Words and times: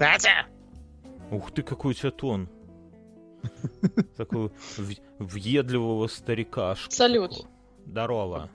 Катя! 0.00 0.46
Ух 1.30 1.50
ты, 1.50 1.62
какой 1.62 1.90
у 1.90 1.94
тебя 1.94 2.10
тон. 2.10 2.48
Такой 4.16 4.50
въедливого 5.18 6.06
старикашки. 6.06 6.94
Салют. 6.94 7.46
Здорово. 7.84 8.48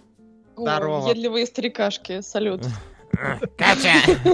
Здорово. 0.57 1.01
Въедливые 1.01 1.45
старикашки, 1.45 2.21
салют. 2.21 2.63
Катя! 3.59 3.93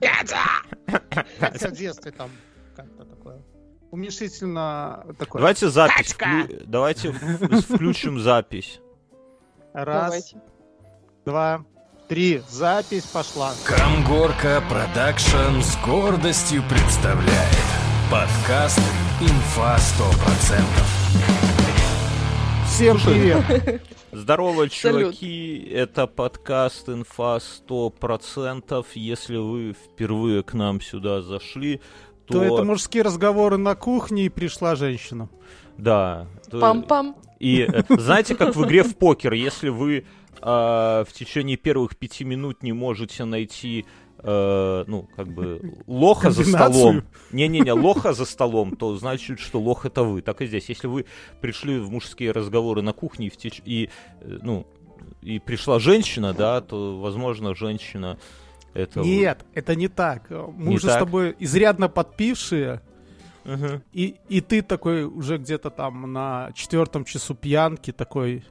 Катя! 0.00 1.02
Катя 1.38 1.68
в 1.68 1.72
детстве 1.72 2.12
там 2.12 2.30
как-то 2.74 3.04
такое. 3.04 3.42
Уменьшительно 3.90 5.04
такое. 5.18 5.40
Давайте 5.40 5.68
запись. 5.68 6.14
Вклю... 6.14 6.48
Давайте 6.64 7.12
включим 7.12 8.18
запись. 8.18 8.80
Раз, 9.74 10.04
Давайте. 10.04 10.42
два, 11.26 11.66
три. 12.12 12.42
Запись 12.46 13.04
пошла. 13.04 13.52
Камгорка 13.64 14.62
Production 14.68 15.62
с 15.62 15.78
гордостью 15.82 16.62
представляет 16.68 17.64
подкаст 18.10 18.82
«Инфа 19.22 19.78
100%». 19.78 20.62
Всем 22.66 22.98
привет! 22.98 23.80
Здорово, 24.12 24.68
чуваки! 24.68 25.66
Это 25.72 26.06
подкаст 26.06 26.90
«Инфа 26.90 27.38
100%». 27.38 28.84
Если 28.92 29.38
вы 29.38 29.72
впервые 29.72 30.42
к 30.42 30.52
нам 30.52 30.82
сюда 30.82 31.22
зашли, 31.22 31.80
то... 32.26 32.34
То 32.34 32.44
это 32.44 32.64
мужские 32.64 33.04
разговоры 33.04 33.56
на 33.56 33.74
кухне, 33.74 34.26
и 34.26 34.28
пришла 34.28 34.76
женщина. 34.76 35.30
Да. 35.78 36.26
Пам-пам. 36.50 37.14
И 37.40 37.66
знаете, 37.88 38.34
как 38.36 38.54
в 38.54 38.66
игре 38.66 38.82
в 38.82 38.96
покер, 38.96 39.32
если 39.32 39.70
вы 39.70 40.04
э, 40.42 41.04
в 41.08 41.12
течение 41.12 41.56
первых 41.56 41.96
пяти 41.96 42.24
минут 42.24 42.62
не 42.62 42.72
можете 42.72 43.24
найти 43.24 43.86
э, 44.18 44.84
ну, 44.86 45.08
как 45.16 45.28
бы, 45.28 45.74
лоха 45.86 46.30
за 46.30 46.44
столом. 46.44 47.04
Не-не-не, 47.32 47.72
лоха 47.72 48.12
за 48.12 48.24
столом, 48.24 48.76
то 48.76 48.96
значит, 48.96 49.38
что 49.38 49.60
лох 49.60 49.86
это 49.86 50.02
вы. 50.02 50.22
Так 50.22 50.42
и 50.42 50.46
здесь. 50.46 50.68
Если 50.68 50.86
вы 50.86 51.06
пришли 51.40 51.78
в 51.78 51.90
мужские 51.90 52.32
разговоры 52.32 52.82
на 52.82 52.92
кухне 52.92 53.26
и, 53.26 53.30
в 53.30 53.36
теч... 53.36 53.62
и 53.64 53.90
э, 54.20 54.38
ну, 54.42 54.66
и 55.22 55.38
пришла 55.38 55.78
женщина, 55.78 56.32
да, 56.32 56.60
то, 56.60 56.98
возможно, 56.98 57.54
женщина 57.54 58.18
это... 58.74 59.00
Нет, 59.00 59.44
это 59.54 59.74
не 59.74 59.88
так. 59.88 60.30
Мы 60.30 60.70
не 60.70 60.76
уже 60.76 60.88
так? 60.88 60.96
с 60.96 60.98
тобой 60.98 61.36
изрядно 61.38 61.88
подпившие, 61.88 62.80
угу. 63.44 63.82
и, 63.92 64.16
и 64.28 64.40
ты 64.40 64.62
такой 64.62 65.04
уже 65.04 65.38
где-то 65.38 65.70
там 65.70 66.12
на 66.12 66.50
четвертом 66.54 67.04
часу 67.04 67.34
пьянки 67.34 67.92
такой... 67.92 68.44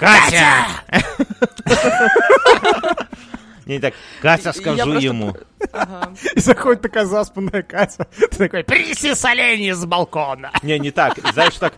Катя! 0.00 0.66
Не 3.66 3.78
так, 3.78 3.94
Катя, 4.20 4.52
скажу 4.52 4.94
ему. 4.94 5.36
И 6.34 6.40
заходит 6.40 6.82
такая 6.82 7.04
заспанная 7.04 7.62
Катя. 7.62 8.08
Ты 8.18 8.28
такой, 8.28 8.64
принеси 8.64 9.14
соленье 9.14 9.76
с 9.76 9.84
балкона. 9.84 10.50
Не, 10.62 10.78
не 10.78 10.90
так. 10.90 11.18
Знаешь, 11.32 11.54
так 11.54 11.74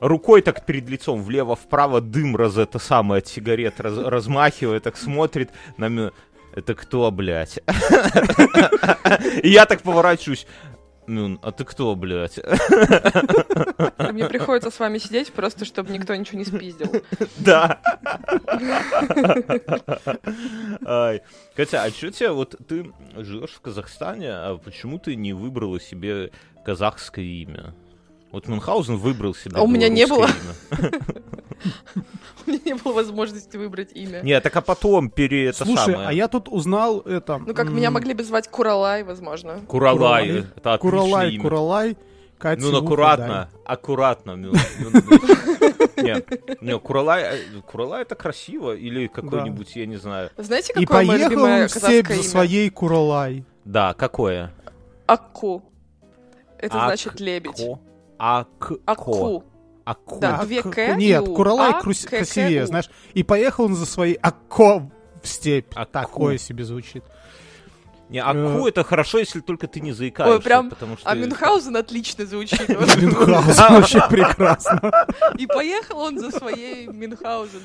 рукой 0.00 0.42
так 0.42 0.66
перед 0.66 0.88
лицом 0.88 1.22
влево-вправо 1.22 2.00
дым 2.00 2.34
раз 2.34 2.56
это 2.56 2.80
самое 2.80 3.20
от 3.20 3.28
сигарет 3.28 3.80
раз, 3.80 3.96
размахивает, 3.98 4.82
так 4.82 4.96
смотрит 4.96 5.50
на 5.76 5.88
меня. 5.88 6.10
Это 6.54 6.74
кто, 6.74 7.10
блядь? 7.10 7.58
И 9.42 9.50
я 9.50 9.66
так 9.66 9.82
поворачиваюсь. 9.82 10.46
Мюн, 11.06 11.38
а 11.42 11.52
ты 11.52 11.64
кто, 11.64 11.94
блядь? 11.94 12.38
Мне 14.12 14.28
приходится 14.28 14.70
с 14.70 14.78
вами 14.78 14.98
сидеть 14.98 15.32
просто, 15.32 15.64
чтобы 15.64 15.92
никто 15.92 16.14
ничего 16.14 16.38
не 16.38 16.44
спиздил. 16.44 16.92
Да. 17.38 17.80
Ай. 20.84 21.22
Катя, 21.54 21.84
а 21.84 21.90
что 21.90 22.10
тебе, 22.10 22.30
вот 22.30 22.56
ты 22.66 22.92
живешь 23.16 23.52
в 23.52 23.60
Казахстане, 23.60 24.30
а 24.30 24.58
почему 24.58 24.98
ты 24.98 25.16
не 25.16 25.32
выбрала 25.32 25.80
себе 25.80 26.32
казахское 26.64 27.24
имя? 27.24 27.74
Вот 28.32 28.48
Мюнхгаузен 28.48 28.96
выбрал 28.96 29.34
себе. 29.34 29.56
А 29.56 29.62
у 29.62 29.68
меня 29.68 29.88
не 29.88 30.06
было. 30.06 30.28
У 32.46 32.50
меня 32.50 32.60
не 32.64 32.74
было 32.74 32.92
возможности 32.92 33.56
выбрать 33.56 33.92
имя. 33.92 34.20
Нет, 34.22 34.42
так 34.42 34.56
а 34.56 34.60
потом 34.60 35.10
пере 35.10 35.46
это 35.46 35.64
Слушай, 35.64 35.92
самое. 35.92 36.08
а 36.08 36.12
я 36.12 36.28
тут 36.28 36.48
узнал 36.48 37.00
это... 37.00 37.38
Ну 37.38 37.54
как, 37.54 37.70
меня 37.70 37.90
могли 37.90 38.14
бы 38.14 38.22
звать 38.24 38.48
Куралай, 38.48 39.02
возможно. 39.02 39.60
Куралай, 39.66 40.44
это 40.56 40.78
Куралай, 40.78 41.34
имя. 41.34 41.42
Куралай. 41.42 41.96
Катя, 42.38 42.60
ну, 42.60 42.76
аккуратно, 42.76 43.48
аккуратно. 43.64 44.36
Нет, 45.96 46.60
не, 46.60 46.78
Куралай, 46.78 47.22
э, 47.22 47.38
Куралай 47.66 48.02
это 48.02 48.14
красиво, 48.14 48.76
или 48.76 49.06
какой-нибудь, 49.06 49.74
я 49.74 49.86
не 49.86 49.96
знаю. 49.96 50.30
Знаете, 50.36 50.74
какое 50.74 50.82
И 50.82 50.86
поехал 50.86 51.44
он 51.44 51.66
в 51.66 51.70
степь 51.70 52.08
за 52.08 52.22
своей 52.22 52.68
Куралай. 52.68 53.44
Да, 53.64 53.94
какое? 53.94 54.52
Акку. 55.06 55.62
Это 56.58 56.74
значит 56.74 57.20
лебедь. 57.20 57.64
Аку. 58.18 59.44
Аку. 59.86 60.18
Да, 60.18 60.44
две 60.44 60.62
К. 60.62 60.96
Нет, 60.96 61.24
Куралай 61.24 61.80
красивее, 61.80 62.66
знаешь. 62.66 62.90
И 63.14 63.22
поехал 63.22 63.66
он 63.66 63.76
за 63.76 63.86
своей 63.86 64.18
Акко 64.20 64.90
в 65.22 65.28
степь. 65.28 65.72
Такое 65.92 66.38
себе 66.38 66.64
звучит. 66.64 67.04
Не, 68.08 68.20
Аку 68.20 68.66
это 68.66 68.84
хорошо, 68.84 69.18
если 69.18 69.40
только 69.40 69.66
ты 69.66 69.80
не 69.80 69.92
заикаешься. 69.92 70.36
Ой, 70.36 70.42
прям, 70.42 70.70
потому 70.70 70.96
что... 70.96 71.08
а 71.08 71.14
Мюнхгаузен 71.14 71.76
отлично 71.76 72.24
звучит. 72.26 72.68
Мюнхгаузен 72.68 73.54
вообще 73.74 74.00
прекрасно. 74.08 75.06
И 75.38 75.46
поехал 75.46 75.98
он 75.98 76.18
за 76.18 76.30
своей 76.30 76.86
Мюнхгаузен. 76.86 77.62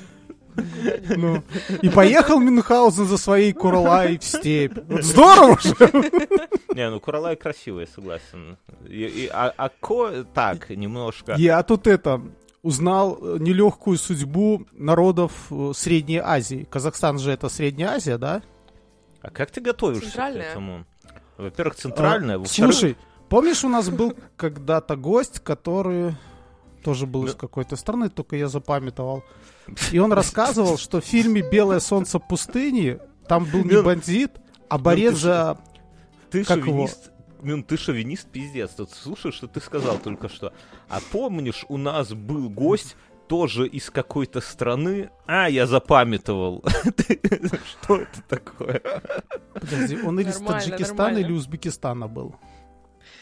Ну, 1.15 1.43
и 1.81 1.89
поехал 1.89 2.39
Мюнхгаузен 2.39 3.05
за 3.05 3.17
своей 3.17 3.53
Куралай 3.53 4.17
в 4.17 4.23
степь. 4.23 4.77
Вот 4.87 5.03
здорово 5.03 5.59
же! 5.59 5.75
Не, 6.73 6.89
ну 6.89 6.99
Куралай 6.99 7.35
красивый, 7.35 7.87
согласен. 7.87 8.57
И, 8.87 9.03
и, 9.03 9.29
а, 9.31 9.53
а 9.55 9.69
Ко 9.69 10.25
так, 10.33 10.69
немножко... 10.69 11.35
Я 11.37 11.61
тут 11.63 11.87
это 11.87 12.21
узнал 12.61 13.17
нелегкую 13.39 13.97
судьбу 13.97 14.65
народов 14.71 15.31
э, 15.49 15.71
Средней 15.75 16.19
Азии. 16.19 16.67
Казахстан 16.69 17.17
же 17.17 17.31
это 17.31 17.49
Средняя 17.49 17.91
Азия, 17.91 18.17
да? 18.17 18.41
А 19.21 19.29
как 19.29 19.51
ты 19.51 19.61
готовишься 19.61 20.05
центральная. 20.05 20.43
к 20.43 20.51
этому? 20.51 20.85
Во-первых, 21.37 21.75
центральная. 21.75 22.35
А, 22.35 22.39
во 22.39 22.45
слушай, 22.45 22.97
помнишь, 23.29 23.63
у 23.63 23.69
нас 23.69 23.89
был 23.89 24.15
когда-то 24.35 24.95
гость, 24.95 25.39
который 25.39 26.15
тоже 26.81 27.05
был 27.05 27.25
из 27.25 27.35
какой-то 27.35 27.75
страны, 27.75 28.09
только 28.09 28.35
я 28.35 28.47
запамятовал. 28.47 29.23
И 29.91 29.99
он 29.99 30.11
рассказывал, 30.13 30.77
что 30.77 31.01
в 31.01 31.05
фильме 31.05 31.41
«Белое 31.41 31.79
солнце 31.79 32.19
пустыни» 32.19 32.99
там 33.27 33.45
был 33.45 33.63
не 33.63 33.81
бандит, 33.81 34.31
а 34.69 34.77
борец 34.77 35.17
за... 35.17 35.57
Ты 36.29 36.43
шовинист, 36.43 37.11
Мюн, 37.41 37.63
ты 37.63 37.77
шовинист, 37.77 38.27
пиздец. 38.27 38.71
Тут 38.71 38.91
слушай, 38.91 39.31
что 39.31 39.47
ты 39.47 39.59
сказал 39.59 39.97
только 39.97 40.29
что. 40.29 40.53
А 40.89 40.99
помнишь, 41.11 41.65
у 41.69 41.77
нас 41.77 42.13
был 42.13 42.49
гость, 42.49 42.95
тоже 43.27 43.65
из 43.65 43.89
какой-то 43.89 44.41
страны. 44.41 45.09
А, 45.25 45.49
я 45.49 45.65
запамятовал. 45.65 46.63
Что 47.65 47.95
это 47.95 48.21
такое? 48.27 48.81
Подожди, 49.53 50.01
он 50.01 50.19
или 50.19 50.29
из 50.29 50.37
Таджикистана, 50.37 51.17
или 51.19 51.31
Узбекистана 51.31 52.09
был. 52.09 52.35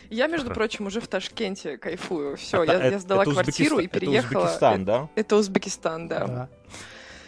Я, 0.10 0.28
между 0.28 0.52
прочим, 0.52 0.88
уже 0.88 1.02
в 1.02 1.08
Ташкенте 1.08 1.78
кайфую. 1.78 2.36
Все, 2.38 2.64
я, 2.64 2.88
я 2.88 3.00
сдала 3.00 3.26
квартиру 3.26 3.80
и 3.80 3.88
переехала. 3.88 4.46
Это 4.46 4.48
Узбекистан, 4.48 4.86
да? 4.86 5.10
Это 5.16 5.36
Узбекистан, 5.36 6.08
да. 6.08 6.28
да. 6.28 6.50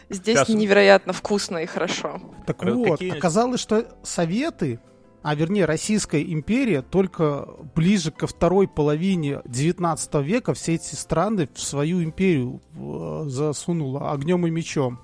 Здесь 0.09 0.39
Сейчас... 0.39 0.49
невероятно 0.49 1.13
вкусно 1.13 1.59
и 1.59 1.65
хорошо. 1.65 2.21
Так 2.45 2.63
вот, 2.63 2.99
Какие... 2.99 3.17
оказалось, 3.17 3.61
что 3.61 3.85
Советы, 4.03 4.79
а 5.21 5.35
вернее 5.35 5.65
Российская 5.65 6.21
империя, 6.21 6.81
только 6.81 7.47
ближе 7.75 8.11
ко 8.11 8.27
второй 8.27 8.67
половине 8.67 9.41
19 9.45 10.15
века 10.15 10.53
все 10.53 10.75
эти 10.75 10.95
страны 10.95 11.47
в 11.53 11.61
свою 11.61 12.03
империю 12.03 12.61
э, 12.75 13.29
засунула 13.29 14.11
огнем 14.11 14.45
и 14.47 14.49
мечом. 14.49 14.99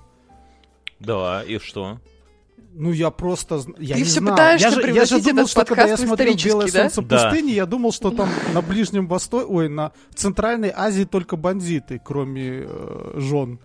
Да, 0.98 1.42
и 1.42 1.58
что? 1.58 2.00
Ну, 2.74 2.92
я 2.92 3.10
просто... 3.10 3.60
Я 3.78 3.94
Ты 3.94 4.00
не 4.00 4.04
все 4.04 4.20
знаю. 4.20 4.36
пытаешься 4.36 4.68
я 4.68 4.74
же, 4.74 4.80
превратить 4.80 5.10
я 5.10 5.18
же 5.18 5.24
думал, 5.24 5.40
этот 5.40 5.50
что 5.50 5.64
когда 5.64 5.84
я 5.86 5.96
смотрел 5.96 6.34
«Белое 6.36 6.70
да? 6.70 6.90
солнце 6.90 7.02
Да. 7.02 7.30
пустыни», 7.30 7.50
я 7.50 7.66
думал, 7.66 7.92
что 7.92 8.10
там 8.12 8.28
на 8.54 8.62
Ближнем 8.62 9.08
Востоке... 9.08 9.46
Ой, 9.48 9.68
на 9.68 9.92
Центральной 10.14 10.72
Азии 10.74 11.04
только 11.04 11.36
бандиты, 11.36 12.00
кроме 12.04 12.66
э, 12.68 13.12
жен. 13.16 13.58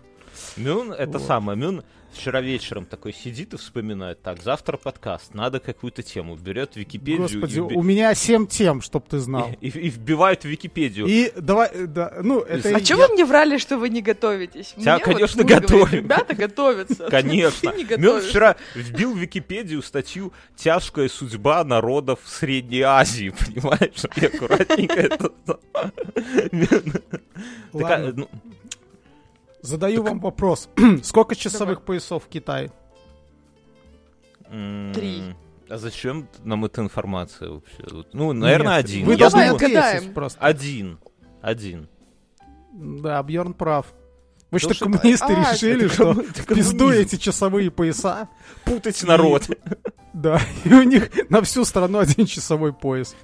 Мюн, 0.56 0.92
это 0.92 1.18
Вот. 1.18 1.26
самое, 1.26 1.56
Мюн 1.56 1.84
вчера 2.14 2.40
вечером 2.40 2.86
такой 2.86 3.12
сидит 3.12 3.52
и 3.54 3.56
вспоминает, 3.56 4.22
так, 4.22 4.42
завтра 4.42 4.76
подкаст, 4.76 5.34
надо 5.34 5.60
какую-то 5.60 6.02
тему, 6.02 6.36
берет 6.36 6.76
Википедию 6.76 7.22
Господи, 7.22 7.56
и, 7.58 7.60
вби- 7.60 7.74
у 7.74 7.82
меня 7.82 8.14
семь 8.14 8.46
тем, 8.46 8.80
чтоб 8.80 9.06
ты 9.08 9.18
знал. 9.18 9.50
и- 9.60 9.68
и 9.68 9.88
вбивает 9.90 10.42
в 10.42 10.44
Википедию. 10.46 11.06
И 11.06 11.32
давай, 11.36 11.70
да, 11.86 12.14
ну, 12.22 12.40
это... 12.40 12.68
А 12.68 12.72
я- 12.72 12.84
что 12.84 12.96
вы 12.96 13.08
мне 13.08 13.24
врали, 13.24 13.58
что 13.58 13.76
вы 13.78 13.88
не 13.90 14.00
готовитесь? 14.02 14.74
Тебя, 14.78 14.94
Мне 14.96 15.04
конечно, 15.04 15.42
вот 15.42 15.50
муж 15.50 15.60
говорит, 15.60 15.70
готовим. 15.70 16.04
Ребята 16.04 16.34
готовятся. 16.34 17.06
Конечно. 17.10 17.72
Готовишься. 17.88 18.28
вчера 18.30 18.56
вбил 18.74 19.12
в 19.14 19.18
Википедию 19.18 19.82
статью 19.82 20.32
«Тяжкая 20.56 21.08
судьба 21.08 21.62
народов 21.64 22.20
Средней 22.26 22.82
Азии», 22.82 23.30
понимаешь? 23.46 24.04
И 24.16 24.26
аккуратненько 24.26 24.94
это... 25.00 25.30
Задаю 29.64 30.02
вам 30.02 30.20
вопрос. 30.20 30.68
Сколько 31.02 31.34
часовых 31.34 31.82
поясов 31.82 32.24
в 32.24 32.28
Китае? 32.28 32.70
Три. 34.50 35.34
А 35.70 35.78
зачем 35.78 36.28
нам 36.44 36.66
эта 36.66 36.82
информация 36.82 37.48
вообще? 37.48 38.04
Ну, 38.12 38.34
наверное, 38.34 38.76
Нет, 38.76 38.84
один. 38.84 39.06
Вы 39.06 39.12
Я 39.12 39.18
должны 39.18 39.40
отгадаем. 39.40 40.12
просто. 40.12 40.38
Один. 40.38 40.98
Один. 41.40 41.88
Да, 42.74 43.22
Бьорн 43.22 43.54
прав. 43.54 43.86
Вы 44.50 44.58
что, 44.58 44.74
коммунисты 44.78 45.32
а, 45.32 45.54
решили, 45.54 45.88
что 45.88 46.14
пизду 46.46 46.90
эти 46.90 47.16
часовые 47.16 47.70
пояса? 47.70 48.28
Путать 48.64 49.02
народ. 49.02 49.48
Да, 50.12 50.40
и 50.62 50.72
у 50.72 50.84
них 50.84 51.10
на 51.28 51.42
всю 51.42 51.64
страну 51.64 51.98
один 51.98 52.26
часовой 52.26 52.72
пояс. 52.72 53.16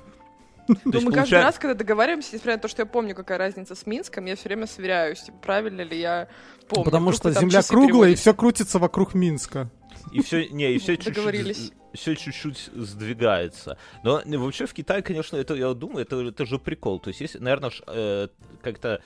Ну, 0.84 1.00
мы 1.00 1.12
каждый 1.12 1.42
раз, 1.42 1.58
когда 1.58 1.74
договариваемся, 1.74 2.30
несмотря 2.34 2.54
на 2.54 2.60
то, 2.60 2.68
что 2.68 2.82
я 2.82 2.86
помню, 2.86 3.14
какая 3.14 3.38
разница 3.38 3.74
с 3.74 3.86
Минском, 3.86 4.24
я 4.26 4.36
все 4.36 4.48
время 4.48 4.66
сверяюсь, 4.66 5.20
типа, 5.22 5.38
правильно 5.38 5.82
ли 5.82 5.98
я 5.98 6.28
помню. 6.68 6.84
Потому 6.84 7.12
что 7.12 7.30
Земля 7.32 7.62
круглая, 7.62 8.10
и 8.10 8.14
все 8.14 8.34
крутится 8.34 8.78
вокруг 8.78 9.14
Минска. 9.14 9.70
И 10.12 10.22
все, 10.22 10.48
не, 10.48 10.72
и 10.72 10.78
все 10.78 10.96
чуть-чуть, 10.96 11.72
все 11.94 12.16
чуть-чуть 12.16 12.70
сдвигается. 12.74 13.76
Но 14.02 14.22
вообще 14.24 14.66
в 14.66 14.72
Китае, 14.72 15.02
конечно, 15.02 15.36
это, 15.36 15.54
я 15.54 15.72
думаю, 15.74 16.02
это, 16.02 16.20
это 16.20 16.46
же 16.46 16.58
прикол. 16.58 17.00
То 17.00 17.08
есть, 17.08 17.20
если, 17.20 17.38
наверное, 17.38 17.70
э, 17.86 18.28
как-то 18.62 19.02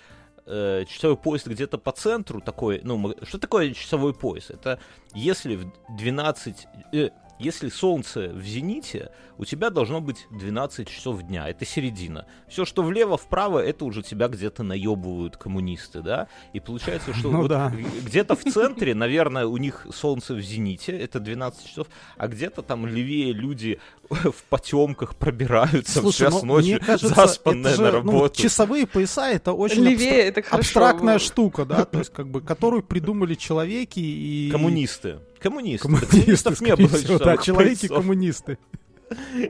э, 0.46 0.84
часовой 0.88 1.16
пояс 1.16 1.44
где-то 1.46 1.78
по 1.78 1.92
центру 1.92 2.40
такой, 2.40 2.80
ну, 2.82 3.14
что 3.22 3.38
такое 3.38 3.72
часовой 3.72 4.14
пояс? 4.14 4.50
Это 4.50 4.78
если 5.14 5.56
в 5.56 5.72
12, 5.96 6.66
э, 6.92 7.10
если 7.38 7.68
солнце 7.68 8.28
в 8.28 8.42
зените, 8.42 9.10
у 9.38 9.44
тебя 9.44 9.70
должно 9.70 10.00
быть 10.00 10.26
12 10.30 10.88
часов 10.88 11.22
дня. 11.22 11.48
Это 11.48 11.64
середина. 11.64 12.26
Все, 12.48 12.64
что 12.64 12.82
влево-вправо, 12.82 13.58
это 13.58 13.84
уже 13.84 14.02
тебя 14.02 14.28
где-то 14.28 14.62
наебывают 14.62 15.36
коммунисты, 15.36 16.02
да? 16.02 16.28
И 16.52 16.60
получается, 16.60 17.12
что 17.14 17.30
ну, 17.32 17.42
вот 17.42 17.48
да. 17.48 17.72
где-то 18.04 18.36
в 18.36 18.44
центре, 18.44 18.94
наверное, 18.94 19.46
у 19.46 19.56
них 19.56 19.86
солнце 19.92 20.34
в 20.34 20.40
зените, 20.40 20.96
это 20.96 21.20
12 21.20 21.66
часов, 21.66 21.88
а 22.16 22.28
где-то 22.28 22.62
там 22.62 22.86
левее 22.86 23.32
люди 23.32 23.80
в 24.10 24.44
потемках 24.48 25.16
пробираются 25.16 26.00
Слушай, 26.00 26.28
в 26.28 26.30
час 26.30 26.42
ну, 26.42 26.54
ночи, 26.54 26.78
кажется, 26.78 27.14
заспанные 27.14 27.74
же, 27.74 27.82
на 27.82 27.90
ну, 27.90 27.96
работу. 27.96 28.34
Ну, 28.36 28.42
часовые 28.42 28.86
пояса 28.86 29.30
это 29.30 29.52
очень 29.52 29.82
левее, 29.84 30.28
абстра... 30.28 30.42
это 30.42 30.56
абстрактная 30.56 31.18
штука, 31.18 31.64
да, 31.64 31.84
то 31.84 31.98
есть 31.98 32.12
как 32.12 32.28
бы, 32.28 32.40
которую 32.40 32.82
придумали 32.82 33.34
человеки 33.34 34.00
и... 34.00 34.50
Коммунисты. 34.50 35.20
Коммунисты. 35.40 35.88
Коммунисты 35.88 36.20
Коммунистов 36.20 36.60
не 36.60 36.76
было. 36.76 36.88
Всего, 36.88 37.18
да, 37.18 37.36
человеки-коммунисты. 37.36 38.58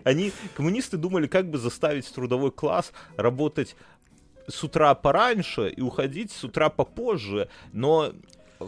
Они, 0.02 0.32
коммунисты 0.56 0.96
думали, 0.96 1.26
как 1.26 1.48
бы 1.48 1.58
заставить 1.58 2.12
трудовой 2.12 2.50
класс 2.50 2.92
работать 3.16 3.76
с 4.48 4.62
утра 4.62 4.94
пораньше 4.94 5.68
и 5.68 5.80
уходить 5.80 6.32
с 6.32 6.44
утра 6.44 6.68
попозже, 6.68 7.48
но 7.72 8.12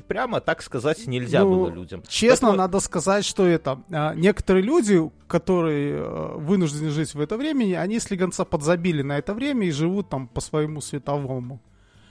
прямо 0.06 0.40
так 0.40 0.62
сказать 0.62 1.06
нельзя 1.06 1.42
ну, 1.42 1.50
было 1.50 1.68
людям. 1.70 2.02
Честно, 2.08 2.48
Поэтому... 2.48 2.56
надо 2.56 2.80
сказать, 2.80 3.24
что 3.24 3.46
это 3.46 3.80
а, 3.90 4.14
некоторые 4.14 4.62
люди, 4.62 5.00
которые 5.26 5.96
а, 5.98 6.36
вынуждены 6.36 6.90
жить 6.90 7.14
в 7.14 7.20
это 7.20 7.36
время, 7.36 7.80
они 7.80 7.98
слегонца 7.98 8.44
подзабили 8.44 9.02
на 9.02 9.18
это 9.18 9.34
время 9.34 9.66
и 9.66 9.70
живут 9.70 10.08
там 10.08 10.28
по 10.28 10.40
своему 10.40 10.80
световому. 10.80 11.60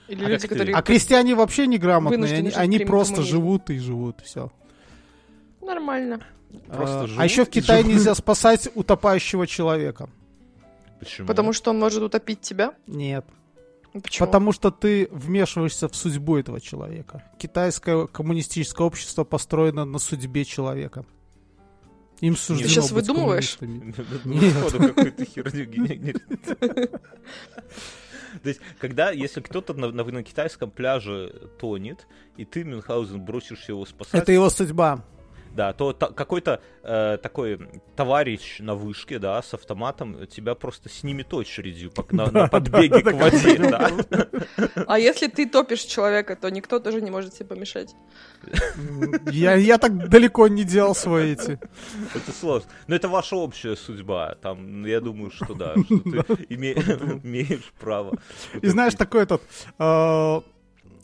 Или 0.08 0.24
а, 0.24 0.28
люди, 0.28 0.46
которые... 0.46 0.74
а 0.74 0.82
крестьяне 0.82 1.34
вообще 1.34 1.66
неграмотные, 1.66 2.38
они, 2.38 2.50
они 2.50 2.78
просто 2.80 3.22
живут 3.22 3.70
и 3.70 3.78
живут, 3.78 4.20
все. 4.24 4.50
Нормально. 5.60 6.20
Просто 6.68 7.04
а, 7.04 7.08
а 7.18 7.24
еще 7.24 7.44
в 7.44 7.50
Китае 7.50 7.82
живут. 7.82 7.94
нельзя 7.94 8.14
спасать 8.14 8.68
утопающего 8.74 9.46
человека. 9.46 10.08
Почему? 11.00 11.26
Потому 11.26 11.52
что 11.52 11.70
он 11.70 11.78
может 11.78 12.02
утопить 12.02 12.40
тебя? 12.40 12.74
Нет. 12.86 13.26
Почему? 14.00 14.26
Потому 14.26 14.52
что 14.52 14.70
ты 14.70 15.08
вмешиваешься 15.10 15.88
в 15.88 15.96
судьбу 15.96 16.36
этого 16.36 16.60
человека. 16.60 17.24
Китайское 17.38 18.06
коммунистическое 18.06 18.86
общество 18.86 19.24
построено 19.24 19.84
на 19.84 19.98
судьбе 19.98 20.44
человека. 20.44 21.04
Им 22.20 22.36
суждено 22.36 22.68
Ты 22.68 22.74
сейчас 22.74 22.92
быть 22.92 23.08
выдумываешь? 23.08 23.58
То 28.42 28.50
есть, 28.50 28.60
когда, 28.78 29.10
если 29.10 29.40
кто-то 29.40 29.74
на, 29.74 29.90
на, 29.90 30.04
на 30.04 30.22
китайском 30.22 30.70
пляже 30.70 31.50
тонет, 31.58 32.06
и 32.36 32.44
ты, 32.44 32.62
Мюнхгаузен, 32.64 33.24
бросишься 33.24 33.72
его 33.72 33.86
спасать... 33.86 34.22
Это 34.22 34.32
его 34.32 34.50
судьба 34.50 35.02
да, 35.56 35.72
то 35.72 35.92
та, 35.92 36.08
какой-то 36.08 36.60
э, 36.82 37.18
такой 37.22 37.58
товарищ 37.96 38.60
на 38.60 38.74
вышке, 38.74 39.18
да, 39.18 39.42
с 39.42 39.54
автоматом 39.54 40.26
тебя 40.26 40.54
просто 40.54 40.88
снимет 40.88 41.34
очередью 41.34 41.90
по, 41.90 42.06
на, 42.14 42.30
на 42.30 42.48
подбеге 42.50 43.02
к 43.02 43.12
воде, 43.12 43.58
да. 43.58 43.90
А 44.86 44.98
если 44.98 45.26
ты 45.26 45.48
топишь 45.48 45.82
человека, 45.82 46.36
то 46.36 46.50
никто 46.50 46.78
тоже 46.78 47.00
не 47.00 47.10
может 47.10 47.34
тебе 47.34 47.46
помешать. 47.46 47.96
Я, 49.32 49.54
я 49.54 49.78
так 49.78 50.08
далеко 50.08 50.48
не 50.48 50.64
делал 50.64 50.94
свои 50.94 51.32
эти. 51.32 51.58
Это 52.14 52.32
сложно. 52.32 52.70
Но 52.86 52.94
это 52.94 53.08
ваша 53.08 53.36
общая 53.36 53.76
судьба. 53.76 54.36
Там, 54.42 54.84
я 54.84 55.00
думаю, 55.00 55.30
что 55.30 55.54
да, 55.54 55.74
что 55.74 56.22
ты 56.36 56.46
имеешь 56.50 57.72
право. 57.80 58.16
И 58.60 58.66
знаешь, 58.68 58.94
такой 58.94 59.22
этот 59.22 59.42
э, 59.78 60.40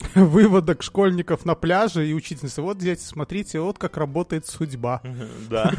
выводок 0.15 0.83
школьников 0.83 1.45
на 1.45 1.55
пляже 1.55 2.07
и 2.07 2.13
учительницы. 2.13 2.61
Вот, 2.61 2.77
дети, 2.77 3.01
смотрите, 3.01 3.59
вот 3.59 3.77
как 3.77 3.97
работает 3.97 4.47
судьба. 4.47 5.01
Да. 5.49 5.71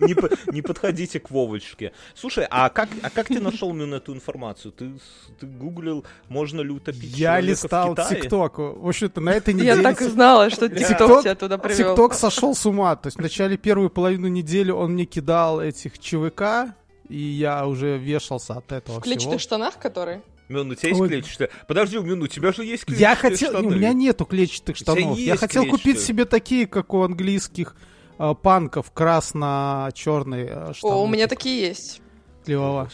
Не, 0.00 0.16
не 0.52 0.62
подходите 0.62 1.20
к 1.20 1.30
Вовочке. 1.30 1.92
Слушай, 2.14 2.46
а 2.50 2.68
как, 2.68 2.88
а 3.02 3.10
как 3.10 3.28
ты 3.28 3.40
нашел 3.40 3.70
именно 3.70 3.96
эту 3.96 4.14
информацию? 4.14 4.72
Ты, 4.72 4.92
ты 5.40 5.46
гуглил, 5.46 6.04
можно 6.28 6.60
ли 6.60 6.70
утопить 6.70 7.16
Я 7.16 7.40
листал 7.40 7.94
ТикТок. 7.94 8.58
В 8.58 8.86
общем-то, 8.86 9.20
на 9.20 9.30
этой 9.30 9.54
неделе... 9.54 9.76
Я 9.76 9.82
так 9.82 10.00
и 10.02 10.08
знала, 10.08 10.50
что 10.50 10.68
ТикТок 10.68 11.22
тебя 11.22 11.34
туда 11.34 11.58
привел. 11.58 11.90
ТикТок 11.90 12.14
сошел 12.14 12.54
с 12.54 12.66
ума. 12.66 12.96
То 12.96 13.08
есть 13.08 13.18
в 13.18 13.22
начале 13.22 13.56
первую 13.56 13.90
половину 13.90 14.28
недели 14.28 14.70
он 14.70 14.92
мне 14.92 15.04
кидал 15.04 15.60
этих 15.60 15.98
ЧВК, 15.98 16.74
и 17.08 17.18
я 17.18 17.66
уже 17.66 17.98
вешался 17.98 18.54
от 18.54 18.72
этого 18.72 19.00
В 19.00 19.02
клетчатых 19.02 19.40
штанах, 19.40 19.78
которые? 19.78 20.22
Мин, 20.48 20.70
у 20.70 20.74
тебя 20.74 20.90
есть 20.90 21.00
Ой. 21.00 21.08
клетчатые? 21.08 21.50
Подожди, 21.66 21.98
Мин, 21.98 22.22
у 22.22 22.26
тебя 22.26 22.52
же 22.52 22.64
есть 22.64 22.84
клетчатые 22.84 23.10
Я 23.10 23.16
хотел... 23.16 23.50
штаны. 23.50 23.66
У 23.66 23.70
меня 23.70 23.92
нету 23.92 24.24
клетчатых 24.24 24.76
штанов. 24.76 25.18
Я 25.18 25.36
хотел 25.36 25.62
клетчатые. 25.62 25.94
купить 25.94 26.00
себе 26.00 26.24
такие, 26.24 26.66
как 26.66 26.94
у 26.94 27.02
английских 27.02 27.74
э, 28.18 28.34
панков, 28.40 28.92
красно-черные 28.92 30.46
э, 30.46 30.72
штаны. 30.74 30.94
О, 30.94 31.02
у 31.02 31.08
меня 31.08 31.26
такие 31.26 31.68
есть. 31.68 32.00
Клево. 32.44 32.88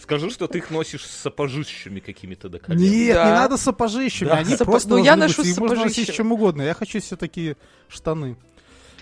Скажу, 0.00 0.30
что 0.30 0.48
ты 0.48 0.58
их 0.58 0.70
носишь 0.70 1.06
с 1.06 1.20
сапожищами 1.20 2.00
какими-то 2.00 2.48
до 2.48 2.58
колен. 2.58 2.80
Нет, 2.80 3.14
да. 3.14 3.24
не 3.26 3.30
надо 3.30 3.56
сапожищами, 3.56 4.30
да. 4.30 4.38
они 4.38 4.56
Сапо... 4.56 4.72
просто 4.72 4.88
ну, 4.88 5.04
я 5.04 5.14
ношу 5.14 5.42
быть, 5.42 5.56
можно 5.56 5.84
носить 5.84 6.12
чем 6.12 6.32
угодно. 6.32 6.62
Я 6.62 6.74
хочу 6.74 6.98
себе 6.98 7.16
такие 7.16 7.56
штаны. 7.88 8.36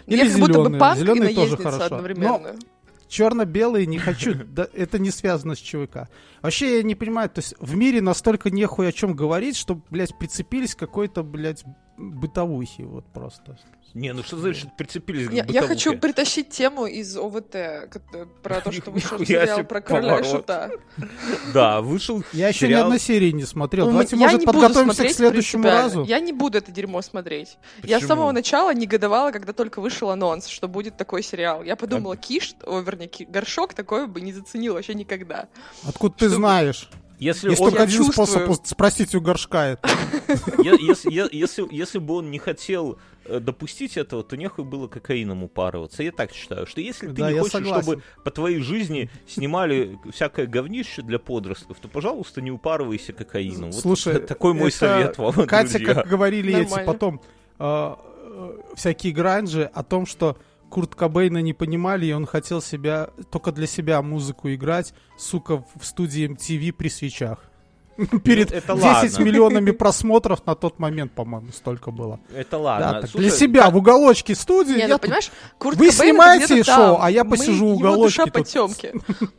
Или 0.07 0.19
я 0.19 0.25
зеленые. 0.27 0.47
как 0.47 0.57
будто 0.57 0.71
бы 0.71 0.79
панк 0.79 0.99
зеленые 0.99 1.35
тоже 1.35 1.57
хорошо. 1.57 1.85
одновременно. 1.85 2.38
Но 2.38 2.59
черно-белые 3.09 3.87
не 3.87 3.99
хочу. 3.99 4.35
Да, 4.49 4.67
это 4.73 4.99
не 4.99 5.11
связано 5.11 5.55
с 5.55 5.59
ЧВК. 5.59 6.09
Вообще 6.43 6.79
я 6.79 6.83
не 6.83 6.95
понимаю, 6.95 7.29
то 7.29 7.41
есть 7.41 7.55
в 7.61 7.77
мире 7.77 8.00
настолько 8.00 8.50
нехуй 8.50 8.88
о 8.88 8.93
чем 8.93 9.15
говорить, 9.15 9.57
что, 9.57 9.81
блядь, 9.91 10.17
прицепились 10.19 10.75
к 10.75 10.79
какой-то, 10.79 11.23
блядь, 11.23 11.65
бытовухи 11.99 12.83
вот 12.83 13.05
просто. 13.12 13.59
Не, 13.95 14.12
ну 14.12 14.23
что 14.23 14.37
значит 14.37 14.76
прицепились 14.76 15.28
к 15.28 15.33
я, 15.33 15.45
я 15.49 15.62
хочу 15.62 15.99
притащить 15.99 16.50
тему 16.50 16.87
из 16.87 17.17
ОВТ 17.17 17.57
про 18.43 18.61
то, 18.61 18.71
что 18.71 18.90
вышел 18.93 19.19
сериал 19.19 19.64
про 19.64 19.81
короля 19.81 20.21
и 20.21 20.25
шута. 20.25 20.71
Да, 21.52 21.81
вышел 21.81 22.23
Я 22.33 22.49
еще 22.49 22.69
ни 22.69 22.75
одной 22.75 23.00
серии 23.00 23.31
не 23.31 23.45
смотрел. 23.45 23.87
Давайте, 23.87 24.17
может, 24.17 24.45
подготовимся 24.45 25.05
к 25.05 25.11
следующему 25.11 25.64
разу. 25.64 26.05
Я 26.05 26.21
не 26.21 26.33
буду 26.33 26.59
это 26.59 26.71
дерьмо 26.71 27.02
смотреть. 27.02 27.59
Я 27.83 28.00
с 28.00 28.07
самого 28.07 28.33
начала 28.33 28.73
негодовала, 28.73 29.33
когда 29.33 29.52
только 29.52 29.81
вышел 29.81 30.11
анонс, 30.11 30.47
что 30.47 30.69
будет 30.69 30.97
такой 30.97 31.23
сериал. 31.23 31.62
Я 31.62 31.76
подумала, 31.76 32.17
Киш, 32.17 32.55
вернее, 32.64 33.11
Горшок 33.28 33.75
такой 33.75 34.07
бы 34.07 34.21
не 34.21 34.33
заценил 34.33 34.75
вообще 34.75 34.95
никогда. 34.95 35.49
Откуда 35.85 36.14
ты 36.14 36.28
знаешь? 36.28 36.88
Если 37.19 37.51
Есть 37.51 37.61
он... 37.61 37.71
только 37.71 37.83
один 37.83 38.05
чувствую... 38.05 38.27
способ 38.27 38.67
спросить 38.67 39.15
у 39.15 39.21
горшка 39.21 39.67
это. 39.67 39.89
Если, 40.63 41.11
если, 41.35 41.67
если 41.75 41.99
бы 41.99 42.15
он 42.15 42.31
не 42.31 42.39
хотел 42.39 42.99
э, 43.25 43.41
допустить 43.41 43.97
этого, 43.97 44.23
то 44.23 44.37
нехуй 44.37 44.65
было 44.65 44.87
кокаином 44.87 45.43
упарываться. 45.43 46.03
Я 46.03 46.13
так 46.13 46.33
считаю, 46.33 46.67
что 46.67 46.81
если 46.81 47.07
ты 47.09 47.15
да, 47.15 47.33
не 47.33 47.39
хочешь, 47.39 47.53
согласен. 47.53 47.83
чтобы 47.83 48.03
по 48.25 48.31
твоей 48.31 48.61
жизни 48.61 49.11
снимали 49.27 49.99
всякое 50.13 50.47
говнище 50.47 51.03
для 51.03 51.19
подростков, 51.19 51.79
то, 51.81 51.89
пожалуйста, 51.89 52.41
не 52.41 52.51
упарывайся 52.51 53.13
кокаином. 53.13 53.73
Слушай, 53.73 54.15
вот 54.15 54.27
такой 54.29 54.55
мой 54.55 54.71
совет 54.71 55.17
вам, 55.19 55.33
Катя, 55.47 55.79
друзья. 55.79 55.95
как 55.95 56.07
говорили 56.07 56.53
Нормально. 56.53 56.75
эти 56.75 56.87
потом, 56.87 57.23
э, 57.59 57.95
э, 57.99 58.59
всякие 58.75 59.13
гранжи 59.13 59.71
о 59.73 59.83
том, 59.83 60.07
что 60.07 60.37
Курт 60.71 60.95
Кобейна 60.95 61.39
не 61.39 61.53
понимали, 61.53 62.07
и 62.07 62.13
он 62.13 62.27
хотел 62.27 62.61
себя 62.61 63.11
только 63.31 63.53
для 63.53 63.67
себя 63.67 64.03
музыку 64.03 64.53
играть, 64.53 64.93
сука, 65.17 65.65
в 65.75 65.85
студии 65.85 66.29
MTV 66.29 66.73
при 66.73 66.89
свечах. 66.89 67.39
Перед 68.23 68.53
это 68.53 68.75
10 68.75 68.85
ладно. 68.85 69.25
миллионами 69.25 69.71
просмотров 69.73 70.47
на 70.47 70.55
тот 70.55 70.79
момент, 70.79 71.13
по-моему, 71.13 71.51
столько 71.51 71.91
было. 71.91 72.21
Это 72.33 72.57
ладно. 72.57 73.01
Да, 73.01 73.07
Слушай, 73.09 73.19
для 73.19 73.31
себя 73.31 73.63
как... 73.65 73.73
в 73.73 73.77
уголочке 73.79 74.37
студии. 74.37 74.79
Я 74.79 74.87
ну, 74.87 74.99
понимаешь, 75.01 75.33
Курт 75.59 75.77
Вы 75.77 75.91
Кобейн 75.91 76.13
снимаете 76.13 76.63
шоу, 76.63 76.95
там. 76.95 76.99
а 77.01 77.11
я 77.11 77.25
посижу 77.25 77.67
Мы 77.67 77.73
в 77.73 77.77
уголочке. 77.77 78.23
Его 78.23 78.31
душа 78.31 78.67
потемки. 78.67 78.93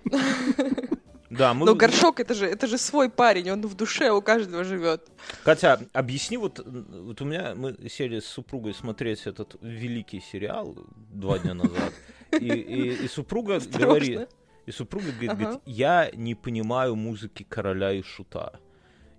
Да, 1.29 1.53
мы... 1.53 1.65
Но 1.65 1.75
горшок 1.75 2.19
это 2.19 2.33
же, 2.33 2.47
это 2.47 2.65
же 2.67 2.77
свой 2.77 3.09
парень, 3.09 3.51
он 3.51 3.61
в 3.61 3.75
душе 3.75 4.11
у 4.11 4.21
каждого 4.21 4.63
живет. 4.63 5.07
Катя, 5.43 5.79
объясни, 5.93 6.37
вот, 6.37 6.59
вот 6.65 7.21
у 7.21 7.25
меня 7.25 7.53
мы 7.55 7.75
сели 7.87 8.19
с 8.19 8.25
супругой 8.25 8.73
смотреть 8.73 9.27
этот 9.27 9.55
великий 9.61 10.21
сериал 10.21 10.75
два 11.13 11.37
дня 11.37 11.53
назад, 11.53 11.93
и, 12.31 12.47
и, 12.47 13.05
и 13.05 13.07
супруга 13.07 13.59
говорит, 13.79 14.27
и 14.65 14.71
супруга 14.71 15.11
говорит, 15.11 15.29
ага. 15.29 15.39
говорит, 15.43 15.61
я 15.65 16.09
не 16.13 16.33
понимаю 16.33 16.95
музыки 16.95 17.45
короля 17.47 17.91
и 17.91 18.01
шута. 18.01 18.59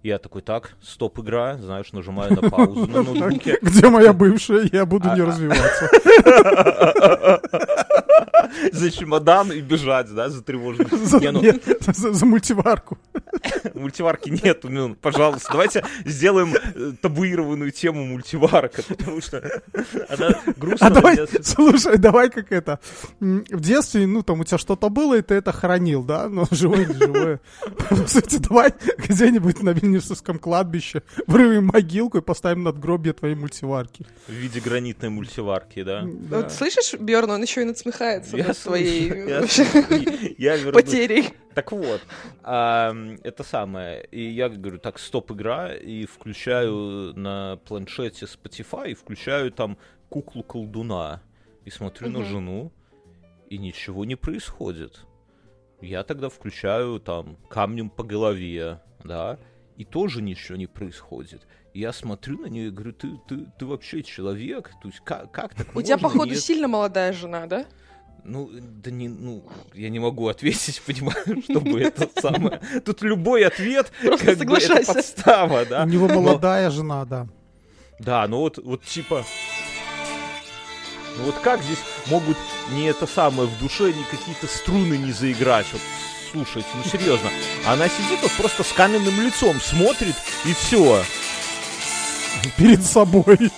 Я 0.03 0.19
такой, 0.19 0.41
так, 0.41 0.77
стоп, 0.83 1.19
игра, 1.19 1.59
знаешь, 1.59 1.93
нажимаю 1.93 2.33
на 2.41 2.49
паузу 2.49 2.87
на 2.87 3.03
ноутбуке. 3.05 3.59
Где 3.61 3.89
моя 3.89 4.13
бывшая? 4.15 4.69
Я 4.73 4.87
буду 4.87 5.09
не 5.09 5.21
а, 5.21 5.25
а. 5.25 5.27
развиваться. 5.27 5.91
За 8.73 8.91
чемодан 8.91 9.53
и 9.53 9.61
бежать, 9.61 10.13
да, 10.15 10.29
за 10.29 10.43
тревожным. 10.43 10.89
Ну 11.31 11.53
за 12.13 12.27
мультиварку. 12.27 12.99
Мультиварки 13.75 14.31
нет, 14.31 14.65
ну, 14.65 14.95
пожалуйста, 14.95 15.49
давайте 15.53 15.85
сделаем 16.05 16.55
э, 16.55 16.93
табуированную 17.01 17.71
тему 17.71 18.05
мультиварка, 18.05 18.83
потому 18.83 19.21
что 19.21 19.63
она 20.09 20.41
грустная. 20.57 20.89
А 20.89 20.93
давай, 20.93 21.19
слушай, 21.43 21.99
давай 21.99 22.31
как 22.31 22.53
это, 22.53 22.81
в 23.21 23.61
детстве, 23.61 24.07
ну, 24.07 24.23
там 24.23 24.41
у 24.41 24.45
тебя 24.45 24.59
что-то 24.59 24.89
было, 24.89 25.19
и 25.19 25.23
ты 25.23 25.35
это 25.35 25.53
хранил, 25.53 26.03
да, 26.03 26.29
но 26.29 26.47
живое, 26.51 26.87
не 26.87 26.95
живое. 26.95 27.41
Кстати, 28.05 28.37
давай 28.37 28.73
где-нибудь 28.99 29.63
на 29.63 29.71
Вильнюсовском 29.71 30.39
кладбище 30.39 31.03
вырвем 31.27 31.67
могилку 31.67 32.19
и 32.19 32.21
поставим 32.21 32.63
надгробие 32.65 33.13
твоей 33.13 33.35
мультиварки. 33.35 34.07
В 34.27 34.33
виде 34.33 34.61
гранитной 34.61 35.11
мультиварки, 35.11 35.83
да? 35.83 36.03
да. 36.05 36.39
Вот, 36.39 36.53
слышишь, 36.53 36.95
Бьерн, 36.99 37.31
он 37.31 37.43
еще 37.43 37.63
и 37.63 37.65
надсмехается 37.65 38.37
я 38.47 38.55
своей 38.55 39.11
потерей. 40.73 41.31
Так 41.55 41.73
вот, 41.73 42.01
это 42.43 43.45
самое. 43.45 44.05
И 44.11 44.23
я 44.23 44.49
говорю, 44.49 44.79
так, 44.79 44.99
стоп, 44.99 45.33
игра, 45.33 45.75
и 45.75 46.07
включаю 46.07 47.13
на 47.17 47.59
планшете 47.67 48.27
Spotify, 48.27 48.91
и 48.93 48.95
включаю 48.95 49.51
там 49.51 49.79
куклу 50.09 50.43
колдуна. 50.43 51.23
И 51.65 51.71
смотрю 51.71 52.09
на 52.09 52.25
жену, 52.25 52.73
и 53.49 53.59
ничего 53.59 54.05
не 54.05 54.17
происходит. 54.17 55.01
Я 55.81 56.05
тогда 56.05 56.29
включаю 56.29 57.01
там 57.01 57.37
камнем 57.49 57.91
по 57.91 58.03
голове, 58.05 58.81
да, 59.05 59.39
и 59.77 59.85
тоже 59.85 60.23
ничего 60.23 60.57
не 60.57 60.67
происходит. 60.67 61.47
Я 61.73 61.93
смотрю 61.93 62.39
на 62.39 62.47
нее 62.47 62.69
и 62.69 62.71
говорю, 62.71 62.93
ты, 62.93 63.19
ты, 63.29 63.47
ты 63.59 63.67
вообще 63.67 64.03
человек? 64.03 64.71
То 64.83 64.89
есть 64.89 65.01
как, 65.01 65.31
как 65.31 65.55
так 65.55 65.69
У 65.69 65.75
можно? 65.75 65.87
тебя, 65.87 65.99
походу, 65.99 66.31
Нет... 66.31 66.41
сильно 66.41 66.69
молодая 66.69 67.13
жена, 67.13 67.47
да? 67.47 67.67
Ну, 68.25 68.51
да 68.53 68.91
не, 68.91 69.09
ну, 69.09 69.45
я 69.75 69.89
не 69.89 69.99
могу 69.99 70.29
ответить, 70.29 70.83
понимаю, 70.87 71.43
чтобы 71.43 71.81
это 71.81 72.09
самое. 72.21 72.61
Тут 72.85 73.03
любой 73.03 73.45
ответ, 73.45 73.93
как 74.03 74.21
бы, 74.39 74.57
это 74.57 74.85
подстава, 74.93 75.65
да. 75.67 75.85
У 75.85 75.89
него 75.89 76.09
молодая 76.09 76.71
жена, 76.71 77.05
да. 77.05 77.27
Да, 77.99 78.27
ну 78.29 78.39
вот, 78.39 78.59
вот 78.59 78.83
типа... 78.85 79.25
Ну 81.19 81.25
вот 81.25 81.35
как 81.43 81.61
здесь 81.63 81.81
могут 82.07 82.37
не 82.73 82.87
это 82.87 83.07
самое 83.07 83.49
в 83.49 83.59
душе, 83.59 83.93
ни 83.93 84.03
какие-то 84.17 84.47
струны 84.47 84.97
не 84.97 85.13
заиграть? 85.13 85.67
Вот 85.73 85.83
слушайте, 86.33 86.69
ну 86.75 86.85
серьезно. 86.85 87.31
Она 87.67 87.89
сидит 87.89 88.21
вот 88.23 88.33
просто 88.33 88.63
с 88.63 88.73
каменным 88.73 89.21
лицом, 89.21 89.61
смотрит 89.61 90.15
и 90.45 90.53
все. 90.53 91.03
Перед 92.57 92.83
собой 92.83 93.51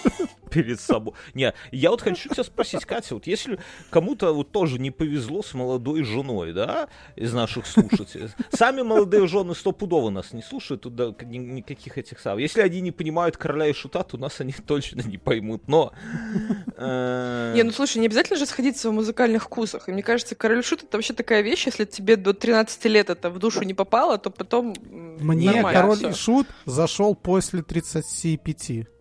перед 0.53 0.81
собой. 0.81 1.15
Не, 1.35 1.55
я 1.71 1.91
вот 1.91 2.03
хочу 2.03 2.29
тебя 2.29 2.45
спросить, 2.45 2.85
Катя, 2.85 3.15
вот 3.15 3.27
если 3.27 3.59
кому-то 3.91 4.33
вот 4.33 4.53
тоже 4.53 4.79
не 4.79 4.91
повезло 4.91 5.43
с 5.43 5.55
молодой 5.55 6.03
женой, 6.05 6.53
да, 6.53 6.89
из 7.17 7.33
наших 7.33 7.67
слушателей, 7.67 8.29
сами 8.51 8.83
молодые 8.83 9.27
жены 9.27 9.55
стопудово 9.55 10.11
нас 10.11 10.33
не 10.33 10.43
слушают, 10.43 10.83
тут 10.83 10.95
да, 10.95 11.15
никаких 11.23 11.99
этих 11.99 12.21
самых. 12.21 12.43
Если 12.43 12.61
они 12.61 12.81
не 12.81 12.93
понимают 12.93 13.37
короля 13.37 13.67
и 13.67 13.73
шута, 13.73 14.03
то 14.03 14.19
нас 14.19 14.41
они 14.41 14.53
точно 14.67 15.01
не 15.03 15.19
поймут, 15.19 15.69
но... 15.69 15.93
Э, 16.77 17.53
не, 17.55 17.63
ну 17.63 17.71
слушай, 17.73 17.99
не 17.99 18.07
обязательно 18.07 18.39
же 18.39 18.47
сходиться 18.47 18.91
в 18.91 18.93
музыкальных 18.93 19.45
вкусах. 19.45 19.89
И 19.89 19.93
мне 19.93 20.03
кажется, 20.03 20.35
король 20.35 20.61
и 20.61 20.63
шут 20.63 20.83
это 20.83 20.97
вообще 20.97 21.15
такая 21.15 21.43
вещь, 21.43 21.67
если 21.67 21.85
тебе 21.85 22.17
до 22.17 22.35
13 22.35 22.85
лет 22.87 23.11
это 23.11 23.31
в 23.31 23.39
душу 23.39 23.63
не 23.63 23.75
попало, 23.75 24.19
то 24.19 24.31
потом 24.31 24.75
Мне 25.21 25.63
король 25.63 26.07
и 26.07 26.13
шут 26.13 26.47
зашел 26.67 27.15
после 27.15 27.63
35. 27.63 28.92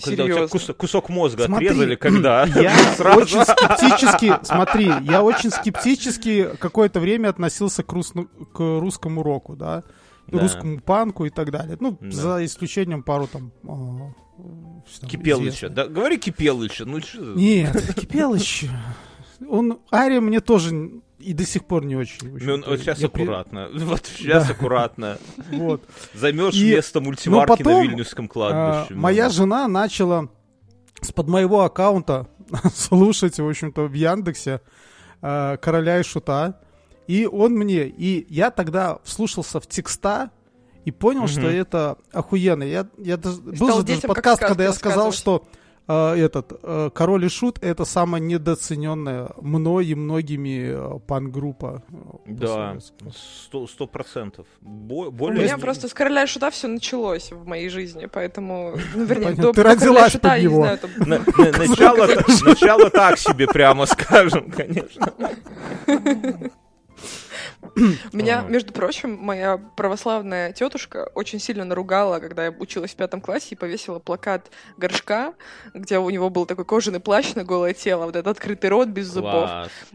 Ну, 0.00 0.10
когда 0.10 0.24
Серьезно? 0.24 0.44
у 0.44 0.48
тебя 0.48 0.58
кусок, 0.58 0.76
кусок 0.76 1.08
мозга 1.08 1.44
смотри, 1.44 1.68
отрезали, 1.68 1.94
когда? 1.96 2.44
Я 2.44 2.72
очень 3.16 3.44
скептически, 3.44 4.34
смотри, 4.42 4.92
я 5.02 5.22
очень 5.22 5.50
скептически 5.50 6.50
какое-то 6.58 7.00
время 7.00 7.28
относился 7.28 7.82
к, 7.82 7.92
рус, 7.92 8.12
к 8.52 8.58
русскому 8.58 9.22
року, 9.22 9.56
да, 9.56 9.84
да. 10.28 10.38
русскому 10.38 10.80
панку 10.80 11.24
и 11.26 11.30
так 11.30 11.50
далее. 11.50 11.76
Ну, 11.80 11.98
да. 12.00 12.10
за 12.10 12.44
исключением 12.44 13.02
пару 13.02 13.26
там... 13.26 13.52
Э, 13.64 15.06
Кипелыча. 15.06 15.68
Да, 15.68 15.86
говори 15.86 16.16
Кипелыча. 16.18 16.84
Ну, 16.84 17.00
что... 17.00 17.20
Нет, 17.34 17.94
Кипелыч... 17.94 18.66
Он, 19.48 19.78
Ария 19.90 20.20
мне 20.20 20.40
тоже 20.40 21.00
и 21.20 21.32
до 21.32 21.44
сих 21.44 21.64
пор 21.64 21.84
не 21.84 21.96
очень. 21.96 22.18
ну, 22.22 22.62
вот 22.66 22.80
сейчас 22.80 22.98
я 22.98 23.06
аккуратно. 23.06 23.68
При... 23.72 23.78
Вот 23.84 24.06
сейчас 24.06 24.46
да. 24.46 24.52
аккуратно. 24.52 25.18
Вот. 25.50 25.82
Займешь 26.14 26.54
и... 26.54 26.72
место 26.72 27.00
мультиварки 27.00 27.62
потом, 27.62 27.72
на 27.72 27.82
Вильнюсском 27.82 28.28
кладбище. 28.28 28.94
А, 28.94 28.98
моя 28.98 29.28
жена 29.28 29.68
начала 29.68 30.28
с 31.00 31.12
под 31.12 31.28
моего 31.28 31.62
аккаунта 31.62 32.28
слушать, 32.74 33.38
в 33.38 33.48
общем-то, 33.48 33.82
в 33.82 33.92
Яндексе 33.92 34.60
а, 35.22 35.56
Короля 35.58 36.00
и 36.00 36.02
Шута. 36.02 36.60
И 37.06 37.26
он 37.26 37.52
мне, 37.54 37.86
и 37.86 38.26
я 38.32 38.50
тогда 38.50 38.98
вслушался 39.04 39.60
в 39.60 39.66
текста 39.66 40.30
и 40.84 40.90
понял, 40.90 41.24
угу. 41.24 41.28
что 41.28 41.42
это 41.42 41.98
охуенно. 42.12 42.62
Я, 42.62 42.86
я 42.98 43.16
даже, 43.16 43.40
был 43.40 43.78
же 43.78 43.82
даже 43.82 44.02
подкаст, 44.02 44.40
когда 44.40 44.64
я 44.64 44.72
сказал, 44.72 45.12
что 45.12 45.46
э, 45.90 46.14
этот 46.16 46.52
э, 46.62 46.90
Король 46.94 47.24
и 47.24 47.28
Шут 47.28 47.58
это 47.62 47.84
самая 47.84 48.20
недооцененная 48.20 49.30
мной 49.40 49.86
и 49.86 49.94
многими 49.94 50.96
э, 50.96 50.98
пан-группа. 51.06 51.82
Да, 52.26 52.78
сто 53.12 53.86
процентов. 53.86 54.46
Более... 54.60 55.40
У 55.40 55.42
меня 55.42 55.58
просто 55.58 55.88
с 55.88 55.94
Короля 55.94 56.24
и 56.24 56.26
Шута 56.26 56.50
все 56.50 56.68
началось 56.68 57.32
в 57.32 57.46
моей 57.46 57.68
жизни, 57.68 58.06
поэтому, 58.06 58.76
ну, 58.94 59.04
вернее, 59.04 59.32
до, 59.32 59.52
Ты 59.52 59.62
родилась 59.62 60.12
Шута, 60.12 60.30
под 60.30 60.42
него. 60.42 60.66
Начало 62.44 62.90
так 62.90 63.18
себе, 63.18 63.46
прямо 63.46 63.86
скажем, 63.86 64.50
конечно. 64.50 65.12
Меня, 68.12 68.42
между 68.42 68.72
прочим, 68.72 69.16
моя 69.20 69.58
православная 69.58 70.52
тетушка 70.52 71.10
очень 71.14 71.38
сильно 71.38 71.64
наругала, 71.64 72.18
когда 72.18 72.46
я 72.46 72.50
училась 72.50 72.92
в 72.92 72.96
пятом 72.96 73.20
классе 73.20 73.48
и 73.50 73.54
повесила 73.54 73.98
плакат 73.98 74.50
горшка, 74.76 75.34
где 75.74 75.98
у 75.98 76.08
него 76.10 76.30
был 76.30 76.46
такой 76.46 76.64
кожаный 76.64 77.00
плащ 77.00 77.34
на 77.34 77.44
голое 77.44 77.74
тело, 77.74 78.06
вот 78.06 78.16
этот 78.16 78.28
открытый 78.38 78.70
рот 78.70 78.88
без 78.88 79.08
зубов. 79.08 79.50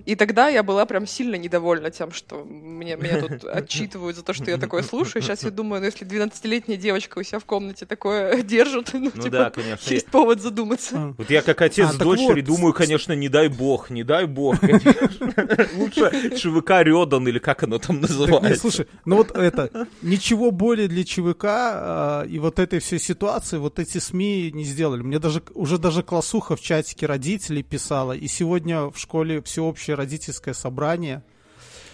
И 0.06 0.16
тогда 0.16 0.48
я 0.48 0.64
была 0.64 0.86
прям 0.86 1.08
сильно 1.08 1.36
недовольна 1.36 1.92
тем, 1.92 2.12
что 2.12 2.44
мне, 2.44 2.96
меня 2.96 3.22
тут 3.22 3.44
отчитывают 3.52 4.16
за 4.16 4.24
то, 4.24 4.34
что 4.34 4.50
я 4.52 4.58
такое 4.58 4.84
слушаю. 4.84 5.22
Сейчас 5.22 5.44
я 5.44 5.52
думаю, 5.52 5.82
ну 5.82 5.86
если 5.86 6.06
12-летняя 6.06 6.78
девочка 6.78 7.20
у 7.20 7.24
себя 7.24 7.40
в 7.40 7.46
комнате 7.46 7.86
такое 7.86 8.42
держит, 8.44 8.94
ну, 8.94 9.12
ну 9.14 9.24
типа, 9.24 9.30
да, 9.30 9.50
конечно. 9.50 9.94
есть 9.94 10.08
повод 10.08 10.42
задуматься. 10.42 11.16
Вот 11.18 11.30
я 11.30 11.42
как 11.42 11.62
отец 11.62 11.90
а, 11.90 11.94
с 11.94 11.96
дочерью 11.96 12.46
вот. 12.46 12.46
думаю, 12.46 12.74
конечно, 12.74 13.14
не 13.14 13.30
дай 13.30 13.48
бог, 13.48 13.90
не 13.90 14.04
дай 14.04 14.26
бог, 14.26 14.56
Лучше 15.76 16.36
ЧВК 16.38 16.84
Рёдан 16.84 17.28
или 17.28 17.40
как 17.40 17.55
оно 17.64 17.78
там 17.80 18.02
называется. 18.02 18.40
Так, 18.40 18.50
нет, 18.50 18.60
слушай, 18.60 18.88
ну 19.06 19.18
вот 19.18 19.32
это, 19.32 19.88
ничего 20.02 20.52
более 20.52 20.88
для 20.88 21.04
ЧВК 21.04 21.46
а, 21.46 22.24
и 22.24 22.40
вот 22.40 22.60
этой 22.60 22.80
всей 22.80 23.00
ситуации 23.00 23.58
вот 23.58 23.80
эти 23.80 23.98
СМИ 23.98 24.52
не 24.54 24.64
сделали. 24.64 25.02
Мне 25.02 25.20
даже, 25.20 25.44
уже 25.54 25.78
даже 25.78 26.04
классуха 26.04 26.56
в 26.56 26.62
чатике 26.62 27.06
родителей 27.06 27.64
писала, 27.64 28.14
и 28.14 28.28
сегодня 28.28 28.86
в 28.86 28.98
школе 28.98 29.42
всеобщее 29.42 29.96
родительское 29.96 30.54
собрание. 30.54 31.24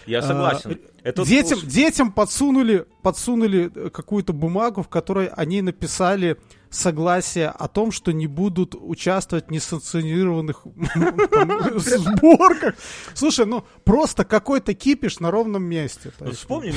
Я 0.06 0.18
а, 0.18 0.22
согласен. 0.22 0.72
А, 0.72 1.08
это 1.08 1.24
детям, 1.24 1.60
детям 1.64 2.12
подсунули, 2.12 2.86
подсунули 3.02 3.68
какую-то 3.90 4.32
бумагу, 4.32 4.82
в 4.82 4.88
которой 4.88 5.26
они 5.26 5.62
написали 5.62 6.38
согласие 6.72 7.48
о 7.48 7.68
том, 7.68 7.92
что 7.92 8.12
не 8.12 8.26
будут 8.26 8.74
участвовать 8.74 9.48
в 9.48 9.50
несанкционированных 9.50 10.62
сборках. 11.76 12.74
Слушай, 13.14 13.46
ну 13.46 13.64
просто 13.84 14.24
какой-то 14.24 14.74
кипиш 14.74 15.20
на 15.20 15.30
ровном 15.30 15.62
месте. 15.64 16.12
Ну, 16.20 16.32
вспомни, 16.32 16.74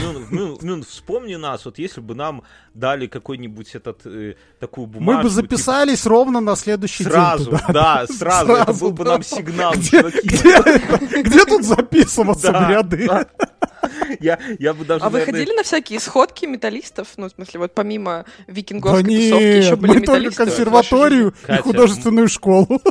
ну, 0.62 0.84
вспомни 0.84 1.36
нас, 1.36 1.66
вот 1.66 1.80
если 1.80 2.02
бы 2.02 2.16
нам 2.16 2.44
дали 2.74 3.08
какой-нибудь 3.08 3.74
этот 3.76 4.06
э, 4.06 4.36
такую 4.60 4.88
бумагу. 4.88 5.18
Мы 5.18 5.24
бы 5.24 5.30
типа 5.30 5.42
записались 5.42 6.06
ровно 6.06 6.42
на 6.42 6.56
следующий 6.56 7.04
день. 7.04 7.14
Сразу, 7.14 7.60
да, 7.70 8.06
сразу, 8.08 8.54
это 8.54 8.74
был 8.74 8.92
бы 8.92 9.04
нам 9.06 9.24
сигнал. 9.24 9.74
Где 9.74 11.46
тут 11.46 11.64
записываться 11.64 12.52
ряды? 12.52 13.10
Я, 14.20 14.40
я 14.60 14.74
бы 14.74 14.86
даже, 14.86 15.04
а 15.04 15.10
наверное... 15.10 15.34
вы 15.34 15.40
ходили 15.40 15.56
на 15.56 15.64
всякие 15.64 16.00
сходки 16.00 16.46
металлистов? 16.46 17.10
Ну, 17.18 17.28
в 17.28 17.32
смысле, 17.32 17.60
вот 17.62 17.74
помимо 17.74 18.26
викинговской 18.48 19.04
да 19.04 19.10
тусовки 19.10 19.44
еще 19.44 19.76
были 19.76 19.92
мы 19.92 20.00
металлисты? 20.00 20.38
только 20.38 20.52
консерваторию 20.52 21.34
и 21.48 21.56
художественную 21.58 22.28
школу. 22.28 22.82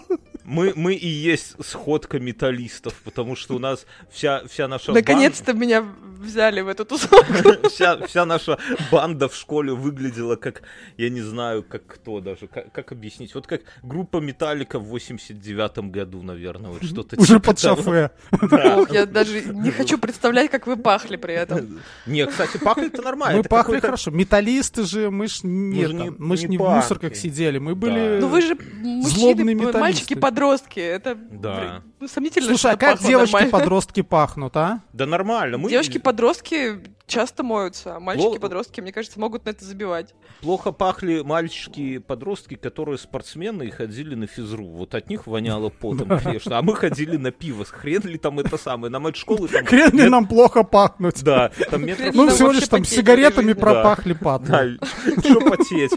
Мы, 0.44 0.72
мы 0.76 0.94
и 0.94 1.08
есть 1.08 1.54
сходка 1.64 2.18
металлистов, 2.20 2.94
потому 3.04 3.34
что 3.36 3.54
у 3.56 3.58
нас 3.58 3.86
вся, 4.10 4.42
вся 4.46 4.68
наша 4.68 4.92
Наконец-то 4.92 5.52
банда... 5.52 5.60
меня 5.66 5.84
взяли 6.20 6.60
в 6.60 6.68
эту 6.68 6.84
тусовку. 6.84 7.68
Вся, 7.68 7.98
вся 8.06 8.24
наша 8.24 8.58
банда 8.90 9.28
в 9.28 9.34
школе 9.34 9.72
выглядела 9.72 10.36
как, 10.36 10.62
я 10.96 11.10
не 11.10 11.20
знаю, 11.22 11.62
как 11.62 11.86
кто 11.86 12.20
даже, 12.20 12.46
как, 12.46 12.72
как 12.72 12.92
объяснить, 12.92 13.34
вот 13.34 13.46
как 13.46 13.62
группа 13.82 14.18
Металлика 14.18 14.78
в 14.78 14.94
89-м 14.94 15.90
году, 15.90 16.22
наверное, 16.22 16.70
вот 16.70 16.84
что-то 16.84 17.16
Уже 17.20 17.34
типа 17.34 17.40
под 17.52 17.60
того. 17.60 17.82
шофе. 17.82 18.10
Ох, 18.76 18.90
Я 18.90 19.06
даже 19.06 19.42
не 19.42 19.70
хочу 19.76 19.98
представлять, 19.98 20.50
как 20.50 20.66
вы 20.66 20.76
пахли 20.76 21.16
при 21.16 21.34
этом. 21.34 21.80
Не, 22.06 22.26
кстати, 22.26 22.58
пахли-то 22.58 23.02
нормально. 23.02 23.36
Мы 23.36 23.40
это 23.40 23.48
пахли 23.48 23.80
хорошо. 23.80 24.10
Металлисты 24.10 24.84
же, 24.84 25.10
мы 25.10 25.26
ж 25.26 25.40
не, 25.42 25.86
же 25.86 25.94
не- 25.94 26.04
там, 26.06 26.16
мы 26.18 26.36
ж 26.36 26.42
не 26.42 26.48
не 26.48 26.58
в 26.58 26.62
мусорках 26.62 27.16
сидели, 27.16 27.58
мы 27.58 27.74
были... 27.74 28.18
Ну 28.20 28.28
вы 28.28 28.40
же 28.40 28.56
Злобные 29.02 29.54
металлисты. 29.54 29.78
мальчики-подростки. 29.80 30.34
Это 30.52 31.14
Да. 31.14 31.82
ну, 32.00 32.08
сомнительно, 32.08 32.48
Слушай, 32.48 32.72
а 32.72 32.76
как 32.76 33.00
девочки-подростки 33.00 34.02
пахнут, 34.02 34.56
а? 34.56 34.80
Да 34.92 35.06
нормально. 35.06 35.58
Мы 35.58 35.70
Девочки-подростки 35.70 36.80
часто 37.06 37.42
моются, 37.42 37.96
а 37.96 38.00
мальчики-подростки, 38.00 38.80
мне 38.80 38.92
кажется, 38.92 39.20
могут 39.20 39.44
на 39.44 39.50
это 39.50 39.64
забивать. 39.64 40.14
плохо 40.40 40.72
пахли 40.72 41.22
мальчики-подростки, 41.22 42.54
которые 42.54 42.98
спортсмены 42.98 43.64
и 43.64 43.70
ходили 43.70 44.14
на 44.14 44.26
физру. 44.26 44.64
Вот 44.66 44.94
от 44.94 45.08
них 45.08 45.26
воняло 45.26 45.68
потом, 45.68 46.08
конечно. 46.18 46.58
А 46.58 46.62
мы 46.62 46.74
ходили 46.74 47.16
на 47.16 47.30
пиво. 47.30 47.64
Хрен 47.64 48.02
ли 48.02 48.18
там 48.18 48.40
это 48.40 48.56
самое? 48.58 48.90
Нам 48.90 49.06
от 49.06 49.16
школы 49.16 49.48
там... 49.48 49.64
Хрен 49.64 49.90
ли 49.92 50.08
нам 50.08 50.26
плохо 50.26 50.64
пахнуть? 50.64 51.22
Да, 51.22 51.50
там 51.70 51.84
метров 51.84 52.14
Ну, 52.14 52.28
всего 52.28 52.52
лишь 52.52 52.68
там 52.68 52.84
сигаретами 52.84 53.52
пропахли 53.52 54.12
патлы. 54.12 54.78
Да, 54.78 55.20
что 55.20 55.40
потеть. 55.50 55.92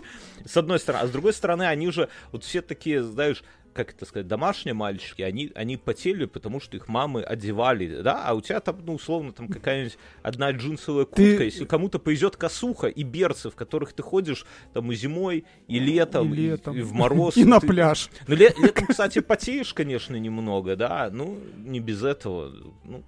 С 0.46 0.56
одной 0.56 0.80
стороны. 0.80 1.04
А 1.04 1.08
с 1.08 1.12
другой 1.12 1.34
стороны, 1.34 1.63
они 1.63 1.92
же, 1.92 2.08
вот 2.32 2.44
все 2.44 2.62
такие, 2.62 3.04
знаешь, 3.04 3.44
как 3.77 3.91
это 3.91 4.05
сказать, 4.05 4.27
домашние 4.27 4.74
мальчики, 4.74 5.22
они, 5.22 5.51
они 5.55 5.77
потели, 5.77 6.25
потому 6.25 6.60
что 6.60 6.75
их 6.75 6.88
мамы 6.88 7.22
одевали, 7.24 8.01
да, 8.01 8.24
а 8.25 8.34
у 8.34 8.41
тебя 8.41 8.60
там, 8.60 8.77
ну, 8.86 8.96
условно, 8.96 9.31
там 9.31 9.48
какая-нибудь 9.48 9.98
одна 10.24 10.51
джинсовая 10.51 11.05
куртка, 11.05 11.38
Ты- 11.38 11.43
если 11.46 11.65
кому-то 11.65 12.00
повезет 12.00 12.36
косуха 12.36 12.88
и 12.88 13.03
берцы, 13.03 13.50
в 13.50 13.55
которых 13.55 13.93
ты 13.93 14.03
ходишь 14.03 14.46
там 14.74 14.91
и 14.91 14.96
зимой, 14.96 15.46
и 15.67 15.79
летом, 15.79 16.34
И 16.34 16.38
и, 16.38 16.39
летом. 16.50 16.75
и 16.75 16.81
в 16.81 16.91
мороз. 16.93 17.38
И 17.38 17.46
на 17.46 17.60
пляж. 17.60 18.10
Ну, 18.27 18.36
ле- 18.36 18.53
летом, 18.57 18.88
кстати, 18.88 19.19
потеешь, 19.19 19.74
конечно, 19.74 20.15
немного, 20.15 20.75
да, 20.75 21.10
ну, 21.13 21.38
не 21.57 21.79
без 21.79 22.03
этого, 22.03 22.51
ну, 22.84 23.03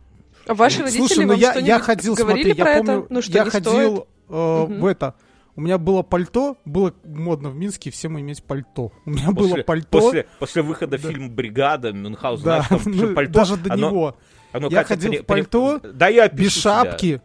А 0.45 0.53
ваши 0.53 0.81
родители 0.81 0.99
Слушай, 0.99 1.25
ну 1.25 1.31
вам 1.33 1.39
я, 1.39 1.47
я 1.47 1.53
что-нибудь 1.53 1.81
ходил, 1.83 2.15
говорили 2.15 2.43
смотри, 2.53 2.61
про 2.63 2.69
я 2.71 2.77
это? 2.77 2.85
помню, 2.85 3.07
Ну, 3.09 3.21
что 3.21 3.31
я 3.33 3.43
не 3.43 3.49
ходил 3.49 3.71
стоит? 3.71 4.03
э, 4.29 4.63
Мгм. 4.69 4.79
в 4.79 4.85
это. 4.85 5.15
У 5.55 5.61
меня 5.61 5.77
было 5.77 6.03
пальто, 6.03 6.57
было 6.65 6.93
модно 7.03 7.49
в 7.49 7.55
Минске 7.55 7.91
всем 7.91 8.19
иметь 8.19 8.43
пальто. 8.43 8.91
У 9.05 9.09
меня 9.09 9.31
было 9.31 9.47
после, 9.49 9.63
пальто. 9.63 9.87
после, 9.99 10.27
после 10.39 10.61
выхода 10.61 10.97
фильма 10.97 11.29
«Бригада», 11.29 11.91
Мюнхгаузен, 11.91 12.45
да, 12.45 12.61
знаешь, 12.61 12.83
там 12.83 12.93
же 12.93 13.07
ну, 13.07 13.15
пальто, 13.15 13.33
даже 13.33 13.57
до 13.57 13.73
оно- 13.73 13.89
него. 13.89 14.17
оно, 14.53 14.67
Я 14.69 14.83
Катя, 14.83 14.87
ходил 14.89 15.11
при- 15.11 15.17
в 15.19 15.25
пальто, 15.25 15.79
при- 15.79 15.91
Да 15.91 16.07
я 16.07 16.27
без 16.29 16.53
тебя. 16.53 16.61
шапки, 16.61 17.21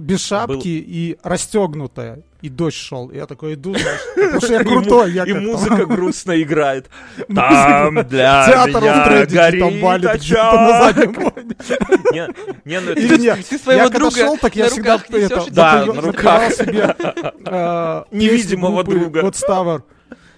без 0.00 0.20
шапки 0.24 0.68
и 0.68 1.18
расстегнутая. 1.22 2.22
И 2.40 2.48
дождь 2.48 2.76
шел. 2.76 3.10
Я 3.10 3.26
такой 3.26 3.54
иду, 3.54 3.74
знаешь, 3.74 4.00
потому 4.14 4.40
что 4.40 4.52
я 4.52 4.64
крутой. 4.64 5.12
Я 5.12 5.24
И 5.24 5.32
музыка 5.32 5.86
грустно 5.86 6.40
играет. 6.40 6.88
Там 7.34 8.06
для 8.06 8.46
Театр 8.46 8.82
меня 8.82 9.26
горит 9.26 9.82
на 9.82 10.10
очаг. 10.12 10.96
Не, 12.64 12.80
ну 12.80 12.94
Ты 12.94 13.58
своего 13.58 13.88
друга 13.88 14.16
шел, 14.16 14.38
так 14.38 14.54
я 14.54 14.68
всегда 14.68 15.00
это, 15.10 15.44
Да, 15.50 15.84
на 15.84 16.00
руках. 16.00 16.52
э, 16.60 18.04
Невидимого 18.12 18.84
песню 18.84 19.00
группы 19.00 19.20
друга. 19.20 19.22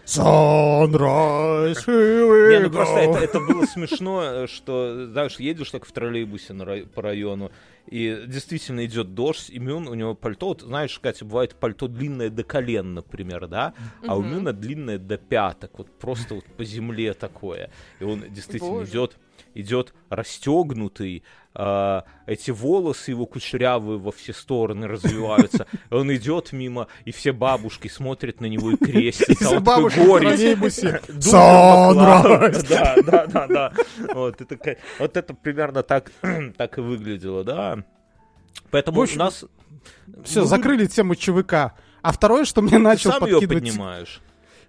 Sunrise, 0.06 1.84
here 1.86 2.26
we 2.26 2.50
Не, 2.50 2.60
ну 2.60 2.70
просто 2.70 2.98
это, 2.98 3.18
это 3.18 3.40
было 3.40 3.64
смешно, 3.66 4.46
что, 4.46 5.06
знаешь, 5.06 5.38
едешь 5.38 5.70
так 5.70 5.84
в 5.84 5.92
троллейбусе 5.92 6.52
на 6.52 6.64
рай- 6.64 6.86
по 6.86 7.02
району, 7.02 7.52
и 7.86 8.24
действительно 8.26 8.84
идет 8.84 9.14
дождь, 9.14 9.50
и 9.50 9.58
Мюн, 9.58 9.88
у 9.88 9.94
него 9.94 10.14
пальто, 10.14 10.48
вот, 10.48 10.62
знаешь, 10.62 10.98
Катя, 10.98 11.24
бывает 11.24 11.54
пальто 11.54 11.86
длинное 11.88 12.30
до 12.30 12.42
колен, 12.42 12.94
например, 12.94 13.46
да, 13.46 13.74
а 14.06 14.16
у. 14.16 14.22
Мюна 14.22 14.52
длинное 14.52 14.98
до 14.98 15.16
пяток, 15.16 15.78
вот 15.78 15.88
просто 15.98 16.34
вот 16.34 16.44
по 16.44 16.64
земле 16.64 17.14
такое, 17.14 17.70
и 18.00 18.04
он 18.04 18.24
действительно 18.30 18.70
Боже. 18.70 18.90
идет, 18.90 19.16
идет 19.54 19.94
расстегнутый, 20.08 21.24
а, 21.52 22.04
эти 22.26 22.50
волосы 22.52 23.10
его 23.10 23.26
кучерявые 23.26 23.98
во 23.98 24.12
все 24.12 24.32
стороны 24.32 24.86
развиваются, 24.86 25.66
он 25.90 26.14
идет 26.14 26.52
мимо, 26.52 26.86
и 27.04 27.10
все 27.12 27.32
бабушки 27.32 27.88
смотрят 27.88 28.40
на 28.40 28.46
него 28.46 28.70
и 28.72 28.76
крестятся, 28.76 29.50
он 29.56 29.64
такой. 29.64 29.90
Sunrise. 31.08 32.66
Да, 32.68 32.94
да, 33.04 33.26
да, 33.26 33.46
да. 33.48 33.72
Вот 34.14 34.40
это, 34.40 34.56
ка- 34.56 34.76
вот 34.98 35.16
это 35.16 35.34
примерно 35.34 35.82
так, 35.82 36.12
так 36.56 36.78
и 36.78 36.80
выглядело, 36.80 37.42
да. 37.42 37.78
Поэтому 38.70 39.02
общем, 39.02 39.16
у 39.16 39.24
нас... 39.24 39.44
Все, 40.24 40.40
ну, 40.40 40.46
закрыли 40.46 40.86
тему 40.86 41.14
ЧВК. 41.14 41.72
А 42.02 42.12
второе, 42.12 42.44
что 42.44 42.62
мне 42.62 42.78
начал 42.78 43.12
подкидывать, 43.18 43.48
поднимаешь. 43.48 44.20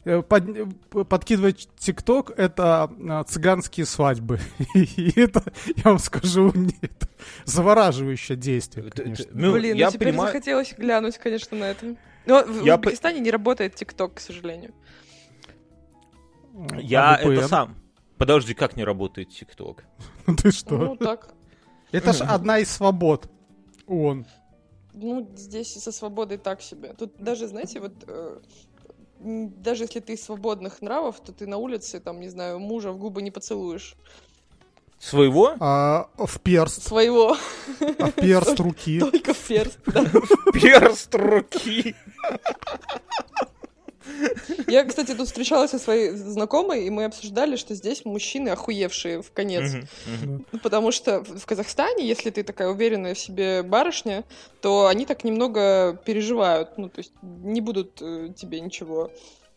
Э, 0.06 0.22
под- 0.22 0.50
э, 0.50 0.66
подкидывать 1.06 1.70
ТикТок, 1.78 2.32
это 2.38 2.90
а, 3.10 3.24
цыганские 3.24 3.86
свадьбы. 3.86 4.40
И 4.76 5.12
это, 5.20 5.44
я 5.76 5.84
вам 5.86 6.00
скажу, 6.00 6.52
нет, 6.56 7.10
завораживающее 7.46 8.38
действие, 8.38 8.90
конечно. 8.92 9.26
ну, 9.32 9.54
Блин, 9.54 9.76
я 9.76 9.88
ну 9.88 9.92
теперь 9.92 10.10
понимаю... 10.10 10.32
захотелось 10.34 10.74
глянуть, 10.78 11.18
конечно, 11.18 11.58
на 11.58 11.66
это. 11.66 11.96
Но 12.26 12.44
в 12.44 12.64
Я 12.64 12.78
по- 12.78 12.82
Узбекистане 12.88 13.20
не 13.20 13.32
работает 13.32 13.76
ТикТок, 13.76 14.16
к 14.16 14.20
сожалению. 14.20 14.74
Я 16.80 17.16
А 17.16 17.24
VPN? 17.24 17.34
это 17.34 17.48
сам... 17.48 17.76
Подожди, 18.18 18.54
как 18.54 18.76
не 18.76 18.84
работает 18.84 19.30
ТикТок? 19.30 19.84
Ну 20.28 20.36
Ты 20.42 20.52
что? 20.52 20.78
Ну, 20.78 20.96
так. 20.96 21.34
Это 21.92 22.14
же 22.14 22.24
одна 22.24 22.60
из 22.60 22.70
свобод. 22.70 23.28
Он. 23.88 24.26
Ну, 24.94 25.28
здесь 25.36 25.74
со 25.74 25.92
свободой 25.92 26.38
так 26.38 26.62
себе. 26.62 26.94
Тут 26.94 27.16
даже, 27.18 27.48
знаете, 27.48 27.80
вот 27.80 27.94
э, 28.08 28.40
даже 29.24 29.84
если 29.84 30.00
ты 30.00 30.18
свободных 30.18 30.82
нравов, 30.82 31.20
то 31.24 31.32
ты 31.32 31.48
на 31.48 31.58
улице, 31.58 32.00
там, 32.00 32.20
не 32.20 32.30
знаю, 32.30 32.60
мужа 32.60 32.92
в 32.92 32.98
губы 32.98 33.22
не 33.22 33.32
поцелуешь. 33.32 33.96
Своего? 35.00 35.54
А, 35.60 36.10
в 36.18 36.40
перст. 36.42 36.84
Своего, 36.84 37.36
А 38.00 38.06
в 38.08 38.12
перст 38.14 38.60
руки. 38.60 39.00
только 39.00 39.34
в 39.34 39.38
перст. 39.48 39.80
да. 39.88 40.06
Перст 40.54 41.14
руки. 41.16 41.96
Я, 44.68 44.84
кстати, 44.86 45.14
тут 45.14 45.28
встречалась 45.28 45.72
со 45.72 45.80
своей 45.80 46.12
знакомой, 46.12 46.86
и 46.86 46.90
мы 46.90 47.06
обсуждали, 47.06 47.56
что 47.56 47.76
здесь 47.76 48.06
мужчины 48.06 48.50
охуевшие 48.50 49.22
в 49.22 49.32
конец. 49.32 49.74
Ну, 50.26 50.60
Потому 50.60 50.92
что 50.92 51.24
в 51.24 51.46
Казахстане, 51.46 52.08
если 52.08 52.30
ты 52.30 52.44
такая 52.44 52.70
уверенная 52.70 53.14
в 53.14 53.20
себе 53.20 53.64
барышня, 53.64 54.24
то 54.62 54.88
они 54.88 55.06
так 55.06 55.24
немного 55.24 56.00
переживают. 56.06 56.78
Ну, 56.78 56.90
то 56.90 57.00
есть 57.00 57.14
не 57.22 57.62
будут 57.62 58.02
э, 58.02 58.30
тебе 58.36 58.60
ничего 58.62 59.12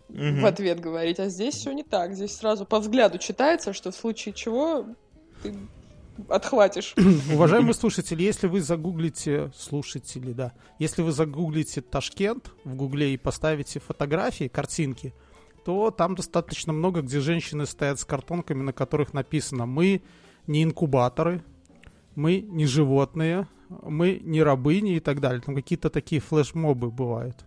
в 0.08 0.46
ответ 0.46 0.80
говорить. 0.80 1.18
А 1.18 1.28
здесь 1.28 1.54
все 1.54 1.72
не 1.72 1.82
так. 1.82 2.14
Здесь 2.14 2.36
сразу 2.36 2.66
по 2.66 2.78
взгляду 2.78 3.18
читается, 3.18 3.72
что 3.72 3.90
в 3.90 3.96
случае 3.96 4.34
чего 4.34 4.86
ты 5.42 5.54
отхватишь. 6.28 6.94
Уважаемые 7.32 7.74
слушатели, 7.74 8.22
если 8.22 8.46
вы 8.46 8.60
загуглите, 8.60 9.50
слушатели, 9.56 10.32
да, 10.32 10.52
если 10.78 11.02
вы 11.02 11.12
загуглите 11.12 11.80
Ташкент 11.80 12.50
в 12.64 12.74
гугле 12.74 13.14
и 13.14 13.16
поставите 13.16 13.80
фотографии, 13.80 14.48
картинки, 14.48 15.14
то 15.64 15.90
там 15.90 16.14
достаточно 16.14 16.72
много, 16.72 17.00
где 17.00 17.20
женщины 17.20 17.66
стоят 17.66 17.98
с 17.98 18.04
картонками, 18.04 18.62
на 18.62 18.72
которых 18.72 19.14
написано 19.14 19.66
«Мы 19.66 20.02
не 20.46 20.62
инкубаторы», 20.62 21.42
«Мы 22.14 22.40
не 22.40 22.66
животные», 22.66 23.48
«Мы 23.68 24.20
не 24.22 24.42
рабыни» 24.42 24.96
и 24.96 25.00
так 25.00 25.20
далее. 25.20 25.40
Там 25.40 25.54
какие-то 25.54 25.88
такие 25.90 26.20
флешмобы 26.20 26.90
бывают. 26.90 27.44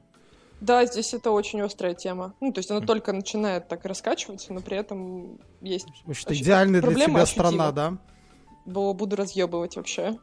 Да, 0.59 0.83
здесь 0.85 1.13
это 1.13 1.29
очень 1.29 1.61
острая 1.61 1.93
тема. 1.93 2.33
Ну, 2.41 2.51
то 2.51 2.59
есть 2.59 2.71
она 2.71 2.81
только 2.81 3.13
начинает 3.13 3.67
так 3.67 3.85
раскачиваться, 3.85 4.53
но 4.53 4.61
при 4.61 4.77
этом 4.77 5.39
есть... 5.61 5.87
В 6.05 6.09
общем-то, 6.09 6.33
Ощу- 6.33 6.41
идеальная 6.41 6.81
для 6.81 6.93
тебя 6.95 7.21
ощутима. 7.21 7.25
страна, 7.25 7.71
да? 7.71 7.97
Бо- 8.67 8.93
Буду 8.93 9.15
разъебывать 9.15 9.75
вообще. 9.77 10.17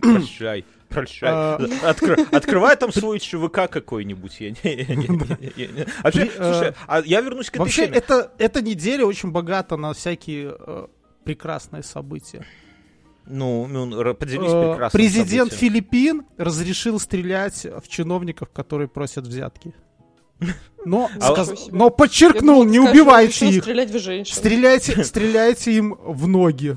Прощай, 0.00 0.64
прощай. 0.88 1.28
А. 1.32 1.58
Откры- 1.82 2.26
Открывай 2.30 2.76
там 2.76 2.92
свой 2.92 3.18
ЧВК 3.18 3.68
какой-нибудь. 3.68 4.40
я 4.40 4.50
не- 4.50 4.86
не- 4.96 5.66
не- 5.66 5.86
Вообще, 6.02 6.30
слушай, 6.36 6.74
а 6.86 7.00
я 7.04 7.20
вернусь 7.20 7.46
к 7.50 7.54
этой 7.54 7.60
Вообще, 7.60 7.86
теме. 7.86 7.96
это, 7.98 8.32
эта 8.38 8.62
неделя 8.62 9.06
очень 9.06 9.30
богата 9.32 9.76
на 9.76 9.92
всякие 9.94 10.54
э, 10.58 10.86
прекрасные 11.24 11.82
события. 11.82 12.44
Ну, 13.24 13.66
ну, 13.68 14.14
поделись 14.14 14.50
Э, 14.50 14.70
прекрасным 14.72 14.98
Президент 15.00 15.52
событием. 15.52 15.72
Филиппин 15.72 16.22
разрешил 16.38 16.98
стрелять 16.98 17.64
в 17.64 17.88
чиновников, 17.88 18.50
которые 18.50 18.88
просят 18.88 19.24
взятки. 19.26 19.72
Но, 20.84 21.08
А 21.20 21.32
сказ- 21.32 21.68
но 21.70 21.88
подчеркнул, 21.90 22.64
не 22.64 22.78
думала, 22.78 22.88
скажешь, 22.88 23.00
убивайте 23.02 23.48
их. 23.50 23.62
стрелять 23.62 23.90
в 23.92 23.98
женщин. 24.00 24.34
Стреляйте, 24.34 25.04
стреляйте 25.04 25.72
им 25.72 25.94
в 25.94 26.26
ноги. 26.26 26.76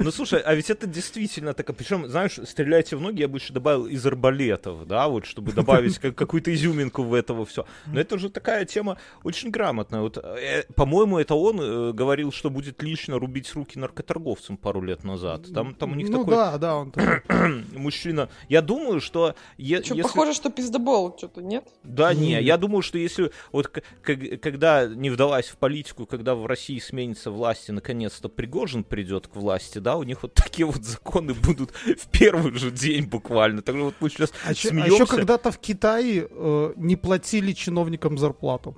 Ну, 0.00 0.10
слушай, 0.10 0.40
а 0.40 0.54
ведь 0.54 0.70
это 0.70 0.86
действительно 0.86 1.54
так. 1.54 1.74
Причем, 1.76 2.08
знаешь, 2.08 2.38
стреляйте 2.44 2.96
в 2.96 3.00
ноги, 3.00 3.20
я 3.20 3.28
бы 3.28 3.38
еще 3.38 3.52
добавил 3.52 3.86
из 3.86 4.04
арбалетов, 4.06 4.86
да, 4.86 5.08
вот, 5.08 5.26
чтобы 5.26 5.52
добавить 5.52 5.98
какую-то 5.98 6.52
изюминку 6.54 7.02
в 7.02 7.14
этого 7.14 7.44
все. 7.44 7.66
Но 7.86 8.00
это 8.00 8.18
же 8.18 8.30
такая 8.30 8.64
тема 8.64 8.98
очень 9.24 9.50
грамотная. 9.50 10.00
Вот, 10.00 10.18
э, 10.18 10.64
по-моему, 10.74 11.18
это 11.18 11.34
он 11.34 11.60
э, 11.60 11.92
говорил, 11.92 12.32
что 12.32 12.50
будет 12.50 12.82
лично 12.82 13.18
рубить 13.18 13.52
руки 13.54 13.78
наркоторговцам 13.78 14.56
пару 14.56 14.82
лет 14.82 15.04
назад. 15.04 15.52
Там, 15.52 15.74
там 15.74 15.92
у 15.92 15.94
них 15.94 16.08
ну, 16.08 16.18
такой... 16.18 16.34
да, 16.34 16.58
да, 16.58 16.76
он 16.76 16.92
мужчина. 17.76 18.28
Я 18.48 18.62
думаю, 18.62 19.00
что... 19.00 19.34
Е- 19.56 19.82
что, 19.82 19.94
если... 19.94 20.02
похоже, 20.02 20.34
что 20.34 20.50
пиздобол, 20.50 21.16
что-то 21.16 21.42
нет? 21.42 21.64
Да, 21.82 22.14
не, 22.14 22.40
я 22.42 22.56
думаю, 22.56 22.82
что 22.82 22.98
если 22.98 23.30
вот 23.52 23.68
когда 24.02 24.86
не 24.86 25.10
вдалась 25.10 25.48
в 25.48 25.56
политику, 25.56 26.06
когда 26.06 26.34
в 26.34 26.46
России 26.46 26.78
сменится 26.78 27.30
власть 27.30 27.68
и 27.68 27.72
наконец-то 27.72 28.28
Пригожин 28.28 28.84
придет 28.84 29.28
к 29.28 29.36
власти, 29.36 29.67
да, 29.76 29.96
у 29.96 30.02
них 30.02 30.22
вот 30.22 30.34
такие 30.34 30.66
вот 30.66 30.82
законы 30.84 31.34
будут 31.34 31.70
в 31.72 32.08
первый 32.10 32.54
же 32.54 32.70
день 32.70 33.06
буквально. 33.06 33.62
Так 33.62 33.76
вот 33.76 33.94
мы 34.00 34.10
сейчас 34.10 34.32
а, 34.44 34.54
смеемся. 34.54 34.84
а 34.84 34.94
еще 34.94 35.06
когда-то 35.06 35.50
в 35.50 35.58
Китае 35.58 36.28
э, 36.30 36.72
не 36.76 36.96
платили 36.96 37.52
чиновникам 37.52 38.18
зарплату. 38.18 38.76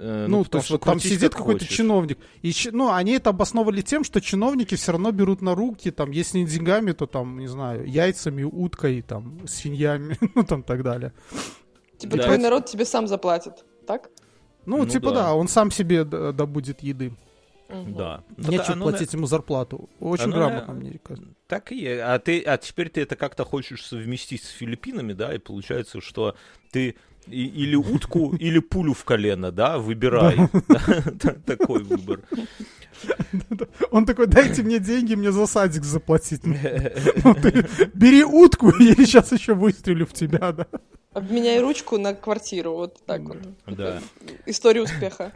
Э, 0.00 0.26
ну, 0.28 0.38
ну 0.38 0.44
то 0.44 0.58
есть 0.58 0.70
вот 0.70 0.82
там 0.82 0.98
сидит 0.98 1.34
какой-то 1.34 1.66
чиновник. 1.66 2.18
И, 2.42 2.52
ну, 2.72 2.92
они 2.92 3.12
это 3.12 3.30
обосновывали 3.30 3.82
тем, 3.82 4.02
что 4.02 4.20
чиновники 4.20 4.74
все 4.74 4.92
равно 4.92 5.12
берут 5.12 5.42
на 5.42 5.54
руки, 5.54 5.90
там, 5.90 6.10
если 6.10 6.38
не 6.38 6.46
деньгами, 6.46 6.92
то 6.92 7.06
там, 7.06 7.38
не 7.38 7.48
знаю, 7.48 7.86
яйцами, 7.86 8.42
уткой, 8.42 9.02
там, 9.02 9.46
свиньями, 9.46 10.16
ну, 10.34 10.44
там, 10.44 10.62
так 10.62 10.82
далее. 10.82 11.12
Типа 11.98 12.16
да. 12.16 12.24
твой 12.24 12.38
народ 12.38 12.66
тебе 12.66 12.86
сам 12.86 13.06
заплатит, 13.06 13.64
так? 13.86 14.10
Ну, 14.64 14.78
ну 14.78 14.86
типа 14.86 15.10
да. 15.10 15.24
да, 15.24 15.34
он 15.34 15.48
сам 15.48 15.70
себе 15.70 16.04
добудет 16.04 16.80
еды. 16.82 17.12
Угу. 17.70 17.96
Да. 17.96 18.24
Нечего 18.36 18.72
оно, 18.72 18.88
платить 18.88 19.12
ему 19.12 19.26
зарплату. 19.26 19.88
Очень 20.00 20.24
оно, 20.24 20.36
грамотно, 20.36 20.74
мне 20.74 20.98
кажется. 21.02 21.30
Так 21.46 21.72
и 21.72 21.86
А, 21.86 22.18
ты, 22.18 22.40
а 22.42 22.58
теперь 22.58 22.88
ты 22.88 23.02
это 23.02 23.16
как-то 23.16 23.44
хочешь 23.44 23.86
совместить 23.86 24.42
с 24.42 24.48
Филиппинами, 24.48 25.12
да, 25.12 25.34
и 25.34 25.38
получается, 25.38 26.00
что 26.00 26.34
ты 26.72 26.96
и, 27.26 27.46
или 27.46 27.76
утку, 27.76 28.34
или 28.40 28.58
пулю 28.58 28.94
в 28.94 29.04
колено, 29.04 29.52
да, 29.52 29.78
выбирай. 29.78 30.36
Такой 31.46 31.82
выбор. 31.82 32.20
Он 33.90 34.04
такой, 34.04 34.26
дайте 34.26 34.62
мне 34.62 34.78
деньги, 34.78 35.14
мне 35.14 35.32
за 35.32 35.46
садик 35.46 35.84
заплатить. 35.84 36.44
Бери 37.94 38.24
утку, 38.24 38.70
и 38.70 38.84
я 38.84 38.94
сейчас 38.94 39.32
еще 39.32 39.54
выстрелю 39.54 40.06
в 40.06 40.12
тебя, 40.12 40.52
да. 40.52 40.66
Обменяй 41.12 41.60
ручку 41.60 41.98
на 41.98 42.14
квартиру, 42.14 42.74
вот 42.74 43.04
так 43.06 43.22
вот. 43.22 43.38
Да. 43.66 44.00
История 44.46 44.82
успеха. 44.82 45.32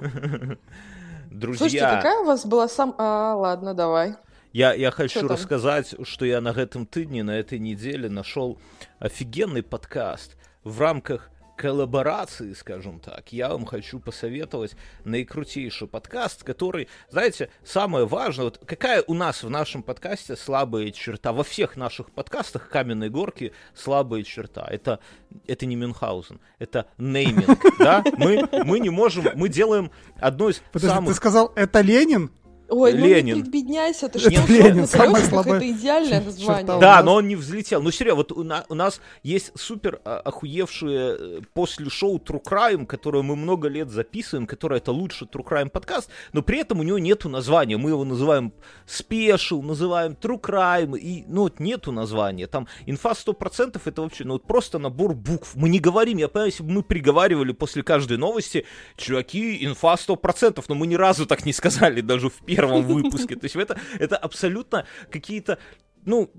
Друзья... 1.35 1.69
Слушайте, 1.69 1.87
какая 1.97 2.19
у 2.21 2.25
вас 2.27 2.47
была 2.47 2.69
сам... 2.69 2.95
А, 2.97 3.35
ладно, 3.35 3.75
давай. 3.75 4.15
Я, 4.53 4.73
я 4.73 4.93
хочу 4.93 5.27
рассказать, 5.27 5.93
что 6.05 6.25
я 6.25 6.41
на 6.41 6.51
этом 6.51 6.87
тыдне, 6.87 7.25
на 7.25 7.37
этой 7.37 7.59
неделе 7.59 8.09
нашел 8.09 8.57
офигенный 9.01 9.65
подкаст 9.65 10.37
в 10.63 10.81
рамках 10.81 11.31
коллаборации, 11.57 12.53
скажем 12.53 13.01
так, 13.01 13.33
я 13.33 13.49
вам 13.49 13.65
хочу 13.65 14.01
посоветовать 14.01 14.77
наикрутейший 15.05 15.89
подкаст, 15.89 16.43
который, 16.43 16.89
знаете, 17.11 17.51
самое 17.65 18.07
важное, 18.07 18.47
вот 18.47 18.61
какая 18.65 19.03
у 19.07 19.15
нас 19.15 19.43
в 19.43 19.51
нашем 19.51 19.83
подкасте 19.83 20.37
слабая 20.37 20.91
черта, 20.91 21.33
во 21.33 21.45
всех 21.45 21.77
наших 21.77 22.11
подкастах 22.11 22.69
каменной 22.69 23.11
горки 23.11 23.53
слабая 23.75 24.23
черта, 24.23 24.67
это, 24.71 25.01
это 25.47 25.67
не 25.67 25.77
Мюнхгаузен, 25.77 26.41
это 26.59 26.87
нейминг, 26.99 27.61
да, 27.79 28.03
мы, 28.17 28.49
мы 28.65 28.81
не 28.81 28.91
можем, 28.91 29.27
мы 29.35 29.49
делаем 29.49 29.91
одно 30.21 30.49
из 30.49 30.63
Подожди, 30.73 30.95
самых... 30.95 31.11
ты 31.11 31.17
сказал, 31.17 31.53
это 31.55 31.81
Ленин? 31.81 32.31
Ой, 32.69 32.93
Ленин. 32.93 33.39
ну 33.39 33.45
не 33.45 33.51
бедняйся, 33.51 34.09
ты 34.09 34.19
что, 34.19 34.31
это 34.31 34.53
Ленин, 34.53 34.87
самое 34.87 35.25
слабое 35.25 35.57
это 35.57 35.71
идеальное 35.71 36.21
название. 36.23 36.65
Да, 36.81 37.03
но 37.03 37.15
он 37.15 37.29
не 37.29 37.37
взлетел. 37.37 37.83
Ну, 37.83 37.91
серьезно, 37.91 38.17
вот 38.17 38.33
у, 38.33 38.43
на, 38.43 38.65
у 38.69 38.75
нас 38.75 39.01
есть 39.23 39.53
супер 39.55 40.01
а, 40.05 40.21
охуевшие 40.21 41.17
э, 41.19 41.41
после 41.53 41.91
шоу 41.91 42.19
True 42.19 42.43
Crime, 42.43 42.87
которое 42.87 43.23
мы 43.23 43.37
много 43.37 43.69
лет 43.69 43.91
записываем, 43.91 44.47
которое 44.47 44.79
это 44.79 44.93
лучший 44.93 45.27
True 45.27 45.45
Crime 45.45 45.69
подкаст, 45.69 46.09
но 46.33 46.43
при 46.43 46.59
этом 46.59 46.81
у 46.81 46.83
него 46.83 46.99
нету 46.99 47.29
названия. 47.29 47.77
Мы 47.77 47.91
его 47.91 48.05
называем 48.05 48.53
Special, 48.87 49.61
называем 49.63 50.17
True 50.21 50.41
Crime, 50.41 50.99
и, 50.99 51.25
ну, 51.29 51.43
вот 51.43 51.61
нету 51.61 51.93
названия. 51.93 52.47
Там 52.47 52.67
инфа 52.87 53.13
100% 53.13 53.81
это 53.85 54.03
вообще, 54.03 54.25
ну, 54.25 54.35
вот 54.35 54.45
просто 54.45 54.79
набор 54.79 55.15
букв. 55.15 55.55
Мы 55.55 55.69
не 55.69 55.81
говорим, 55.81 56.19
я 56.19 56.29
понимаю, 56.29 56.51
если 56.51 56.63
бы 56.63 56.73
мы 56.73 56.83
приговаривали 56.83 57.53
после 57.53 57.83
каждой 57.83 58.17
новости, 58.17 58.65
чуваки, 58.97 59.65
инфа 59.65 59.95
100%, 59.95 60.65
но 60.69 60.75
мы 60.75 60.87
ни 60.87 60.95
разу 60.95 61.27
так 61.27 61.45
не 61.45 61.53
сказали, 61.53 62.01
даже 62.01 62.31
в 62.31 62.41
первом 62.55 62.83
выпуске. 62.87 63.37
То 63.37 63.45
есть 63.45 63.57
это, 63.57 63.79
это 63.99 64.17
абсолютно 64.17 64.87
какие-то... 65.11 65.59
Ну, 66.05 66.31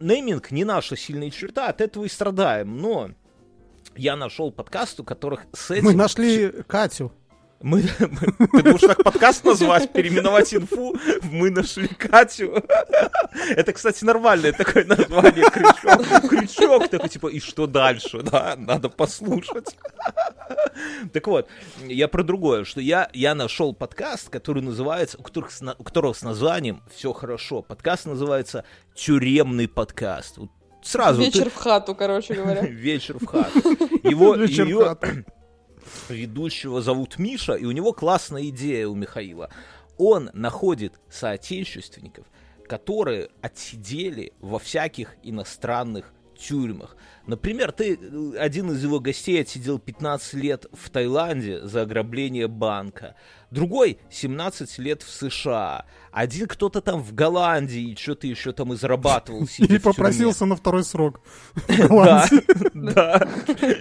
нейминг 0.00 0.50
не 0.50 0.64
наша 0.64 0.94
сильная 0.96 1.30
черта, 1.30 1.68
от 1.68 1.80
этого 1.80 2.04
и 2.04 2.08
страдаем. 2.08 2.76
Но 2.76 3.10
я 3.96 4.16
нашел 4.16 4.52
подкаст, 4.52 5.00
у 5.00 5.04
которых 5.04 5.46
с 5.52 5.70
этим... 5.70 5.84
Мы 5.84 5.94
нашли 5.94 6.50
Катю. 6.66 7.12
Мы, 7.62 7.82
мы, 8.00 8.48
ты 8.48 8.62
думаешь, 8.62 8.80
так 8.80 9.04
подкаст 9.04 9.44
назвать, 9.44 9.92
переименовать 9.92 10.54
инфу, 10.54 10.96
мы 11.30 11.50
нашли 11.50 11.88
Катю. 11.88 12.64
Это, 13.50 13.74
кстати, 13.74 14.02
нормальное 14.02 14.52
такое 14.52 14.86
название, 14.86 15.44
крючок. 15.50 16.30
Крючок 16.30 16.88
такой, 16.88 17.10
типа, 17.10 17.26
и 17.26 17.38
что 17.38 17.66
дальше, 17.66 18.22
да, 18.22 18.54
надо 18.56 18.88
послушать. 18.88 19.76
Так 21.12 21.26
вот, 21.26 21.48
я 21.86 22.08
про 22.08 22.22
другое, 22.22 22.64
что 22.64 22.80
я, 22.80 23.10
я 23.12 23.34
нашел 23.34 23.74
подкаст, 23.74 24.30
который 24.30 24.62
называется, 24.62 25.18
у, 25.18 25.22
которых, 25.22 25.50
у 25.78 25.84
которого 25.84 26.14
с 26.14 26.22
названием 26.22 26.82
«Все 26.94 27.12
хорошо». 27.12 27.60
Подкаст 27.60 28.06
называется 28.06 28.64
«Тюремный 28.94 29.68
подкаст». 29.68 30.38
Сразу 30.82 31.20
Вечер 31.20 31.44
ты... 31.44 31.50
в 31.50 31.56
хату, 31.56 31.94
короче 31.94 32.32
говоря. 32.32 32.62
Вечер 32.66 33.18
в 33.20 33.26
хату. 33.26 33.58
Его, 34.02 34.34
Вечер 34.34 34.64
ее... 34.64 34.78
в 34.78 34.84
хату 34.84 35.06
ведущего 36.08 36.82
зовут 36.82 37.18
Миша, 37.18 37.54
и 37.54 37.64
у 37.64 37.70
него 37.70 37.92
классная 37.92 38.48
идея 38.48 38.88
у 38.88 38.94
Михаила. 38.94 39.50
Он 39.98 40.30
находит 40.32 40.94
соотечественников, 41.10 42.26
которые 42.66 43.28
отсидели 43.42 44.32
во 44.40 44.58
всяких 44.58 45.16
иностранных 45.22 46.12
тюрьмах. 46.38 46.96
Например, 47.26 47.72
ты, 47.72 47.98
э, 48.00 48.36
один 48.38 48.70
из 48.70 48.82
его 48.82 49.00
гостей 49.00 49.40
отсидел 49.40 49.78
15 49.78 50.34
лет 50.34 50.66
в 50.72 50.90
Таиланде 50.90 51.60
за 51.66 51.82
ограбление 51.82 52.48
банка 52.48 53.14
другой 53.50 53.98
17 54.10 54.78
лет 54.78 55.02
в 55.02 55.10
США, 55.10 55.84
один 56.12 56.46
кто-то 56.46 56.80
там 56.80 57.02
в 57.02 57.14
Голландии 57.14 57.96
что-то 57.98 58.26
еще 58.26 58.52
там 58.52 58.72
и 58.72 58.76
зарабатывал. 58.76 59.46
И 59.58 59.78
попросился 59.78 60.44
на 60.44 60.56
второй 60.56 60.84
срок. 60.84 61.20
Да, 61.90 62.26
да, 62.74 63.28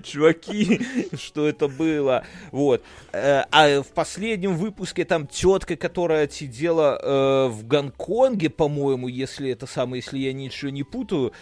чуваки, 0.03 0.81
что 1.17 1.47
это 1.47 1.67
было. 1.67 2.25
Вот. 2.51 2.83
Э, 3.11 3.43
а 3.51 3.81
в 3.81 3.87
последнем 3.87 4.57
выпуске 4.57 5.05
там 5.05 5.27
тетка, 5.27 5.75
которая 5.75 6.27
сидела 6.27 6.99
э, 7.01 7.47
в 7.47 7.65
Гонконге, 7.65 8.49
по-моему, 8.49 9.07
если 9.07 9.49
это 9.51 9.67
самое, 9.67 10.01
если 10.03 10.17
я 10.17 10.33
ничего 10.33 10.71
не 10.71 10.83
путаю. 10.83 11.33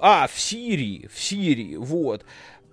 А, 0.00 0.28
в 0.28 0.38
Сирии, 0.38 1.08
в 1.12 1.18
Сирии, 1.20 1.37
вот 1.78 2.24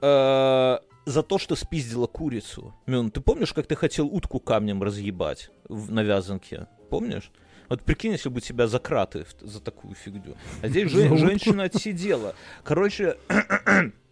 э, 0.02 0.78
за 1.06 1.24
то, 1.24 1.38
что 1.38 1.56
спиздила 1.56 2.08
курицу. 2.08 2.74
Мюн, 2.86 3.12
ты 3.12 3.22
помнишь, 3.22 3.54
как 3.54 3.68
ты 3.68 3.76
хотел 3.76 4.08
утку 4.08 4.40
камнем 4.40 4.84
разъебать 4.84 5.52
в, 5.70 5.92
на 5.92 6.04
вязанке? 6.04 6.68
Помнишь? 6.90 7.32
Вот 7.70 7.82
прикинь, 7.82 8.12
если 8.12 8.30
бы 8.30 8.42
тебя 8.42 8.68
за 8.68 8.80
краты 8.80 9.26
за 9.42 9.60
такую 9.60 9.96
фигню. 9.96 10.36
А 10.62 10.68
здесь 10.68 10.92
же, 10.92 11.18
женщина 11.18 11.64
отсидела. 11.64 12.36
Короче, 12.64 13.18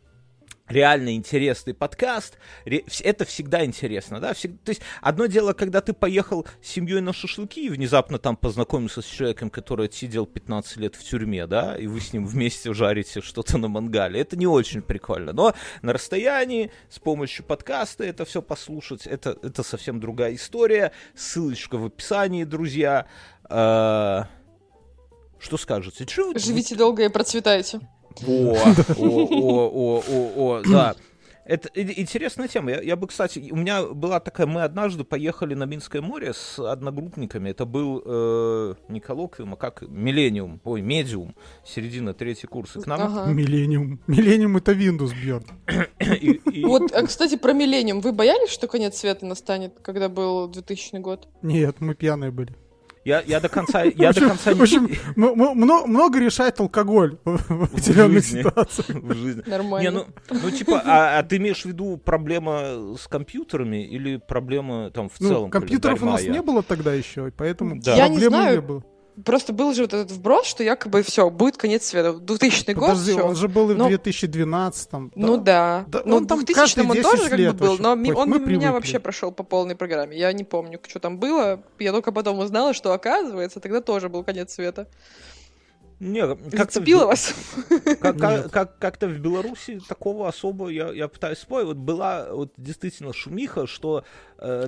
реально 0.74 1.16
интересный 1.16 1.74
подкаст. 1.74 2.38
Это 2.66 3.26
всегда 3.26 3.64
интересно, 3.64 4.20
да? 4.20 4.34
Всегда... 4.34 4.58
То 4.66 4.70
есть 4.70 4.82
одно 5.02 5.28
дело, 5.28 5.54
когда 5.54 5.82
ты 5.82 5.94
поехал 5.94 6.46
с 6.62 6.68
семьей 6.68 7.02
на 7.02 7.14
шашлыки 7.14 7.66
и 7.66 7.70
внезапно 7.70 8.20
там 8.20 8.36
познакомился 8.36 9.02
с 9.02 9.06
человеком, 9.06 9.50
который 9.50 9.92
сидел 9.92 10.26
15 10.26 10.78
лет 10.78 10.96
в 10.96 11.04
тюрьме, 11.04 11.48
да, 11.48 11.78
и 11.78 11.88
вы 11.88 12.02
с 12.02 12.12
ним 12.12 12.26
вместе 12.26 12.74
жарите 12.74 13.22
что-то 13.22 13.58
на 13.58 13.68
мангале. 13.68 14.20
Это 14.20 14.36
не 14.36 14.48
очень 14.48 14.82
прикольно. 14.82 15.32
Но 15.34 15.54
на 15.82 15.94
расстоянии, 15.94 16.72
с 16.90 17.00
помощью 17.00 17.46
подкаста 17.46 18.04
это 18.04 18.26
все 18.26 18.42
послушать, 18.42 19.08
это, 19.08 19.38
это 19.42 19.64
совсем 19.64 20.00
другая 20.00 20.36
история. 20.36 20.92
Ссылочка 21.16 21.78
в 21.78 21.86
описании, 21.86 22.44
друзья. 22.44 23.06
А... 23.46 24.28
Что 25.40 25.58
скажете? 25.58 26.06
Чё? 26.06 26.32
Живите 26.38 26.76
долго 26.76 27.04
и 27.04 27.10
процветайте. 27.10 27.82
О, 28.26 28.54
о, 28.54 28.54
о, 28.97 29.69
о, 29.69 30.04
о, 30.08 30.60
о, 30.60 30.62
да. 30.63 30.95
Это 31.45 31.69
интересная 31.76 32.47
тема. 32.47 32.71
Я, 32.71 32.82
я 32.82 32.95
бы, 32.95 33.08
кстати, 33.08 33.49
у 33.52 33.56
меня 33.58 33.84
была 33.84 34.19
такая, 34.19 34.47
мы 34.47 34.63
однажды 34.63 35.04
поехали 35.04 35.56
на 35.56 35.65
Минское 35.65 36.02
море 36.02 36.34
с 36.34 36.58
одногруппниками. 36.58 37.49
Это 37.49 37.65
был 37.65 38.02
э, 38.06 38.76
не 38.88 39.02
коллоквиум, 39.02 39.54
а 39.54 39.58
как 39.58 39.82
Миллениум, 39.82 40.62
ой, 40.63 40.82
Медиум, 40.82 41.36
середина 41.65 42.13
третий 42.13 42.47
курс. 42.47 42.78
И 42.78 42.80
к 42.80 42.88
нам... 42.88 43.02
Ага. 43.02 43.32
Миллениум. 43.32 43.99
Миллениум 44.08 44.58
это 44.58 44.71
Windows, 44.71 45.13
Бьерн. 45.13 45.45
Вот, 46.63 46.91
а, 46.93 47.06
кстати, 47.06 47.36
про 47.36 47.54
Миллениум. 47.54 47.99
Вы 47.99 48.13
боялись, 48.13 48.49
что 48.49 48.67
конец 48.67 48.97
света 48.97 49.26
настанет, 49.26 49.80
когда 49.82 50.08
был 50.08 50.47
2000 50.47 50.97
год? 50.97 51.28
Нет, 51.41 51.82
мы 51.82 51.93
пьяные 51.93 52.32
были. 52.32 52.56
Я, 53.06 53.22
я 53.26 53.39
до 53.39 53.50
конца, 53.50 53.84
я 53.96 54.13
до 54.13 54.22
конца 54.22 54.54
В 54.54 54.62
общем, 54.62 54.89
много 55.16 56.20
решает 56.20 56.60
алкоголь 56.60 57.18
в 57.24 57.63
определенных 57.63 58.26
ситуациях. 58.26 58.89
В 59.04 59.13
жизни. 59.16 59.44
Нормально. 59.46 59.89
Не, 59.89 59.92
ну, 59.92 60.06
ну 60.30 60.52
типа, 60.52 60.82
а, 60.86 61.20
а 61.20 61.24
ты 61.24 61.38
имеешь 61.38 61.63
в 61.63 61.66
виду 61.66 61.98
проблема 61.98 62.96
с 62.98 63.08
компьютерами 63.08 63.86
или 63.86 64.18
проблема 64.18 64.89
там 64.92 65.10
в 65.10 65.20
ну, 65.20 65.28
целом? 65.28 65.52
компьютеров 65.52 66.02
у 66.02 66.06
нас 66.06 66.24
не 66.24 66.42
было 66.42 66.63
тогда 66.63 66.94
еще, 66.94 67.32
поэтому 67.36 67.80
Да. 67.82 67.96
Я 67.96 68.08
не 68.08 68.20
проблемы 68.20 68.38
знаю. 68.38 68.56
не 68.56 68.68
было. 68.68 68.84
Просто 69.26 69.54
был 69.54 69.73
же 69.73 69.84
вот 69.84 69.93
этот 69.93 70.12
вброс, 70.12 70.47
что 70.47 70.63
якобы 70.63 71.04
все, 71.04 71.30
будет 71.30 71.58
конец 71.58 71.86
света. 71.86 72.13
2000 72.13 72.71
год, 72.71 72.89
Подожди, 72.89 73.12
всё. 73.12 73.26
он 73.28 73.36
же 73.36 73.47
был 73.47 73.69
и 73.69 73.76
в 73.76 73.78
Ну, 73.78 73.88
2012 73.88 74.89
Ну 75.15 75.38
да. 75.38 75.86
Да 75.88 76.02
ну, 76.04 76.17
он 76.17 76.28
там 76.28 76.43
2000 76.43 76.80
он 76.80 76.88
тоже 77.02 77.17
10 77.17 77.30
как 77.30 77.39
бы 77.56 77.67
был, 77.67 77.78
но 77.80 77.95
ми- 77.95 78.12
он 78.12 78.30
мы 78.30 78.39
меня 78.39 78.71
вообще 78.71 78.99
прошел 78.99 79.32
по 79.32 79.43
полной 79.43 79.76
программе. 79.76 80.17
Я 80.17 80.34
не 80.34 80.43
помню, 80.43 80.80
что 80.88 80.99
там 80.99 81.19
было. 81.19 81.62
Я 81.80 81.91
только 81.91 82.12
потом 82.12 82.39
узнала, 82.39 82.73
что 82.73 82.91
оказывается, 82.91 83.60
тогда 83.60 83.82
тоже 83.82 84.10
был 84.10 84.23
конец 84.23 84.54
света. 84.54 84.88
Не, 85.99 86.36
как-то 86.52 86.82
в 86.82 86.86
вас? 87.06 87.34
Как, 88.02 88.17
как, 88.17 88.32
Нет. 88.32 88.52
как, 88.52 88.78
как-то 88.78 89.08
в 89.08 89.17
Беларуси 89.19 89.80
такого 89.88 90.28
особо, 90.28 90.67
я, 90.67 90.91
я 90.91 91.08
пытаюсь 91.08 91.38
вспомнить, 91.38 91.67
вот 91.67 91.78
была 91.78 92.28
вот 92.32 92.52
действительно 92.58 93.13
шумиха, 93.13 93.67
что 93.67 94.04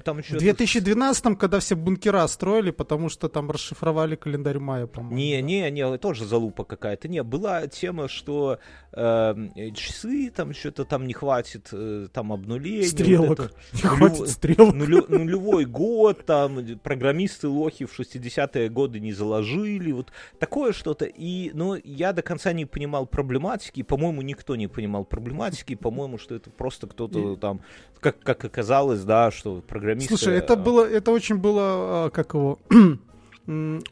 там 0.03 0.19
еще... 0.19 0.35
В 0.35 0.39
2012 0.39 1.37
когда 1.37 1.59
все 1.59 1.75
бункера 1.75 2.25
строили, 2.27 2.71
потому 2.71 3.09
что 3.09 3.27
там 3.27 3.51
расшифровали 3.51 4.15
календарь 4.15 4.59
мая, 4.59 4.87
по-моему. 4.87 5.15
Не, 5.17 5.41
не, 5.41 5.69
не, 5.71 5.97
тоже 5.97 6.25
залупа 6.25 6.63
какая-то. 6.63 7.07
Не, 7.07 7.23
была 7.23 7.67
тема, 7.67 8.07
что 8.07 8.59
э, 8.93 9.35
часы 9.73 10.31
там 10.35 10.53
что-то 10.53 10.85
там 10.85 11.07
не 11.07 11.13
хватит, 11.13 11.69
э, 11.71 12.07
там 12.13 12.31
обнуление. 12.31 12.81
вот 12.83 12.89
Стрелок. 12.91 13.39
это. 13.39 13.51
Не 13.73 13.81
Нулю- 13.81 13.95
хватит 13.97 14.29
стрелок. 14.29 14.75
Нулю- 14.75 15.05
нулевой 15.09 15.65
год, 15.65 16.25
там 16.25 16.59
программисты 16.79 17.47
лохи 17.47 17.85
в 17.85 17.99
60-е 17.99 18.69
годы 18.69 18.99
не 18.99 19.13
заложили, 19.13 19.91
вот 19.91 20.11
такое 20.39 20.71
что-то. 20.73 21.05
И, 21.05 21.51
ну, 21.53 21.75
я 21.83 22.13
до 22.13 22.21
конца 22.21 22.53
не 22.53 22.65
понимал 22.65 23.05
проблематики, 23.05 23.83
по-моему, 23.83 24.21
никто 24.21 24.55
не 24.55 24.67
понимал 24.67 25.03
проблематики, 25.03 25.75
по-моему, 25.75 26.17
что 26.17 26.35
это 26.35 26.49
просто 26.49 26.87
кто-то 26.87 27.35
там, 27.35 27.61
как, 27.99 28.19
как 28.19 28.45
оказалось, 28.45 29.03
да, 29.03 29.31
что 29.31 29.61
программисты... 29.65 30.09
Слушай, 30.09 30.37
это 30.37 30.53
а, 30.53 30.55
было, 30.55 30.87
это 30.87 31.11
очень 31.11 31.37
было, 31.37 32.05
а, 32.05 32.09
как 32.09 32.33
его, 32.33 32.59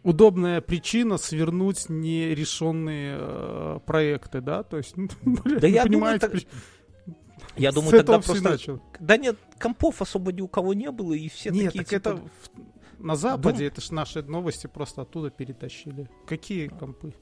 удобная 0.04 0.62
причина 0.62 1.18
свернуть 1.18 1.90
нерешенные 1.90 3.18
э, 3.20 3.80
проекты, 3.86 4.42
да? 4.42 4.64
То 4.64 4.78
есть, 4.78 4.98
ну, 4.98 5.08
блин, 5.44 5.60
Да 5.60 5.68
я 5.68 5.86
думаю, 5.86 6.20
так- 6.20 6.32
при- 6.32 6.48
Я 7.56 7.72
с 7.72 7.76
думаю, 7.76 7.92
тогда 7.92 8.20
просто... 8.20 8.44
началось. 8.44 8.82
Да 9.00 9.18
нет, 9.18 9.38
компов 9.60 10.02
особо 10.02 10.32
ни 10.32 10.42
у 10.42 10.48
кого 10.48 10.74
не 10.74 10.90
было, 10.92 11.14
и 11.14 11.30
все 11.30 11.52
Нет, 11.52 11.74
такие, 11.74 11.84
так 11.84 11.90
типа, 11.90 12.10
это 12.10 12.22
на 13.00 13.16
Западе, 13.16 13.68
это 13.68 13.82
ж 13.82 13.92
наши 13.92 14.24
новости 14.24 14.68
просто 14.68 15.02
оттуда 15.02 15.30
перетащили. 15.30 16.10
Какие 16.26 16.68
компы? 16.68 17.14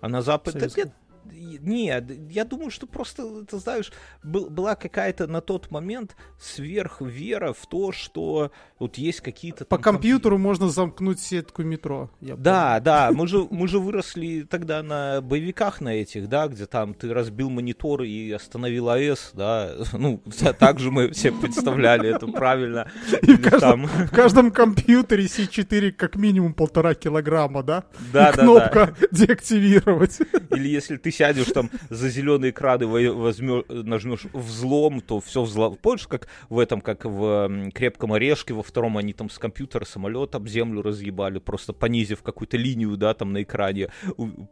А 0.00 0.08
на 0.08 0.20
Западе... 0.20 0.58
Советском. 0.58 0.84
нет, 0.84 0.94
Нет, 1.32 2.10
я 2.30 2.44
думаю, 2.44 2.70
что 2.70 2.86
просто, 2.86 3.44
ты 3.44 3.58
знаешь, 3.58 3.92
был- 4.22 4.48
была 4.50 4.74
какая-то 4.74 5.26
на 5.26 5.40
тот 5.40 5.70
момент 5.70 6.16
сверхвера 6.38 7.52
в 7.52 7.66
то, 7.66 7.92
что 7.92 8.50
вот 8.78 8.98
есть 8.98 9.20
какие-то... 9.20 9.64
По 9.64 9.76
там 9.76 9.82
компьютеру 9.82 10.38
можно 10.38 10.68
замкнуть 10.68 11.20
сетку 11.20 11.62
метро. 11.62 12.10
Да, 12.20 12.80
да, 12.80 13.10
мы 13.12 13.26
же, 13.26 13.46
мы 13.50 13.68
же 13.68 13.78
выросли 13.78 14.42
тогда 14.42 14.82
на 14.82 15.20
боевиках 15.20 15.80
на 15.80 15.94
этих, 15.94 16.28
да, 16.28 16.48
где 16.48 16.66
там 16.66 16.94
ты 16.94 17.12
разбил 17.12 17.50
монитор 17.50 18.02
и 18.02 18.30
остановил 18.30 18.90
АЭС, 18.90 19.30
да, 19.34 19.72
ну, 19.92 20.22
так 20.58 20.78
же 20.78 20.90
мы 20.90 21.10
все 21.12 21.32
представляли 21.32 22.14
это 22.14 22.26
правильно. 22.26 22.90
И 23.22 23.32
в 23.34 23.42
каждом, 23.42 23.86
там- 23.86 24.06
в 24.06 24.10
каждом 24.10 24.50
компьютере 24.50 25.24
C4 25.24 25.92
как 25.92 26.16
минимум 26.16 26.54
полтора 26.54 26.94
килограмма, 26.94 27.62
да? 27.62 27.84
Да, 28.12 28.30
И 28.30 28.32
да, 28.36 28.42
кнопка 28.42 28.94
деактивировать. 29.10 30.18
Или 30.50 30.68
если 30.68 30.96
ты 30.96 31.10
сядешь 31.18 31.48
там 31.52 31.70
за 31.90 32.08
зеленые 32.08 32.50
экраны, 32.50 32.86
во- 32.86 33.12
возьмешь, 33.12 33.64
нажмешь 33.68 34.26
взлом, 34.32 35.00
то 35.00 35.20
все 35.20 35.42
взлом. 35.42 35.76
Помнишь, 35.82 36.06
как 36.06 36.28
в 36.48 36.58
этом, 36.58 36.80
как 36.80 37.04
в 37.04 37.70
крепком 37.74 38.12
орешке, 38.12 38.54
во 38.54 38.62
втором 38.62 38.96
они 38.96 39.12
там 39.12 39.28
с 39.30 39.38
компьютера 39.38 39.84
самолет 39.84 40.34
об 40.34 40.48
землю 40.48 40.82
разъебали, 40.82 41.38
просто 41.38 41.72
понизив 41.72 42.22
какую-то 42.22 42.56
линию, 42.56 42.96
да, 42.96 43.14
там 43.14 43.32
на 43.32 43.42
экране, 43.42 43.88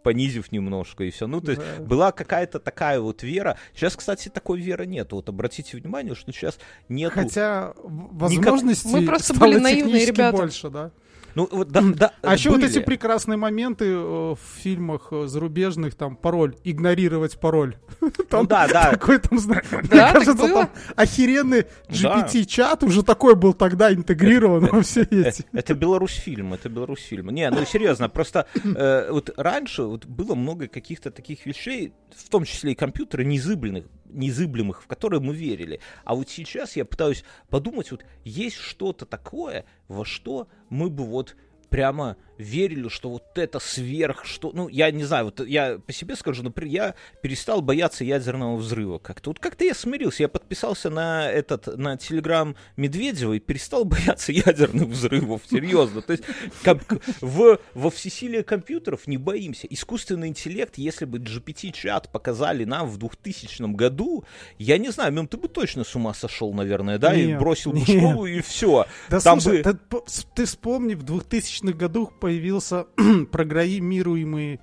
понизив 0.02 0.50
немножко 0.52 1.04
и 1.04 1.10
все. 1.10 1.26
Ну, 1.26 1.40
то 1.40 1.52
есть 1.52 1.62
Да. 1.78 1.84
была 1.84 2.12
какая-то 2.12 2.58
такая 2.58 3.00
вот 3.00 3.22
вера. 3.22 3.56
Сейчас, 3.74 3.96
кстати, 3.96 4.28
такой 4.28 4.60
веры 4.60 4.86
нет. 4.86 5.12
Вот 5.12 5.28
обратите 5.28 5.76
внимание, 5.76 6.14
что 6.14 6.32
сейчас 6.32 6.58
нету. 6.88 7.14
Хотя 7.14 7.74
возможностей 7.84 8.88
Мы 8.88 9.06
просто 9.06 9.34
стало 9.34 9.52
были 9.52 9.58
наивные 9.60 10.04
ребята. 10.06 10.36
больше, 10.36 10.70
да? 10.70 10.90
Ну, 11.36 11.46
вот, 11.52 11.68
да, 11.68 11.82
да, 11.82 12.12
А 12.22 12.32
еще 12.32 12.48
вот 12.50 12.62
эти 12.64 12.78
прекрасные 12.78 13.36
моменты 13.36 13.84
э, 13.84 13.94
в 13.98 14.38
фильмах 14.56 15.08
э, 15.12 15.26
зарубежных, 15.26 15.94
там, 15.94 16.16
пароль, 16.16 16.56
игнорировать 16.64 17.38
пароль. 17.38 17.76
Там 18.30 18.46
да, 18.46 18.66
да. 18.66 18.90
такой 18.92 19.18
там, 19.18 19.38
зна- 19.38 19.62
мне 19.70 19.88
кажется, 19.88 20.34
там 20.34 20.70
охеренный. 20.96 21.66
GPT-чат 21.90 22.82
уже 22.84 23.02
такой 23.02 23.34
был 23.36 23.52
тогда 23.52 23.92
интегрирован 23.92 24.66
во 24.66 24.80
все 24.80 25.02
Э, 25.02 25.28
эти. 25.28 25.44
Это 25.52 25.74
Беларусь 25.74 26.14
фильм, 26.14 26.54
это 26.54 26.68
Беларусь 26.70 27.00
фильм. 27.02 27.28
Не, 27.30 27.50
ну 27.50 27.64
серьезно, 27.66 28.08
просто 28.08 28.46
вот 28.64 29.30
раньше 29.36 29.82
было 30.06 30.34
много 30.34 30.68
каких-то 30.68 31.10
таких 31.10 31.44
вещей, 31.44 31.92
в 32.16 32.28
том 32.30 32.44
числе 32.44 32.72
и 32.72 32.74
компьютеры, 32.74 33.24
незыблемых, 33.26 33.84
незыблемых, 34.16 34.82
в 34.82 34.86
которые 34.86 35.20
мы 35.20 35.34
верили. 35.34 35.80
А 36.04 36.14
вот 36.14 36.28
сейчас 36.28 36.76
я 36.76 36.84
пытаюсь 36.84 37.24
подумать, 37.48 37.90
вот 37.90 38.04
есть 38.24 38.56
что-то 38.56 39.06
такое, 39.06 39.64
во 39.88 40.04
что 40.04 40.48
мы 40.68 40.90
бы 40.90 41.04
вот 41.04 41.36
прямо 41.68 42.16
верили, 42.38 42.88
что 42.88 43.10
вот 43.10 43.24
это 43.36 43.58
сверх, 43.58 44.24
что, 44.24 44.50
ну, 44.54 44.68
я 44.68 44.90
не 44.90 45.04
знаю, 45.04 45.26
вот 45.26 45.46
я 45.46 45.78
по 45.78 45.92
себе 45.92 46.16
скажу, 46.16 46.42
например, 46.42 46.72
я 46.72 46.94
перестал 47.22 47.62
бояться 47.62 48.04
ядерного 48.04 48.56
взрыва 48.56 48.98
как-то. 48.98 49.30
Вот 49.30 49.38
как-то 49.38 49.64
я 49.64 49.74
смирился, 49.74 50.22
я 50.24 50.28
подписался 50.28 50.90
на 50.90 51.30
этот, 51.30 51.66
на 51.78 51.96
телеграм 51.96 52.56
Медведева 52.76 53.34
и 53.34 53.38
перестал 53.40 53.84
бояться 53.86 54.32
ядерных 54.32 54.88
взрывов, 54.88 55.42
серьезно. 55.50 56.02
То 56.02 56.12
есть 56.12 56.24
как, 56.62 56.82
в, 57.20 57.58
во 57.74 57.90
всесилие 57.90 58.42
компьютеров 58.42 59.06
не 59.06 59.16
боимся. 59.16 59.66
Искусственный 59.68 60.28
интеллект, 60.28 60.78
если 60.78 61.04
бы 61.04 61.18
GPT-чат 61.18 62.10
показали 62.12 62.64
нам 62.64 62.88
в 62.88 62.98
2000 62.98 63.74
году, 63.74 64.24
я 64.58 64.78
не 64.78 64.90
знаю, 64.90 65.12
Мем, 65.12 65.28
ты 65.28 65.36
бы 65.36 65.48
точно 65.48 65.84
с 65.84 65.94
ума 65.94 66.12
сошел, 66.14 66.52
наверное, 66.52 66.98
да, 66.98 67.14
и 67.14 67.26
Нет, 67.26 67.38
бросил 67.38 67.72
бы 67.72 67.78
нет. 67.78 67.88
школу, 67.88 68.26
и 68.26 68.40
все. 68.40 68.86
Да 69.08 69.20
Там 69.20 69.40
слушай, 69.40 69.62
бы- 69.62 70.02
с- 70.06 70.26
ты 70.34 70.44
вспомни, 70.44 70.94
в 70.94 71.04
2000-х 71.04 71.72
годах 71.76 72.18
появился 72.26 72.86
программируемый 73.30 74.58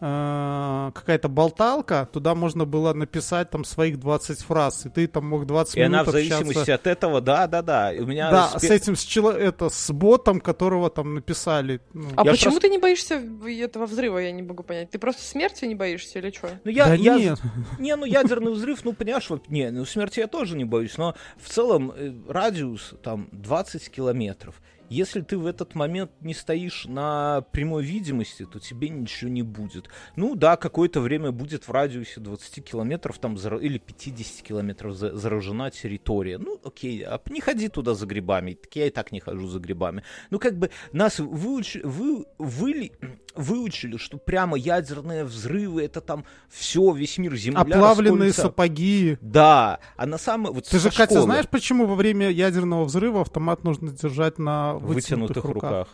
э, 0.00 0.90
какая-то 0.94 1.28
болталка, 1.28 2.08
туда 2.12 2.34
можно 2.34 2.64
было 2.64 2.92
написать 2.92 3.50
там 3.50 3.64
своих 3.64 4.00
20 4.00 4.40
фраз, 4.40 4.86
и 4.86 4.88
ты 4.88 5.06
там 5.06 5.26
мог 5.28 5.46
20 5.46 5.76
И 5.76 5.80
минут 5.80 5.94
она 5.94 6.04
в 6.04 6.10
зависимости 6.10 6.58
общаться. 6.58 6.74
от 6.74 6.86
этого, 6.88 7.20
да, 7.20 7.46
да, 7.46 7.62
да. 7.62 7.92
У 7.96 8.04
меня 8.04 8.30
Да, 8.30 8.50
спе- 8.54 8.58
с 8.58 8.70
этим, 8.70 8.96
с, 8.96 9.02
чело- 9.04 9.30
это, 9.32 9.68
с 9.68 9.90
ботом, 9.92 10.40
которого 10.40 10.90
там 10.90 11.14
написали. 11.14 11.80
ну. 11.92 12.08
А 12.16 12.24
Я 12.24 12.32
почему 12.32 12.50
просто- 12.50 12.60
ты 12.62 12.68
не 12.72 12.78
боишься 12.78 13.22
этого 13.46 13.86
взрыва, 13.86 14.18
я 14.18 14.32
не 14.32 14.42
могу 14.42 14.62
понять? 14.64 14.90
Ты 14.90 14.98
просто 14.98 15.22
смерти 15.22 15.64
не 15.66 15.76
боишься 15.76 16.18
или 16.18 16.32
что? 16.32 16.50
Ну, 16.64 16.70
я, 16.72 16.86
да 16.88 16.94
я- 16.94 17.16
нет. 17.16 17.40
Не, 17.78 17.94
ну 17.96 18.04
ядерный 18.06 18.52
взрыв, 18.52 18.84
ну 18.84 18.92
понимаешь, 18.92 19.30
вот, 19.30 19.48
не, 19.48 19.70
ну 19.70 19.84
смерти 19.84 20.18
я 20.18 20.26
тоже 20.26 20.56
не 20.56 20.64
боюсь, 20.64 20.98
но 20.98 21.14
в 21.40 21.48
целом 21.48 21.92
э, 21.96 22.12
радиус 22.28 22.94
там 23.04 23.28
20 23.30 23.88
километров. 23.90 24.60
Если 24.88 25.22
ты 25.22 25.38
в 25.38 25.46
этот 25.46 25.74
момент 25.74 26.10
не 26.20 26.34
стоишь 26.34 26.84
на 26.86 27.42
прямой 27.52 27.84
видимости, 27.84 28.44
то 28.44 28.58
тебе 28.60 28.88
ничего 28.88 29.30
не 29.30 29.42
будет. 29.42 29.88
Ну 30.16 30.34
да, 30.34 30.56
какое-то 30.56 31.00
время 31.00 31.32
будет 31.32 31.66
в 31.66 31.72
радиусе 31.72 32.20
20 32.20 32.64
километров 32.64 33.18
там 33.18 33.34
или 33.34 33.78
50 33.78 34.42
километров 34.46 34.94
за- 34.94 35.16
заражена 35.16 35.70
территория. 35.70 36.38
Ну 36.38 36.60
окей, 36.64 37.02
а 37.04 37.20
не 37.30 37.40
ходи 37.40 37.68
туда 37.68 37.94
за 37.94 38.06
грибами. 38.06 38.54
Так 38.54 38.74
я 38.76 38.86
и 38.86 38.90
так 38.90 39.12
не 39.12 39.20
хожу 39.20 39.46
за 39.46 39.58
грибами. 39.58 40.02
Ну 40.30 40.38
как 40.38 40.58
бы 40.58 40.70
нас 40.92 41.18
выучи- 41.18 41.84
вы, 41.84 42.26
выли- 42.38 42.92
выучили, 43.34 43.96
что 43.96 44.18
прямо 44.18 44.56
ядерные 44.56 45.24
взрывы, 45.24 45.82
это 45.84 46.00
там 46.00 46.24
все, 46.48 46.92
весь 46.92 47.18
мир, 47.18 47.34
земля 47.36 47.60
Оплавленные 47.60 48.28
расколется. 48.28 48.42
сапоги. 48.42 49.18
Да, 49.20 49.80
а 49.96 50.06
на 50.06 50.18
самом... 50.18 50.52
Вот 50.52 50.68
Ты 50.68 50.78
же, 50.78 50.90
Катя, 50.90 51.04
школы 51.14 51.22
знаешь, 51.22 51.48
почему 51.48 51.86
во 51.86 51.94
время 51.94 52.30
ядерного 52.30 52.84
взрыва 52.84 53.22
автомат 53.22 53.64
нужно 53.64 53.90
держать 53.90 54.38
на 54.38 54.73
вытянутых, 54.78 55.36
вытянутых 55.36 55.44
руках? 55.44 55.70
руках. 55.70 55.88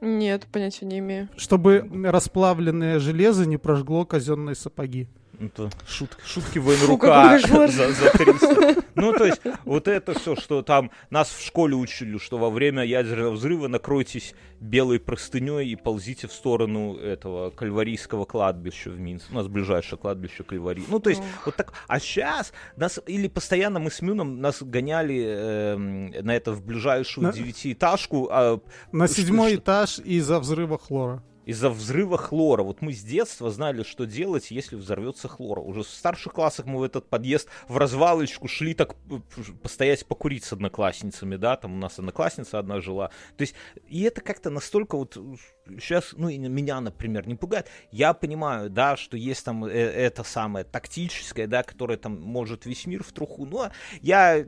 Нет, 0.00 0.46
понятия 0.52 0.86
не 0.86 0.98
имею. 0.98 1.28
Чтобы 1.36 1.88
расплавленное 2.04 2.98
железо 2.98 3.46
не 3.46 3.56
прожгло 3.56 4.04
казенные 4.04 4.54
сапоги. 4.54 5.08
Это 5.40 5.70
шутки, 5.86 6.20
шутки 6.26 6.58
военрука 6.58 7.38
за, 7.38 7.68
за 7.68 8.10
300. 8.10 8.84
Ну, 8.96 9.12
то 9.12 9.24
есть, 9.24 9.40
вот 9.64 9.86
это 9.86 10.18
все, 10.18 10.34
что 10.34 10.62
там 10.62 10.90
нас 11.10 11.28
в 11.28 11.44
школе 11.44 11.76
учили, 11.76 12.18
что 12.18 12.38
во 12.38 12.50
время 12.50 12.82
ядерного 12.82 13.30
взрыва 13.30 13.68
накройтесь 13.68 14.34
белой 14.58 14.98
простыней 14.98 15.68
и 15.68 15.76
ползите 15.76 16.26
в 16.26 16.32
сторону 16.32 16.96
этого 16.96 17.50
кальварийского 17.50 18.24
кладбища 18.24 18.90
в 18.90 18.98
Минске. 18.98 19.32
У 19.32 19.36
нас 19.36 19.46
ближайшее 19.46 19.98
кладбище 19.98 20.42
Кальварий. 20.42 20.84
Ну, 20.88 20.98
то 20.98 21.10
есть, 21.10 21.20
Ох. 21.20 21.46
вот 21.46 21.56
так. 21.56 21.72
А 21.86 22.00
сейчас 22.00 22.52
нас, 22.76 23.00
или 23.06 23.28
постоянно 23.28 23.78
мы 23.78 23.92
с 23.92 24.02
Мюном 24.02 24.40
нас 24.40 24.60
гоняли 24.60 25.24
э, 25.24 25.76
на 25.76 26.34
это 26.34 26.52
в 26.52 26.64
ближайшую 26.64 27.28
на... 27.28 27.32
девятиэтажку. 27.32 28.28
А, 28.30 28.60
на 28.90 29.06
седьмой 29.06 29.52
что... 29.52 29.60
этаж 29.60 29.98
из-за 30.00 30.40
взрыва 30.40 30.78
хлора 30.78 31.22
из-за 31.48 31.70
взрыва 31.70 32.18
хлора. 32.18 32.62
Вот 32.62 32.82
мы 32.82 32.92
с 32.92 33.02
детства 33.02 33.50
знали, 33.50 33.82
что 33.82 34.04
делать, 34.04 34.50
если 34.50 34.76
взорвется 34.76 35.28
хлор. 35.28 35.60
Уже 35.60 35.82
в 35.82 35.88
старших 35.88 36.34
классах 36.34 36.66
мы 36.66 36.78
в 36.78 36.82
этот 36.82 37.08
подъезд 37.08 37.48
в 37.68 37.78
развалочку 37.78 38.48
шли 38.48 38.74
так 38.74 38.96
постоять 39.62 40.04
покурить 40.04 40.44
с 40.44 40.52
одноклассницами, 40.52 41.36
да, 41.36 41.56
там 41.56 41.72
у 41.72 41.78
нас 41.78 41.98
одноклассница 41.98 42.58
одна 42.58 42.82
жила. 42.82 43.08
То 43.38 43.42
есть, 43.42 43.54
и 43.86 44.02
это 44.02 44.20
как-то 44.20 44.50
настолько 44.50 44.98
вот 44.98 45.16
сейчас, 45.68 46.12
ну, 46.18 46.28
и 46.28 46.36
меня, 46.36 46.82
например, 46.82 47.26
не 47.26 47.34
пугает. 47.34 47.66
Я 47.92 48.12
понимаю, 48.12 48.68
да, 48.68 48.98
что 48.98 49.16
есть 49.16 49.42
там 49.42 49.64
э, 49.64 49.70
это 49.70 50.24
самое 50.24 50.66
тактическое, 50.66 51.46
да, 51.46 51.62
которое 51.62 51.96
там 51.96 52.20
может 52.20 52.66
весь 52.66 52.84
мир 52.84 53.02
в 53.02 53.12
труху, 53.12 53.46
но 53.46 53.70
я 54.02 54.46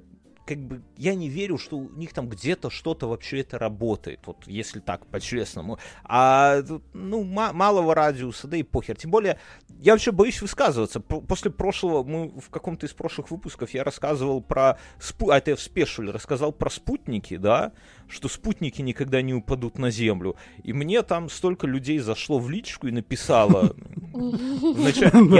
как 0.50 0.58
бы 0.58 0.82
я 0.96 1.14
не 1.14 1.28
верю, 1.28 1.58
что 1.58 1.78
у 1.78 1.90
них 1.90 2.12
там 2.12 2.28
где-то 2.28 2.70
что-то 2.70 3.06
вообще 3.06 3.42
это 3.42 3.56
работает, 3.56 4.18
вот 4.26 4.48
если 4.48 4.80
так 4.80 5.06
по-честному. 5.06 5.78
А 6.02 6.60
ну 6.92 7.22
малого 7.22 7.94
радиуса, 7.94 8.48
да 8.48 8.56
и 8.56 8.64
похер. 8.64 8.96
Тем 8.96 9.12
более 9.12 9.38
я 9.78 9.92
вообще 9.92 10.10
боюсь 10.10 10.42
высказываться. 10.42 10.98
После 10.98 11.52
прошлого 11.52 12.02
мы 12.02 12.40
в 12.40 12.50
каком-то 12.50 12.86
из 12.86 12.92
прошлых 12.92 13.30
выпусков 13.30 13.70
я 13.70 13.84
рассказывал 13.84 14.42
про 14.42 14.76
спу... 14.98 15.30
а 15.30 15.38
это 15.38 15.50
я 15.52 15.56
в 15.56 15.60
спешуле 15.60 16.10
рассказал 16.10 16.50
про 16.50 16.68
спутники, 16.68 17.36
да, 17.36 17.72
что 18.10 18.28
спутники 18.28 18.82
никогда 18.82 19.22
не 19.22 19.34
упадут 19.34 19.78
на 19.78 19.90
Землю. 19.90 20.36
И 20.62 20.72
мне 20.72 21.02
там 21.02 21.30
столько 21.30 21.66
людей 21.66 21.98
зашло 21.98 22.38
в 22.38 22.50
личку 22.50 22.88
и 22.88 22.92
написало. 22.92 23.74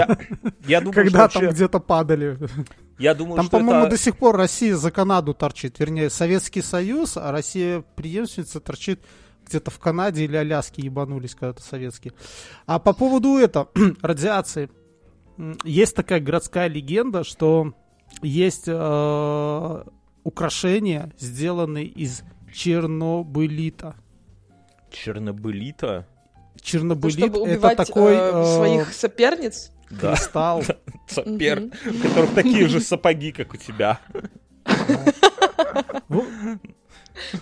Когда 0.91 1.27
там 1.27 1.49
где-то 1.49 1.79
падали. 1.79 2.37
Я 2.97 3.15
думаю, 3.15 3.37
Там, 3.37 3.49
по-моему, 3.49 3.81
это... 3.81 3.91
до 3.91 3.97
сих 3.97 4.15
пор 4.15 4.37
Россия 4.37 4.75
за 4.75 4.91
Канаду 4.91 5.33
торчит. 5.33 5.79
Вернее, 5.79 6.11
Советский 6.11 6.61
Союз, 6.61 7.17
а 7.17 7.31
Россия 7.31 7.83
преемственница 7.95 8.59
торчит 8.59 9.01
где-то 9.47 9.71
в 9.71 9.79
Канаде 9.79 10.23
или 10.23 10.35
Аляске 10.35 10.83
ебанулись 10.83 11.33
когда-то 11.33 11.63
советские. 11.63 12.13
А 12.67 12.77
по 12.77 12.93
поводу 12.93 13.37
этого, 13.37 13.69
радиации. 14.01 14.69
Есть 15.63 15.95
такая 15.95 16.19
городская 16.19 16.67
легенда, 16.67 17.23
что 17.23 17.73
есть 18.21 18.65
э, 18.67 19.83
украшения, 20.23 21.11
сделанные 21.17 21.85
из 21.85 22.23
чернобылита. 22.53 23.95
Чернобылита? 24.91 26.07
Чернобылит 26.61 27.33
ну, 27.33 27.45
это 27.45 27.75
такой... 27.75 28.13
Э, 28.13 28.31
э, 28.33 28.55
своих 28.55 28.93
соперниц? 28.93 29.71
Да. 29.89 30.15
Кристалл. 30.15 30.63
Сапер, 31.07 31.63
у 31.63 32.07
которых 32.07 32.33
такие 32.33 32.67
же 32.67 32.79
сапоги, 32.81 33.31
как 33.31 33.53
у 33.53 33.57
тебя. 33.57 33.99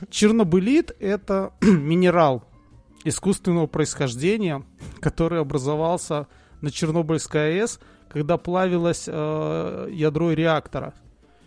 Чернобылит— 0.09 0.95
это 0.99 1.53
минерал 1.61 2.43
искусственного 3.03 3.67
происхождения, 3.67 4.63
который 4.99 5.39
образовался 5.39 6.27
на 6.61 6.71
Чернобыльской 6.71 7.59
АЭС, 7.59 7.79
когда 8.09 8.37
плавилось 8.37 9.05
э, 9.07 9.89
ядро 9.91 10.31
реактора. 10.31 10.93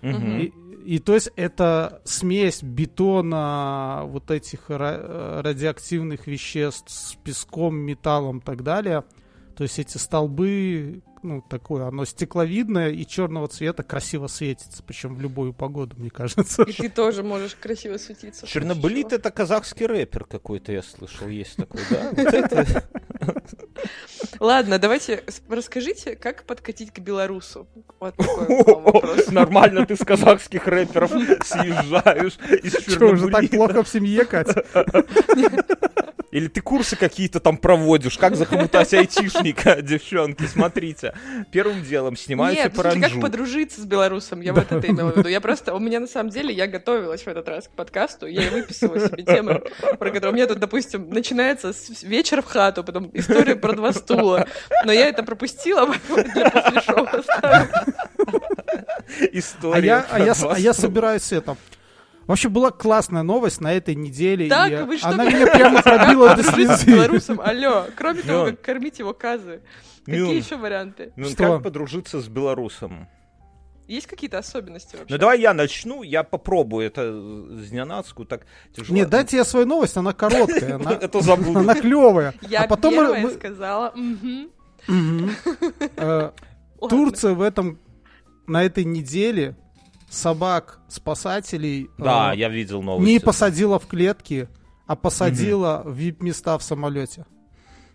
И, 0.02 0.52
и 0.84 0.98
то 0.98 1.14
есть 1.14 1.30
это 1.36 2.00
смесь 2.04 2.62
бетона, 2.62 4.02
вот 4.04 4.30
этих 4.30 4.68
радиоактивных 4.68 6.26
веществ 6.26 6.90
с 6.90 7.14
песком, 7.24 7.76
металлом 7.76 8.38
и 8.38 8.42
так 8.42 8.62
далее— 8.62 9.04
то 9.56 9.64
есть 9.64 9.78
эти 9.78 9.98
столбы, 9.98 11.02
ну, 11.22 11.42
такое, 11.42 11.86
оно 11.86 12.04
стекловидное 12.04 12.90
и 12.90 13.06
черного 13.06 13.48
цвета 13.48 13.82
красиво 13.82 14.26
светится, 14.26 14.82
причем 14.82 15.14
в 15.14 15.20
любую 15.20 15.52
погоду, 15.52 15.94
мне 15.98 16.10
кажется. 16.10 16.62
И 16.62 16.72
ты 16.72 16.88
тоже 16.88 17.22
можешь 17.22 17.54
красиво 17.54 17.98
светиться. 17.98 18.46
Чернобылит 18.46 19.12
это 19.12 19.30
казахский 19.30 19.86
рэпер 19.86 20.24
какой-то, 20.24 20.72
я 20.72 20.82
слышал, 20.82 21.28
есть 21.28 21.56
такой, 21.56 21.80
да? 21.90 22.82
Ладно, 24.40 24.78
давайте 24.78 25.22
расскажите, 25.48 26.16
как 26.16 26.44
подкатить 26.44 26.92
к 26.92 26.98
белорусу. 26.98 27.68
Вот 28.02 28.16
Нормально 29.30 29.86
ты 29.86 29.94
с 29.94 30.00
казахских 30.00 30.66
рэперов 30.66 31.10
съезжаешь 31.10 32.36
Что, 32.88 33.06
уже 33.06 33.28
так 33.28 33.48
плохо 33.48 33.84
в 33.84 33.88
семье, 33.88 34.24
Катя? 34.24 34.64
Или 36.32 36.48
ты 36.48 36.62
курсы 36.62 36.96
какие-то 36.96 37.40
там 37.40 37.58
проводишь, 37.58 38.16
как 38.16 38.36
захомутать 38.36 38.94
айтишника, 38.94 39.82
девчонки, 39.82 40.44
смотрите. 40.44 41.12
Первым 41.50 41.82
делом 41.84 42.16
снимайте 42.16 42.62
Нет, 42.62 42.74
паранджу. 42.74 43.00
как 43.02 43.20
подружиться 43.20 43.82
с 43.82 43.84
белорусом, 43.84 44.40
я 44.40 44.54
вот 44.54 44.72
это 44.72 44.86
имела 44.88 45.12
в 45.12 45.18
виду. 45.18 45.28
Я 45.28 45.42
просто, 45.42 45.74
у 45.74 45.78
меня 45.78 46.00
на 46.00 46.06
самом 46.06 46.30
деле, 46.30 46.54
я 46.54 46.66
готовилась 46.66 47.22
в 47.22 47.28
этот 47.28 47.46
раз 47.48 47.68
к 47.68 47.72
подкасту, 47.72 48.26
я 48.26 48.46
и 48.46 48.48
выписала 48.48 48.98
себе 48.98 49.24
темы, 49.24 49.62
про 49.98 50.10
которые 50.10 50.30
у 50.30 50.34
меня 50.34 50.46
тут, 50.46 50.58
допустим, 50.58 51.10
начинается 51.10 51.74
с 51.74 52.02
вечер 52.02 52.40
в 52.40 52.46
хату, 52.46 52.82
потом 52.82 53.10
история 53.12 53.54
про 53.54 53.74
два 53.74 53.92
стула, 53.92 54.46
но 54.86 54.92
я 54.92 55.08
это 55.08 55.22
пропустила 55.22 55.86
для 56.34 56.48
после 56.48 56.80
шоу. 56.80 57.06
История. 59.32 59.78
А 59.78 59.84
я, 59.84 60.06
а 60.10 60.18
я, 60.18 60.34
а 60.50 60.58
я 60.58 60.72
собираюсь 60.72 61.30
это 61.30 61.58
Вообще 62.32 62.48
была 62.48 62.70
классная 62.70 63.22
новость 63.22 63.60
на 63.60 63.74
этой 63.74 63.94
неделе. 63.94 64.48
Так, 64.48 64.72
и 64.72 64.76
вы 64.84 64.96
что, 64.96 65.10
она 65.10 65.26
меня 65.26 65.46
прямо 65.48 65.82
пробила 65.82 66.34
до 66.34 66.42
слезы. 66.42 66.86
белорусом, 66.86 67.38
алло. 67.38 67.84
Кроме 67.94 68.22
того, 68.22 68.46
как 68.46 68.62
кормить 68.62 68.98
его 68.98 69.12
казы. 69.12 69.60
Какие 70.06 70.38
еще 70.38 70.56
варианты? 70.56 71.12
Ну, 71.14 71.28
как 71.36 71.62
подружиться 71.62 72.22
с 72.22 72.28
белорусом? 72.28 73.06
Есть 73.86 74.06
какие-то 74.06 74.38
особенности 74.38 74.96
вообще? 74.96 75.12
Ну 75.12 75.18
давай 75.18 75.42
я 75.42 75.52
начну, 75.52 76.02
я 76.02 76.22
попробую 76.22 76.86
это 76.86 77.12
с 77.12 77.66
зненацку, 77.66 78.24
так 78.24 78.46
тяжело. 78.74 78.96
Нет, 78.96 79.10
дайте 79.10 79.36
я 79.36 79.44
свою 79.44 79.66
новость, 79.66 79.98
она 79.98 80.14
короткая. 80.14 80.78
Это 81.02 81.20
забуду. 81.20 81.58
Она 81.58 81.74
клевая. 81.74 82.32
Я 82.48 82.62
а 82.62 82.76
первая 82.78 83.28
сказала. 83.28 83.92
Э, 85.98 86.30
Турция 86.88 87.34
в 87.34 87.42
этом 87.42 87.78
на 88.46 88.64
этой 88.64 88.84
неделе 88.84 89.54
собак 90.12 90.80
спасателей. 90.88 91.90
Да, 91.98 92.34
э, 92.34 92.38
я 92.38 92.48
видел 92.48 92.82
новости. 92.82 93.10
Не 93.10 93.18
посадила 93.18 93.78
в 93.78 93.86
клетки, 93.86 94.48
а 94.86 94.96
посадила 94.96 95.82
угу. 95.84 95.90
в 95.90 95.94
вип-места 95.94 96.58
в 96.58 96.62
самолете. 96.62 97.24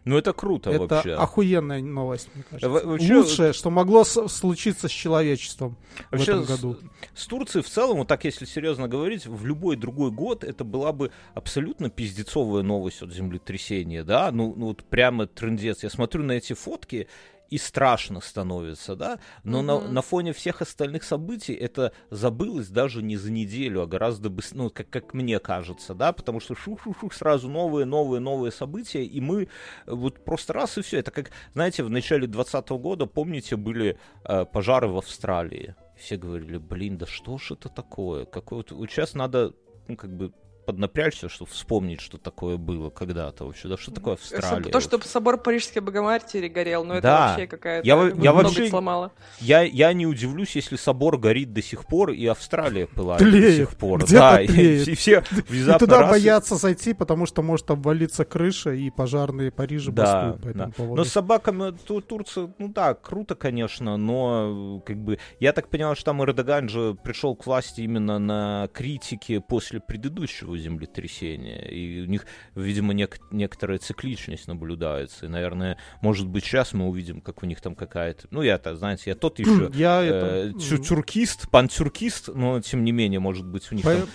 Ну 0.08 0.18
это 0.18 0.32
круто 0.32 0.70
это 0.70 0.88
вообще. 0.88 1.12
Это 1.12 1.22
охуенная 1.22 1.82
новость, 1.82 2.30
мне 2.34 2.44
кажется. 2.50 2.70
Во 2.70 2.80
вообще... 2.92 3.14
Лучшее, 3.14 3.54
что 3.54 3.70
могло 3.70 4.06
случиться 4.06 4.88
с 4.88 4.92
человечеством 4.92 5.78
вообще 6.12 6.36
в 6.36 6.44
этом 6.44 6.56
году. 6.56 6.78
С, 7.14 7.24
с 7.24 7.28
Турцией 7.28 7.62
в 7.62 7.70
целом, 7.70 7.98
вот 7.98 8.08
так 8.08 8.24
если 8.24 8.46
серьезно 8.46 8.88
говорить, 8.88 9.26
в 9.26 9.46
любой 9.46 9.76
другой 9.76 10.12
год 10.12 10.46
это 10.46 10.64
была 10.64 10.94
бы 10.94 11.12
абсолютно 11.34 11.90
пиздецовая 11.90 12.64
новость 12.64 13.02
от 13.02 13.12
землетрясения, 13.12 14.06
да? 14.06 14.32
Ну, 14.32 14.54
ну 14.56 14.68
вот 14.68 14.86
прямо 14.86 15.28
трендец. 15.28 15.84
Я 15.84 15.90
смотрю 15.90 16.24
на 16.24 16.32
эти 16.32 16.54
фотки, 16.54 17.10
и 17.50 17.58
страшно 17.58 18.22
становится, 18.22 18.96
да, 18.96 19.20
но 19.44 19.60
mm-hmm. 19.60 19.86
на, 19.86 19.92
на 19.92 20.02
фоне 20.02 20.34
всех 20.34 20.62
остальных 20.62 21.04
событий 21.04 21.54
это 21.54 21.94
забылось 22.10 22.70
даже 22.70 23.02
не 23.02 23.18
за 23.18 23.32
неделю, 23.32 23.82
а 23.82 23.88
гораздо 23.88 24.30
быстрее, 24.30 24.58
ну, 24.58 24.70
как, 24.70 24.90
как 24.90 25.14
мне 25.14 25.40
кажется, 25.40 25.94
да, 25.94 26.14
потому 26.14 26.40
что 26.40 26.56
шух-шух-шух, 26.56 27.14
сразу 27.14 27.50
новые, 27.50 27.86
новые, 27.86 28.20
новые 28.20 28.52
события, 28.52 29.04
и 29.04 29.22
мы 29.22 29.44
э, 29.44 29.48
вот 29.86 30.24
просто 30.24 30.54
раз 30.54 30.78
и 30.78 30.82
все. 30.82 31.00
Это 31.00 31.12
как, 31.12 31.32
знаете, 31.54 31.84
в 31.84 31.90
начале 31.90 32.28
2020 32.28 32.70
года, 32.70 33.06
помните, 33.06 33.56
были 33.56 33.98
э, 34.24 34.46
пожары 34.46 34.88
в 34.88 34.98
Австралии. 34.98 35.76
Все 35.98 36.18
говорили, 36.18 36.58
блин, 36.58 36.98
да 36.98 37.06
что 37.06 37.38
ж 37.38 37.52
это 37.52 37.70
такое? 37.70 38.26
Какое 38.26 38.58
вот, 38.58 38.72
вот 38.72 38.90
сейчас 38.92 39.14
надо, 39.14 39.54
ну, 39.88 39.96
как 39.96 40.16
бы 40.16 40.32
поднапрячься, 40.68 41.30
чтобы 41.30 41.50
вспомнить, 41.50 42.02
что 42.02 42.18
такое 42.18 42.58
было 42.58 42.90
когда-то 42.90 43.46
вообще. 43.46 43.70
Да 43.70 43.78
что 43.78 43.92
такое 43.92 44.16
Австралия? 44.16 44.70
То, 44.70 44.82
что 44.82 45.00
собор 45.00 45.38
Парижской 45.38 45.82
Богоматери 45.82 46.50
горел, 46.50 46.84
но 46.84 46.90
ну, 46.90 47.00
это 47.00 47.08
да. 47.08 47.28
вообще 47.30 47.48
какая-то... 47.48 47.88
Я, 47.88 47.96
я 48.22 48.34
вообще... 48.34 48.68
сломала. 48.68 49.14
Я, 49.40 49.62
я 49.62 49.94
не 49.94 50.06
удивлюсь, 50.06 50.58
если 50.58 50.76
собор 50.76 51.18
горит 51.18 51.54
до 51.54 51.62
сих 51.62 51.86
пор, 51.86 52.12
и 52.12 52.26
Австралия 52.26 52.86
пылает 52.86 53.22
тлеет. 53.22 53.46
до 53.46 53.56
сих 53.56 53.78
пор. 53.78 54.04
Где 54.04 54.18
да, 54.18 54.42
и, 54.42 54.84
и 54.84 54.96
все 54.96 55.24
и 55.32 55.78
туда 55.80 56.02
раз... 56.02 56.12
боятся 56.12 56.56
зайти, 56.56 56.94
потому 56.94 57.26
что 57.26 57.42
может 57.42 57.72
обвалиться 57.72 58.26
крыша, 58.26 58.72
и 58.72 58.90
пожарные 58.90 59.52
Парижа 59.52 59.94
да, 59.94 60.38
по 60.44 60.54
да. 60.54 60.72
Но 60.78 61.06
с 61.06 61.14
собаками 61.14 61.72
ту, 61.86 62.02
Турция, 62.02 62.54
ну 62.58 62.68
да, 62.68 62.94
круто, 62.94 63.36
конечно, 63.36 63.96
но 63.96 64.82
как 64.86 64.98
бы 64.98 65.18
я 65.40 65.54
так 65.54 65.70
понял, 65.70 65.96
что 65.96 66.06
там 66.06 66.22
Эрдоган 66.24 66.68
же 66.68 66.98
пришел 67.02 67.38
к 67.38 67.46
власти 67.46 67.80
именно 67.80 68.20
на 68.20 68.68
критике 68.74 69.40
после 69.40 69.80
предыдущего 69.80 70.57
землетрясения. 70.58 71.62
И 71.70 72.02
у 72.02 72.06
них, 72.06 72.26
видимо, 72.56 72.94
нек- 72.94 73.20
некоторая 73.32 73.80
цикличность 73.80 74.48
наблюдается. 74.48 75.26
И, 75.26 75.30
наверное, 75.30 75.78
может 76.02 76.28
быть, 76.28 76.44
сейчас 76.46 76.74
мы 76.74 76.88
увидим, 76.88 77.22
как 77.22 77.44
у 77.44 77.46
них 77.46 77.62
там 77.62 77.76
какая-то... 77.76 78.28
Ну, 78.32 78.42
я-то, 78.42 78.76
знаете, 78.76 79.04
я 79.12 79.16
тот 79.16 79.40
еще 79.40 79.72
Я 79.74 80.02
э, 80.04 80.08
это... 80.08 80.60
тюр- 80.60 80.80
тюркист, 80.84 81.50
пантюркист, 81.50 82.30
но, 82.34 82.60
тем 82.62 82.84
не 82.84 82.92
менее, 82.92 83.20
может 83.20 83.46
быть, 83.46 83.72
у 83.72 83.76
них 83.76 83.84
По, 83.84 83.94
там... 83.94 84.08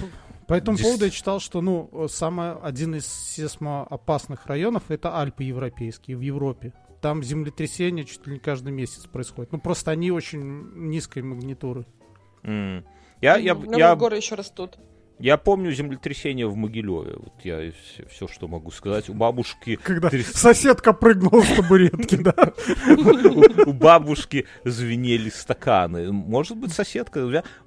по 0.48 0.54
этому 0.54 0.76
Здесь- 0.76 0.86
поводу 0.86 1.04
я 1.04 1.10
читал, 1.10 1.40
что 1.40 1.60
ну 1.60 2.08
самый 2.08 2.52
один 2.58 2.94
из 2.96 3.06
сейсмоопасных 3.06 4.46
районов 4.46 4.84
это 4.90 5.18
Альпы 5.18 5.44
европейские 5.44 6.16
в 6.16 6.20
Европе. 6.20 6.72
Там 7.00 7.22
землетрясения 7.22 8.04
чуть 8.04 8.26
ли 8.26 8.34
не 8.34 8.38
каждый 8.38 8.72
месяц 8.72 9.06
происходит. 9.06 9.52
Ну 9.52 9.58
просто 9.60 9.90
они 9.90 10.10
очень 10.10 10.40
низкой 10.74 11.22
магнитуры. 11.22 11.84
М. 12.44 12.84
Я, 13.20 13.36
я, 13.36 13.56
я, 13.76 13.94
горы 13.96 14.16
еще 14.16 14.34
растут. 14.34 14.78
Я 15.22 15.36
помню 15.36 15.70
землетрясение 15.72 16.48
в 16.48 16.56
Могилеве. 16.56 17.14
Вот 17.16 17.34
я 17.44 17.70
все, 18.10 18.26
что 18.26 18.48
могу 18.48 18.72
сказать. 18.72 19.08
У 19.08 19.14
бабушки 19.14 19.76
Когда 19.82 20.08
Тряс- 20.08 20.32
соседка 20.36 20.92
прыгнула 20.92 21.42
с 21.42 21.54
табуретки, 21.54 22.16
да. 22.16 22.34
у 23.66 23.72
бабушки 23.72 24.46
звенели 24.64 25.30
стаканы. 25.30 26.10
Может 26.12 26.56
быть, 26.56 26.72
соседка. 26.72 27.18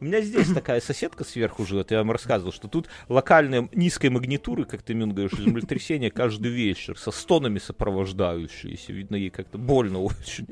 У 0.01 0.05
меня, 0.05 0.21
здесь 0.21 0.51
такая 0.53 0.81
соседка 0.81 1.23
сверху 1.23 1.65
живет. 1.65 1.91
Я 1.91 1.99
вам 1.99 2.11
рассказывал, 2.11 2.51
что 2.51 2.67
тут 2.67 2.89
локальная 3.07 3.69
низкой 3.73 4.09
магнитуры, 4.09 4.65
как 4.65 4.81
ты, 4.81 4.93
Мин, 4.93 5.13
говоришь, 5.13 5.39
землетрясение 5.39 6.11
каждый 6.11 6.51
вечер 6.51 6.97
со 6.97 7.11
стонами 7.11 7.59
сопровождающиеся. 7.59 8.91
Видно, 8.91 9.15
ей 9.15 9.29
как-то 9.29 9.57
больно 9.57 10.01
очень. 10.01 10.45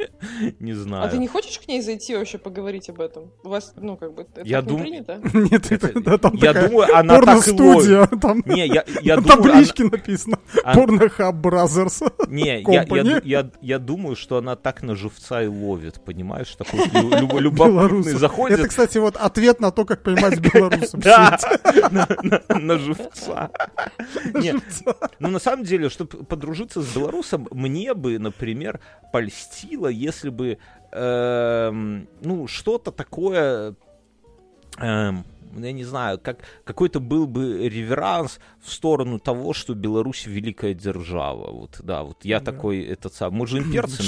Не 0.60 0.74
знаю. 0.74 1.04
А 1.04 1.08
ты 1.10 1.18
не 1.18 1.28
хочешь 1.28 1.60
к 1.60 1.68
ней 1.68 1.82
зайти 1.82 2.16
вообще 2.16 2.38
поговорить 2.38 2.90
об 2.90 3.02
этом? 3.02 3.32
У 3.44 3.50
вас, 3.50 3.74
ну, 3.76 3.98
как 3.98 4.14
бы, 4.14 4.22
это 4.22 4.44
не 4.44 4.80
принято? 4.82 5.22
Нет, 5.34 5.72
это, 5.72 5.88
Это- 5.88 6.02
да, 6.02 6.18
там 6.18 6.36
Я 6.36 6.54
думаю, 6.54 6.93
она 7.00 7.20
так 7.22 7.48
и 7.48 7.52
ловит. 7.52 8.10
там 8.22 8.44
Не, 8.46 8.68
я, 8.68 8.84
я 9.02 9.16
на 9.18 9.34
она- 9.34 9.90
написано 9.92 10.40
она- 10.64 10.74
Pornhub 10.82 11.42
Brothers. 11.42 12.28
Не, 12.30 12.46
я, 12.46 12.58
я, 12.60 12.84
Company. 12.86 13.22
я, 13.24 13.50
я 13.62 13.80
думаю, 13.80 14.16
что 14.16 14.38
она 14.38 14.56
так 14.56 14.84
на 14.84 14.96
живца 14.96 15.42
и 15.44 15.48
ловит, 15.48 16.04
понимаешь? 16.04 16.56
Такой 16.56 16.80
лю- 16.80 17.10
любо- 17.20 17.40
любопытный 17.40 18.14
заходит. 18.14 18.60
Это, 18.60 18.68
кстати, 18.68 18.98
вот 18.98 19.16
ответ 19.18 19.60
на 19.60 19.72
то, 19.72 19.86
как 19.86 20.04
поймать 20.04 20.40
белорусов. 20.40 21.00
Да, 21.04 21.38
на, 22.50 22.78
живца. 22.80 23.50
Ну, 25.20 25.30
на 25.30 25.40
самом 25.40 25.64
деле, 25.66 25.90
чтобы 25.90 26.24
подружиться 26.24 26.82
с 26.82 26.96
белорусом, 26.96 27.48
мне 27.52 27.94
бы, 27.94 28.20
например, 28.20 28.80
польстило, 29.12 29.88
если 29.88 30.30
бы, 30.30 30.58
эм, 30.92 32.08
ну, 32.22 32.48
что-то 32.48 32.92
такое, 32.92 33.76
эм, 34.80 35.24
я 35.62 35.72
не 35.72 35.84
знаю, 35.84 36.20
как 36.20 36.40
какой-то 36.64 37.00
был 37.00 37.28
бы 37.28 37.68
реверанс 37.70 38.40
в 38.64 38.72
сторону 38.72 39.20
того, 39.20 39.54
что 39.54 39.74
Беларусь 39.74 40.26
великая 40.26 40.74
держава. 40.74 41.52
Вот, 41.52 41.80
да, 41.84 42.04
вот 42.04 42.24
я 42.24 42.40
Да. 42.40 42.52
такой, 42.52 42.82
этот 42.82 43.14
сам, 43.14 43.34
мы 43.34 43.46
же 43.46 43.58
имперцы 43.60 44.02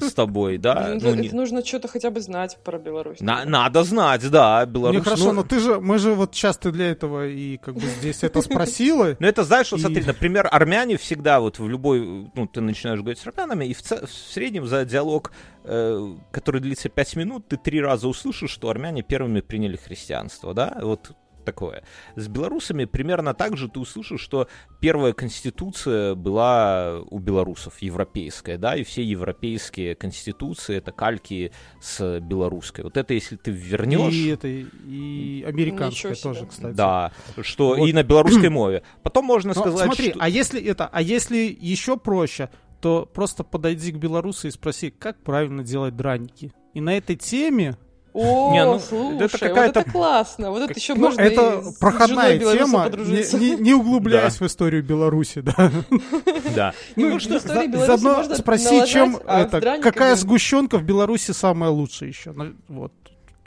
с 0.00 0.12
тобой, 0.12 0.58
да? 0.58 0.96
Ну, 1.00 1.10
Ну, 1.10 1.14
не- 1.14 1.30
нужно 1.30 1.64
что-то 1.64 1.88
хотя 1.88 2.10
бы 2.10 2.20
знать 2.20 2.58
про 2.62 2.78
Беларусь. 2.78 3.20
на- 3.20 3.44
надо 3.44 3.82
знать, 3.84 4.28
да, 4.30 4.66
Беларусь. 4.66 4.98
Не, 4.98 5.02
хорошо, 5.04 5.26
ну- 5.26 5.32
но 5.32 5.42
ты 5.44 5.60
же, 5.60 5.80
мы 5.80 5.98
же 5.98 6.14
вот 6.14 6.34
сейчас 6.34 6.58
ты 6.58 6.70
для 6.72 6.90
этого 6.90 7.26
и 7.26 7.56
как 7.56 7.74
бы 7.74 7.80
здесь 8.00 8.22
это 8.22 8.42
спросила. 8.42 9.16
Ну, 9.18 9.26
это 9.26 9.44
знаешь, 9.44 9.70
вот 9.72 9.78
И- 9.80 9.82
смотри, 9.82 10.04
например, 10.04 10.48
армяне 10.50 10.96
всегда 10.96 11.40
вот 11.40 11.58
в 11.58 11.68
любой, 11.68 12.30
ну, 12.34 12.46
ты 12.46 12.60
начинаешь 12.60 13.00
говорить 13.00 13.18
с 13.18 13.26
армянами, 13.26 13.64
и 13.64 13.72
в, 13.74 13.82
ц- 13.82 14.04
в 14.06 14.10
среднем 14.12 14.66
за 14.66 14.84
диалог, 14.84 15.32
э, 15.64 16.14
который 16.32 16.60
длится 16.60 16.88
5 16.90 17.16
минут, 17.16 17.48
ты 17.48 17.56
три 17.56 17.80
раза 17.80 18.08
услышишь, 18.08 18.50
что 18.50 18.68
армяне 18.68 19.02
первыми 19.02 19.40
приняли 19.40 19.76
христианство, 19.76 20.52
да, 20.52 20.78
вот 20.82 21.12
такое. 21.44 21.84
С 22.16 22.28
белорусами 22.28 22.84
примерно 22.84 23.34
так 23.34 23.56
же 23.56 23.68
ты 23.68 23.78
услышишь, 23.78 24.20
что 24.20 24.48
первая 24.80 25.12
конституция 25.12 26.14
была 26.14 27.00
у 27.10 27.18
белорусов, 27.18 27.80
европейская, 27.80 28.58
да, 28.58 28.76
и 28.76 28.82
все 28.82 29.04
европейские 29.04 29.94
конституции 29.94 30.76
это 30.76 30.92
кальки 30.92 31.52
с 31.80 32.20
белорусской. 32.20 32.84
Вот 32.84 32.96
это 32.96 33.14
если 33.14 33.36
ты 33.36 33.50
вернешь... 33.50 34.12
И 34.12 34.28
это, 34.28 34.48
и 34.48 35.44
американская 35.46 36.14
тоже, 36.14 36.46
кстати. 36.46 36.74
Да, 36.74 37.12
что 37.42 37.76
Вот. 37.76 37.86
и 37.88 37.92
на 37.92 38.02
белорусской 38.02 38.48
мове. 38.48 38.82
Потом 39.02 39.24
можно 39.26 39.52
Но 39.54 39.60
сказать, 39.60 39.86
смотри, 39.86 40.10
что... 40.10 40.18
а 40.20 40.28
если 40.28 40.62
это, 40.62 40.86
а 40.86 41.02
если 41.02 41.56
еще 41.60 41.96
проще, 41.96 42.50
то 42.80 43.06
просто 43.06 43.44
подойди 43.44 43.92
к 43.92 43.96
белорусу 43.96 44.48
и 44.48 44.50
спроси, 44.50 44.90
как 44.90 45.22
правильно 45.22 45.62
делать 45.64 45.96
драники. 45.96 46.52
И 46.74 46.80
на 46.80 46.96
этой 46.96 47.16
теме 47.16 47.76
О, 48.14 48.52
Не, 48.52 48.64
ну, 48.64 48.78
слушай, 48.78 49.16
это 49.24 49.38
какая-то- 49.38 49.80
вот 49.80 49.86
это 49.86 49.90
классно. 49.90 50.50
Вот 50.52 50.62
это 50.70 50.78
еще 50.78 50.94
ну, 50.94 51.00
можно 51.00 51.20
это 51.20 51.58
и 51.58 51.62
с 51.64 51.74
проходная 51.78 52.38
тема, 52.38 52.88
не, 52.88 53.38
не- 53.40 53.60
не 53.60 53.74
углубляясь 53.74 54.40
в 54.40 54.46
историю 54.46 54.84
Беларуси, 54.84 55.40
да. 55.40 55.72
Да. 56.54 56.74
Ну, 56.94 57.08
Ну, 57.10 57.18
в 57.18 57.26
истории 57.26 57.66
Беларуси 57.66 58.04
можно 58.04 58.36
спроси, 58.36 58.86
чем 58.86 59.18
а 59.26 59.42
это, 59.42 59.60
какая 59.82 60.14
сгущенка 60.14 60.78
в 60.78 60.84
Беларуси 60.84 61.32
самая 61.32 61.70
лучшая 61.70 62.08
еще. 62.10 62.30
Ну, 62.32 62.54
Вот. 62.68 62.92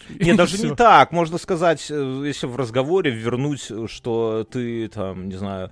Не, 0.19 0.33
даже 0.33 0.57
не 0.61 0.75
так. 0.75 1.11
Можно 1.11 1.37
сказать, 1.37 1.87
э, 1.89 2.23
если 2.25 2.47
в 2.47 2.55
разговоре 2.55 3.09
вернуть, 3.11 3.71
что 3.89 4.45
ты 4.49 4.87
там, 4.89 5.29
не 5.29 5.35
знаю, 5.35 5.71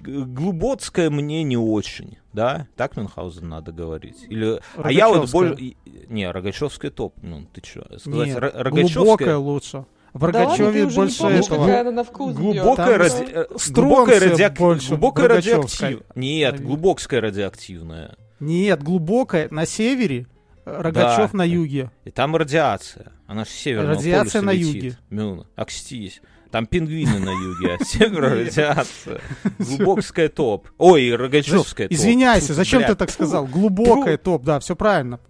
э, 0.00 0.04
г- 0.04 0.24
глубоцкое 0.24 1.10
мне 1.10 1.42
не 1.42 1.56
очень, 1.56 2.18
да? 2.32 2.66
Так 2.76 2.96
Мюнхгаузен 2.96 3.48
надо 3.48 3.72
говорить? 3.72 4.24
Или... 4.28 4.60
А 4.76 4.90
я 4.92 5.08
вот 5.08 5.14
Рогачевская. 5.32 5.48
больше... 5.56 5.74
Не, 6.08 6.30
Рогачевская 6.30 6.90
топ. 6.90 7.14
Ну, 7.22 7.46
ты 7.52 7.62
что? 7.64 7.82
Сказать, 7.98 8.26
Нет, 8.28 8.36
Ро- 8.38 8.50
глубокая 8.50 8.64
Рогачевская... 8.64 9.36
лучше. 9.36 9.84
В 10.14 10.20
Да 10.20 10.26
ты 10.32 10.38
Рогачеве 10.38 10.84
уже 10.86 10.96
больше 10.96 11.16
не 11.16 11.28
помнишь, 11.28 11.44
этого. 11.46 11.58
какая 11.64 11.80
она 11.82 11.90
на 11.90 12.04
вкус. 12.04 12.34
Глубокая, 12.34 12.98
ради... 12.98 13.24
э, 13.30 13.46
глубокая, 13.70 14.20
радиак- 14.20 14.58
больше 14.58 14.88
глубокая 14.88 15.28
рогачевская. 15.28 15.88
радиоактив... 15.90 16.16
Нет, 16.16 16.52
Наверное. 16.52 16.66
глубокская 16.66 17.20
радиоактивная. 17.20 18.16
Нет, 18.40 18.82
глубокая 18.82 19.48
на 19.50 19.66
севере, 19.66 20.26
Рогачев 20.64 21.32
Да. 21.32 21.38
на 21.38 21.42
юге. 21.44 21.90
И 22.04 22.10
там 22.10 22.36
радиация. 22.36 23.12
Она 23.26 23.44
же 23.44 23.50
с 23.50 23.54
северного 23.54 23.94
Радиация 23.96 24.20
полюса 24.40 24.42
на 24.42 24.50
летит. 24.52 24.74
юге. 24.84 24.98
Мюн, 25.10 25.46
акстись. 25.56 26.22
Там 26.50 26.66
пингвины 26.66 27.18
на 27.18 27.30
юге, 27.30 27.76
а 27.78 27.84
севера 27.84 28.30
радиация. 28.30 29.20
Глубокская 29.58 30.28
топ. 30.28 30.68
Ой, 30.78 31.14
Рогачевская 31.14 31.88
топ. 31.88 31.92
Извиняйся, 31.94 32.54
зачем 32.54 32.82
ты 32.84 32.94
так 32.94 33.10
сказал? 33.10 33.46
Глубокая 33.46 34.16
топ, 34.16 34.44
да, 34.44 34.58
все 34.60 34.74
правильно. 34.74 35.20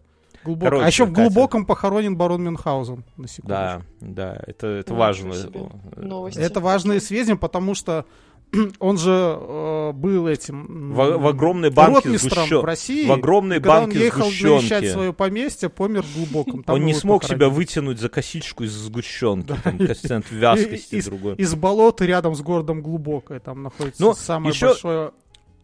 Короче, 0.44 0.84
а 0.84 0.86
еще 0.86 1.04
в 1.04 1.12
Катя. 1.12 1.22
глубоком 1.28 1.66
похоронен 1.66 2.16
барон 2.16 2.42
Мюнхгаузен. 2.44 3.04
На 3.16 3.28
секунду. 3.28 3.48
Да, 3.48 3.82
да, 4.00 4.40
это, 4.46 4.66
это 4.68 4.92
Ну, 4.94 4.98
важно. 4.98 5.34
Новости. 5.96 6.38
Это 6.38 6.60
важные 6.60 7.00
сведения, 7.00 7.36
потому 7.36 7.74
что 7.74 8.06
он 8.78 8.98
же 8.98 9.10
э, 9.10 9.92
был 9.92 10.26
этим... 10.26 10.92
В, 10.92 11.18
в 11.18 11.26
огромной 11.26 11.70
банке 11.70 12.08
сгущен- 12.10 12.60
в 12.60 12.64
России. 12.64 13.06
В 13.06 13.12
огромной 13.12 13.58
банке 13.58 13.98
он 13.98 14.04
ехал 14.04 14.24
сгущенки. 14.24 14.52
навещать 14.54 14.90
свое 14.92 15.12
поместье, 15.12 15.68
помер 15.68 16.02
в 16.02 16.14
глубоком. 16.16 16.62
Там 16.62 16.76
Он 16.76 16.84
не 16.84 16.94
смог 16.94 17.22
похоронили. 17.22 17.44
себя 17.46 17.54
вытянуть 17.54 18.00
за 18.00 18.08
косичку 18.08 18.64
из 18.64 18.72
сгущенки. 18.72 19.48
Да. 19.48 19.56
Там 19.62 19.78
коэффициент 19.78 20.30
вязкости 20.30 20.94
из, 20.96 21.06
другой. 21.06 21.34
из 21.36 21.54
болота 21.54 22.04
рядом 22.06 22.34
с 22.34 22.40
городом 22.40 22.82
глубокое. 22.82 23.40
Там 23.40 23.62
находится 23.62 24.02
Ну, 24.02 24.14
самое 24.14 24.52
еще- 24.52 24.66
большое 24.66 25.12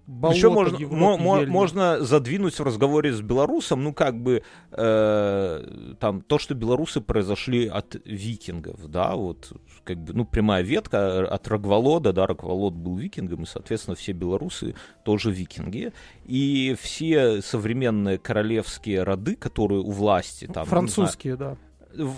болото 0.07 0.37
Еще 0.37 0.51
можно, 0.51 0.77
Европы, 0.77 1.23
мо- 1.23 1.47
можно 1.47 2.05
задвинуть 2.05 2.59
в 2.59 2.63
разговоре 2.63 3.15
с 3.15 3.23
белорусом, 3.23 3.83
ну, 3.83 3.95
как 3.95 4.21
бы, 4.23 4.43
э, 4.73 5.95
там, 5.99 6.21
то, 6.21 6.39
что 6.39 6.55
белорусы 6.55 7.01
произошли 7.01 7.67
от 7.67 7.97
викингов, 8.05 8.87
да, 8.91 9.15
вот, 9.15 9.53
как 9.85 9.99
бы, 9.99 10.13
ну, 10.15 10.25
прямая 10.25 10.63
ветка 10.63 11.27
от 11.27 11.47
Рогволода, 11.49 12.13
да, 12.13 12.27
Рогволод 12.27 12.75
был 12.75 12.97
викингом, 12.97 13.43
и, 13.45 13.47
соответственно, 13.47 13.95
все 13.97 14.13
белорусы 14.13 14.75
тоже 15.05 15.31
викинги, 15.31 15.93
и 16.25 16.75
все 16.81 17.43
современные 17.43 18.19
королевские 18.19 19.03
роды, 19.03 19.37
которые 19.37 19.81
у 19.83 19.91
власти, 19.91 20.47
там, 20.47 20.65
ну, 20.65 20.71
Французские, 20.71 21.37
да. 21.37 21.57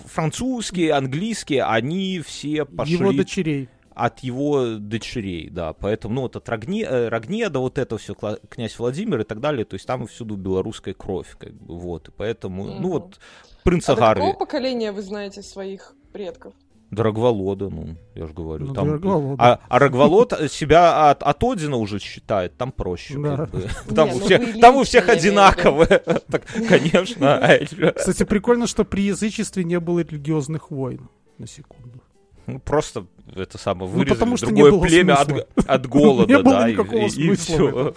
французские, 0.05 0.93
английские, 0.93 1.63
они 1.63 2.19
все 2.21 2.65
пошли 2.65 2.95
Его 2.95 3.11
дочерей. 3.13 3.69
от 3.93 4.19
его 4.19 4.75
дочерей, 4.77 5.49
да, 5.49 5.73
поэтому, 5.73 6.15
ну, 6.15 6.21
вот 6.21 6.35
от 6.35 6.47
Рогне, 6.49 6.83
э, 6.83 7.09
Рогнеда, 7.09 7.59
вот 7.59 7.77
это 7.77 7.97
все, 7.97 8.15
князь 8.49 8.77
Владимир 8.79 9.21
и 9.21 9.23
так 9.23 9.39
далее, 9.39 9.65
то 9.65 9.73
есть 9.75 9.85
там 9.87 10.07
всюду 10.07 10.35
белорусская 10.35 10.93
кровь, 10.93 11.35
как 11.37 11.53
бы, 11.53 11.77
вот, 11.77 12.09
и 12.09 12.11
поэтому, 12.15 12.65
ну, 12.65 12.73
Мгм. 12.73 12.89
вот, 12.89 13.19
принца 13.63 13.93
А 13.93 13.95
до 13.95 14.01
Гарви, 14.01 14.21
какого 14.21 14.37
поколения 14.39 14.91
вы 14.91 15.01
знаете 15.01 15.41
своих 15.41 15.95
предков? 16.13 16.53
Дорогволода, 16.89 17.69
ну, 17.69 17.97
я 18.15 18.27
же 18.27 18.33
говорю, 18.33 18.67
Ну, 18.67 18.73
там, 18.73 18.87
Дороговолода. 18.87 19.43
а, 19.43 19.59
а 19.67 19.79
Рогволод 19.79 20.33
себя 20.49 21.09
от, 21.09 21.21
от 21.21 21.43
Одина 21.43 21.75
уже 21.75 21.99
считает, 21.99 22.55
там 22.57 22.71
проще, 22.71 23.19
Да. 23.19 23.35
как 23.37 23.49
бы. 23.49 23.67
там, 23.95 24.07
Не, 24.09 24.13
у 24.15 24.17
ну 24.19 24.25
всех, 24.25 24.59
там 24.61 24.75
у 24.77 24.83
всех 24.83 25.09
одинаковые, 25.09 25.87
так, 26.31 26.43
конечно, 26.69 27.35
а? 27.43 27.57
Кстати, 27.93 28.23
прикольно, 28.23 28.67
что 28.67 28.85
при 28.85 29.01
язычестве 29.01 29.63
не 29.65 29.79
было 29.81 29.99
религиозных 29.99 30.71
войн. 30.71 31.09
На 31.37 31.45
секунду. 31.47 32.01
Ну, 32.45 32.59
просто 32.59 33.05
это 33.35 33.57
самое, 33.57 33.91
Ну, 33.91 33.97
вырезали 33.97 34.13
потому 34.17 34.37
что 34.37 34.45
другое 34.47 34.79
племя 34.79 35.17
смысла. 35.17 35.45
от, 35.57 35.65
от 35.69 35.87
голода, 35.87 36.33
Не 36.33 36.41
было 36.41 36.53
да, 36.53 36.71
никакого 36.71 37.05
и, 37.05 37.09
смысла. 37.09 37.93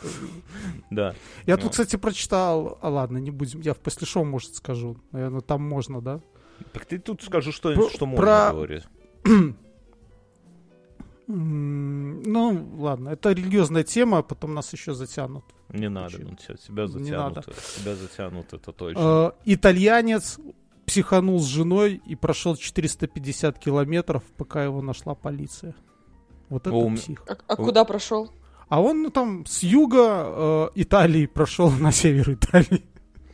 Да. 0.90 1.14
Я 1.46 1.54
Ну. 1.54 1.62
тут, 1.62 1.70
кстати, 1.70 1.94
прочитал... 1.94 2.76
А 2.82 2.88
ладно, 2.88 3.18
не 3.18 3.30
будем. 3.30 3.60
Я 3.60 3.74
в 3.74 3.78
послешом, 3.78 4.28
может, 4.28 4.56
скажу. 4.56 4.96
Наверное, 5.12 5.40
там 5.40 5.62
можно, 5.62 6.00
да? 6.00 6.20
Так 6.72 6.86
ты 6.86 6.98
тут 6.98 7.22
скажу, 7.22 7.52
что, 7.52 7.74
Про- 7.74 7.90
что 7.90 8.06
можно 8.06 8.22
про- 8.22 8.52
говорить. 8.52 8.84
Ну, 11.32 12.68
ладно, 12.78 13.10
это 13.10 13.30
религиозная 13.30 13.84
тема, 13.84 14.18
а 14.18 14.22
потом 14.22 14.52
нас 14.54 14.72
еще 14.72 14.94
затянут. 14.94 15.44
Не 15.68 15.88
надо, 15.88 16.18
ну, 16.18 16.34
тебя 16.34 16.88
затянут, 16.88 17.06
Не 17.06 17.12
надо. 17.12 17.42
тебя 17.42 17.94
затянут, 17.94 18.52
это 18.52 18.72
точно. 18.72 19.00
Э, 19.00 19.30
итальянец 19.44 20.40
психанул 20.86 21.38
с 21.38 21.44
женой 21.44 22.02
и 22.04 22.16
прошел 22.16 22.56
450 22.56 23.60
километров, 23.60 24.24
пока 24.36 24.64
его 24.64 24.82
нашла 24.82 25.14
полиция. 25.14 25.76
Вот 26.48 26.66
это 26.66 26.74
О, 26.74 26.90
псих. 26.96 27.22
А, 27.28 27.36
а 27.46 27.56
куда 27.56 27.84
прошел? 27.84 28.32
А 28.68 28.80
он 28.80 29.02
ну, 29.02 29.10
там 29.10 29.46
с 29.46 29.62
юга 29.62 30.24
э, 30.26 30.68
Италии 30.74 31.26
прошел 31.26 31.70
на 31.70 31.92
север 31.92 32.32
Италии. 32.32 32.84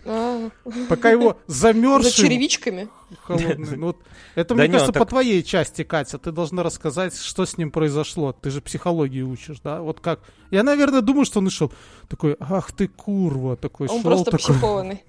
А. 0.05 0.36
Пока 0.89 1.11
его 1.11 1.39
замерзшим... 1.47 2.11
За 2.11 2.17
черевичками? 2.17 2.89
Холодный. 3.23 3.77
Ну, 3.77 3.87
вот, 3.87 3.99
это, 4.35 4.55
да 4.55 4.63
мне 4.63 4.73
кажется, 4.73 4.93
так... 4.93 5.03
по 5.03 5.09
твоей 5.09 5.43
части, 5.45 5.85
Катя. 5.85 6.19
Ты 6.19 6.33
должна 6.33 6.63
рассказать, 6.63 7.17
что 7.17 7.47
с 7.47 7.57
ним 7.57 7.71
произошло. 7.71 8.33
Ты 8.33 8.51
же 8.51 8.61
психологии 8.61 9.23
учишь, 9.23 9.61
да? 9.63 9.81
Вот 9.81 10.01
как... 10.01 10.21
Я, 10.51 10.63
наверное, 10.63 11.03
думаю, 11.03 11.25
что 11.25 11.39
он 11.39 11.51
шел 11.51 11.73
такой, 12.09 12.37
ах 12.41 12.73
ты 12.73 12.89
курва, 12.89 13.57
такой 13.57 13.89
Он 13.89 14.03
шел, 14.03 14.11
просто 14.11 14.31
такой... 14.33 14.55
психованный. 14.55 15.05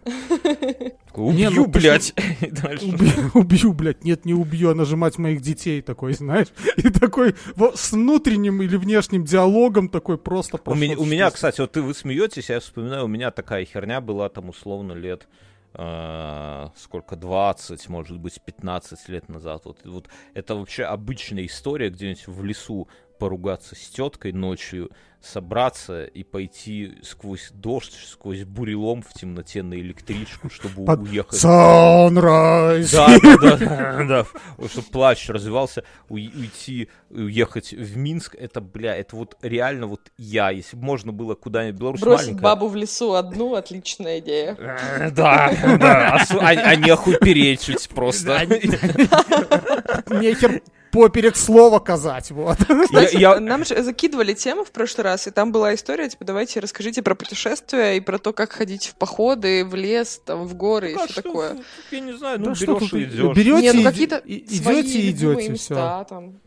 Убью, 1.14 1.50
ну, 1.52 1.68
блядь. 1.68 2.14
Убью, 3.34 3.74
блядь. 3.74 4.04
Нет, 4.04 4.26
не 4.26 4.34
убью, 4.34 4.70
а 4.70 4.76
нажимать 4.76 5.18
моих 5.18 5.42
детей 5.42 5.82
такой, 5.82 6.14
знаешь. 6.14 6.48
И 6.78 6.90
такой 6.90 7.36
с 7.76 7.92
внутренним 7.92 8.62
или 8.62 8.76
внешним 8.76 9.24
диалогом 9.24 9.90
такой 9.90 10.18
просто 10.18 10.60
У 10.66 10.76
меня, 10.76 10.98
у 10.98 11.06
меня, 11.06 11.32
кстати, 11.32 11.62
вот 11.62 11.72
ты 11.72 11.82
вы 11.82 11.96
смеетесь, 11.96 12.50
я 12.50 12.60
вспоминаю, 12.60 13.06
у 13.06 13.08
меня 13.08 13.32
такая 13.32 13.66
херня 13.66 14.00
была 14.00 14.30
там 14.30 14.50
условно 14.50 14.94
лет 14.94 15.26
э, 15.73 16.67
сколько, 16.75 17.15
20, 17.15 17.89
может 17.89 18.19
быть, 18.19 18.41
15 18.41 19.09
лет 19.09 19.30
назад. 19.30 19.65
Вот, 19.65 19.86
вот 19.86 20.07
это 20.34 20.55
вообще 20.55 20.84
обычная 20.84 21.45
история 21.45 21.89
где-нибудь 21.89 22.28
в 22.28 22.43
лесу 22.43 22.88
поругаться 23.18 23.76
с 23.76 23.89
теткой 23.89 24.32
ночью, 24.34 24.89
собраться 25.22 26.05
и 26.05 26.24
пойти 26.24 26.97
сквозь 27.01 27.49
дождь, 27.53 27.93
сквозь 28.05 28.43
бурелом 28.43 29.01
в 29.01 29.13
темноте 29.13 29.63
на 29.63 29.74
электричку, 29.76 30.49
чтобы 30.49 30.86
Под 30.86 31.01
уехать. 31.01 31.43
Sunrise! 31.43 32.91
Да, 32.91 33.07
да, 33.22 33.57
да, 33.57 34.03
да, 34.07 34.68
чтобы 34.68 34.88
плащ 34.88 35.28
развивался, 35.30 35.84
уйти, 36.07 36.89
уехать 37.09 37.74
в 37.74 37.97
Минск, 37.97 38.36
это, 38.36 38.61
бля, 38.61 38.95
это 38.95 39.15
вот 39.15 39.38
реально 39.41 39.88
вот 39.88 40.11
я, 40.18 40.51
если 40.51 40.78
бы 40.78 40.84
можно 40.84 41.11
было 41.11 41.36
куда-нибудь, 41.36 41.80
Беларусь 41.80 42.01
Бросить 42.01 42.28
маленькая. 42.28 42.43
бабу 42.43 42.68
в 42.68 42.76
лесу 42.76 43.13
одну, 43.13 43.55
отличная 43.55 44.20
идея. 44.20 44.55
Э, 44.57 45.11
да, 45.11 45.51
да, 45.80 46.15
а, 46.15 46.26
а, 46.39 46.47
а 46.47 46.76
нехуй 46.76 47.18
перечить 47.20 47.89
просто. 47.89 48.45
Нехер 50.09 50.61
поперек 51.04 51.36
слова 51.36 51.80
казать, 51.80 52.32
вот. 52.32 52.58
Кстати, 52.86 53.16
я, 53.16 53.36
я... 53.36 53.39
Нам 53.39 53.66
же 53.66 53.82
закидывали 53.82 54.34
тему 54.34 54.64
в 54.64 54.72
прошлый 54.72 55.06
раз, 55.06 55.28
и 55.28 55.32
там 55.32 55.52
была 55.52 55.74
история, 55.76 56.10
типа, 56.10 56.26
давайте 56.26 56.60
расскажите 56.60 57.02
про 57.02 57.16
путешествия 57.16 57.98
и 57.98 58.00
про 58.00 58.18
то, 58.18 58.34
как 58.34 58.52
ходить 58.52 58.88
в 58.88 58.95
походы, 58.95 59.66
в 59.66 59.76
лес, 59.76 60.22
там, 60.26 60.45
в 60.45 60.56
горы 60.56 60.93
ну, 60.95 61.06
и 61.06 61.08
все 61.08 61.22
такое. 61.22 61.58
Я 61.91 62.00
не 62.00 62.14
знаю, 62.14 62.39
ну, 62.39 62.45
да 62.48 62.52
берешь 62.54 62.93
и 62.93 63.04
идешь. 63.04 63.36
Берете, 63.36 63.62
Не, 63.62 63.72
ну, 63.74 63.84
какие-то 63.84 64.22
идете 64.26 65.10
идете, 65.10 65.54
все. 65.54 66.06
Там. 66.10 66.39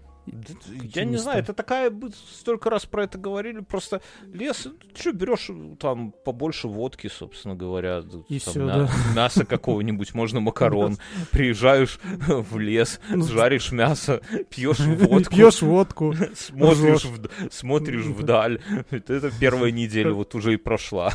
Я 0.95 1.05
не 1.05 1.17
знаю, 1.17 1.41
это 1.41 1.53
такая... 1.53 1.93
Столько 2.33 2.71
раз 2.71 2.87
про 2.87 3.05
это 3.05 3.19
говорили, 3.19 3.61
просто 3.61 4.01
лес... 4.33 4.67
Что, 4.95 5.13
берешь 5.13 5.51
там 5.79 6.13
побольше 6.25 6.69
водки, 6.69 7.09
собственно 7.09 7.55
говоря. 7.55 8.03
И 8.29 8.39
там, 8.41 8.53
все, 8.53 8.65
мя- 8.65 8.75
да. 8.75 8.91
Мясо 9.15 9.45
какого-нибудь, 9.45 10.15
можно 10.15 10.41
макарон. 10.51 10.99
Приезжаешь 11.31 11.99
в 12.05 12.59
лес, 12.59 13.01
ну, 13.11 13.25
жаришь 13.25 13.73
мясо, 13.73 14.21
пьешь 14.49 14.79
водку. 14.81 15.35
Пьешь 15.35 15.63
водку. 15.63 16.15
Смотришь, 16.35 17.05
в, 17.05 17.29
смотришь 17.51 18.05
вдаль. 18.05 18.61
Это 18.91 19.31
первая 19.41 19.71
неделя 19.71 20.13
вот 20.13 20.35
уже 20.35 20.55
и 20.55 20.57
прошла. 20.57 21.13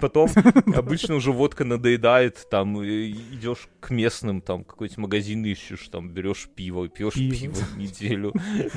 Потом 0.00 0.30
обычно 0.74 1.14
уже 1.14 1.32
водка 1.32 1.64
надоедает, 1.64 2.46
там 2.50 2.82
идешь 2.82 3.68
к 3.80 3.90
местным, 3.90 4.40
там 4.40 4.64
какой-то 4.64 5.00
магазин 5.00 5.44
ищешь, 5.44 5.88
там 5.88 6.10
берешь 6.10 6.48
пиво, 6.54 6.88
пьешь 6.88 7.14
пиво 7.14 7.56
неделю. 7.76 8.32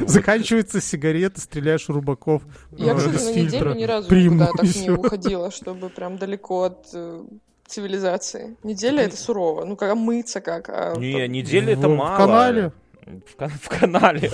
Заканчиваются 0.06 0.82
сигареты, 0.82 1.42
стреляешь 1.42 1.88
рубаков. 1.90 2.44
Я, 2.78 2.96
кстати, 2.96 3.24
на 3.24 3.42
неделю 3.42 3.74
ни 3.74 3.84
разу 3.84 4.16
никуда 4.16 4.48
так 4.48 4.76
не 4.76 4.90
уходила, 4.90 5.52
чтобы 5.52 5.90
прям 5.90 6.18
далеко 6.18 6.64
от 6.64 6.88
э, 6.94 7.24
цивилизации. 7.66 8.58
Неделя 8.64 9.04
это 9.04 9.18
сурово. 9.18 9.66
Ну, 9.66 9.76
как 9.76 9.96
мыться 9.96 10.42
как. 10.42 10.70
А 10.70 10.96
не, 10.98 11.28
неделя 11.28 11.74
это 11.74 11.88
мало. 11.88 12.16
В 12.16 12.18
канале. 12.18 12.72
В, 13.06 13.48
в 13.48 13.70
канале. 13.70 14.32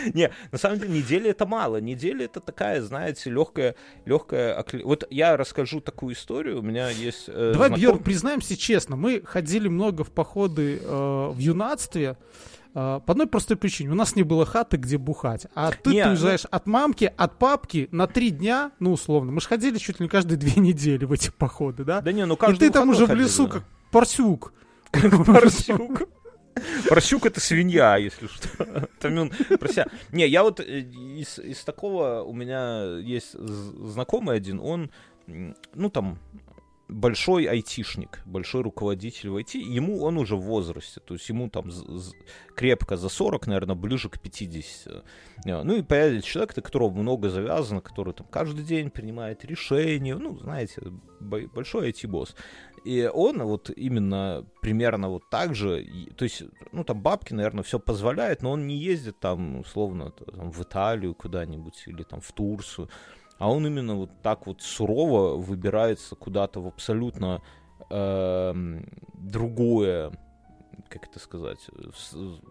Не, 0.14 0.30
на 0.50 0.58
самом 0.58 0.78
деле 0.78 0.98
неделя 0.98 1.30
это 1.30 1.46
мало. 1.46 1.80
Неделя 1.80 2.24
это 2.24 2.40
такая, 2.40 2.80
знаете, 2.82 3.30
легкая, 3.30 3.74
легкая. 4.04 4.64
Вот 4.84 5.04
я 5.10 5.36
расскажу 5.36 5.80
такую 5.80 6.14
историю. 6.14 6.60
У 6.60 6.62
меня 6.62 6.90
есть. 6.90 7.24
Э, 7.28 7.52
Давай, 7.52 7.70
Бьерн, 7.70 7.98
признаемся 7.98 8.56
честно, 8.56 8.96
мы 8.96 9.22
ходили 9.24 9.68
много 9.68 10.04
в 10.04 10.10
походы 10.10 10.80
э, 10.82 11.30
в 11.32 11.38
юнацтве. 11.38 12.16
Uh, 12.72 13.00
по 13.00 13.12
одной 13.12 13.26
простой 13.26 13.56
причине. 13.56 13.90
У 13.90 13.94
нас 13.94 14.14
не 14.14 14.22
было 14.22 14.46
хаты, 14.46 14.76
где 14.76 14.96
бухать. 14.96 15.48
А 15.56 15.72
ты, 15.72 15.90
не, 15.90 16.04
ты 16.04 16.10
уезжаешь 16.10 16.44
ну... 16.44 16.48
от 16.52 16.66
мамки, 16.66 17.12
от 17.16 17.36
папки 17.36 17.88
на 17.90 18.06
три 18.06 18.30
дня, 18.30 18.70
ну, 18.78 18.92
условно. 18.92 19.32
Мы 19.32 19.40
же 19.40 19.48
ходили 19.48 19.76
чуть 19.78 19.98
ли 19.98 20.04
не 20.04 20.08
каждые 20.08 20.38
две 20.38 20.62
недели 20.62 21.04
в 21.04 21.10
эти 21.10 21.30
походы, 21.30 21.84
да? 21.84 22.00
Да 22.00 22.12
не, 22.12 22.24
ну 22.26 22.36
каждый 22.36 22.54
И 22.54 22.58
ты 22.68 22.70
там 22.70 22.90
уже 22.90 23.08
ходили, 23.08 23.24
в 23.24 23.26
лесу, 23.26 23.46
да. 23.46 23.52
как 23.54 23.64
порсюк. 23.90 24.52
Как 24.92 25.26
порсюк. 25.26 26.02
Поросюк 26.88 27.26
это 27.26 27.40
свинья, 27.40 27.96
если 27.96 28.26
что. 28.26 28.88
Тамюн, 29.00 29.32
прося. 29.58 29.86
Не, 30.12 30.26
я 30.26 30.42
вот 30.42 30.60
э, 30.60 30.80
из, 30.80 31.38
из 31.38 31.64
такого 31.64 32.22
у 32.22 32.32
меня 32.32 32.98
есть 32.98 33.32
знакомый 33.32 34.36
один, 34.36 34.60
он, 34.60 34.90
ну 35.26 35.90
там, 35.90 36.18
большой 36.90 37.44
айтишник, 37.44 38.20
большой 38.26 38.62
руководитель 38.62 39.30
в 39.30 39.36
IT, 39.36 39.58
ему 39.58 40.02
он 40.02 40.18
уже 40.18 40.36
в 40.36 40.42
возрасте, 40.42 41.00
то 41.00 41.14
есть 41.14 41.28
ему 41.28 41.48
там 41.48 41.70
крепко 42.54 42.96
за 42.96 43.08
40, 43.08 43.46
наверное, 43.46 43.76
ближе 43.76 44.08
к 44.08 44.20
50. 44.20 45.04
Э, 45.46 45.62
ну 45.62 45.76
и 45.76 45.82
появится 45.82 46.28
человек, 46.28 46.56
на 46.56 46.62
которого 46.62 46.90
много 46.90 47.30
завязано, 47.30 47.80
который 47.80 48.12
там 48.12 48.26
каждый 48.30 48.64
день 48.64 48.90
принимает 48.90 49.44
решения, 49.44 50.16
ну, 50.16 50.38
знаете, 50.38 50.82
большой 51.20 51.90
IT-босс. 51.90 52.34
И 52.84 53.10
он 53.12 53.42
вот 53.42 53.70
именно 53.70 54.46
примерно 54.62 55.10
вот 55.10 55.28
так 55.30 55.54
же, 55.54 55.86
то 56.16 56.24
есть, 56.24 56.42
ну, 56.72 56.82
там 56.82 57.02
бабки, 57.02 57.34
наверное, 57.34 57.62
все 57.62 57.78
позволяет, 57.78 58.42
но 58.42 58.52
он 58.52 58.66
не 58.66 58.76
ездит 58.76 59.20
там, 59.20 59.60
условно, 59.60 60.12
там, 60.12 60.50
в 60.50 60.62
Италию 60.62 61.14
куда-нибудь 61.14 61.84
или 61.86 62.02
там 62.04 62.20
в 62.22 62.32
Турцию, 62.32 62.88
а 63.40 63.50
он 63.50 63.66
именно 63.66 63.94
вот 63.96 64.10
так 64.22 64.46
вот 64.46 64.60
сурово 64.60 65.34
выбирается 65.36 66.14
куда-то 66.14 66.60
в 66.60 66.66
абсолютно 66.66 67.42
э, 67.88 68.82
другое, 69.14 70.12
как 70.90 71.06
это 71.06 71.18
сказать, 71.18 71.58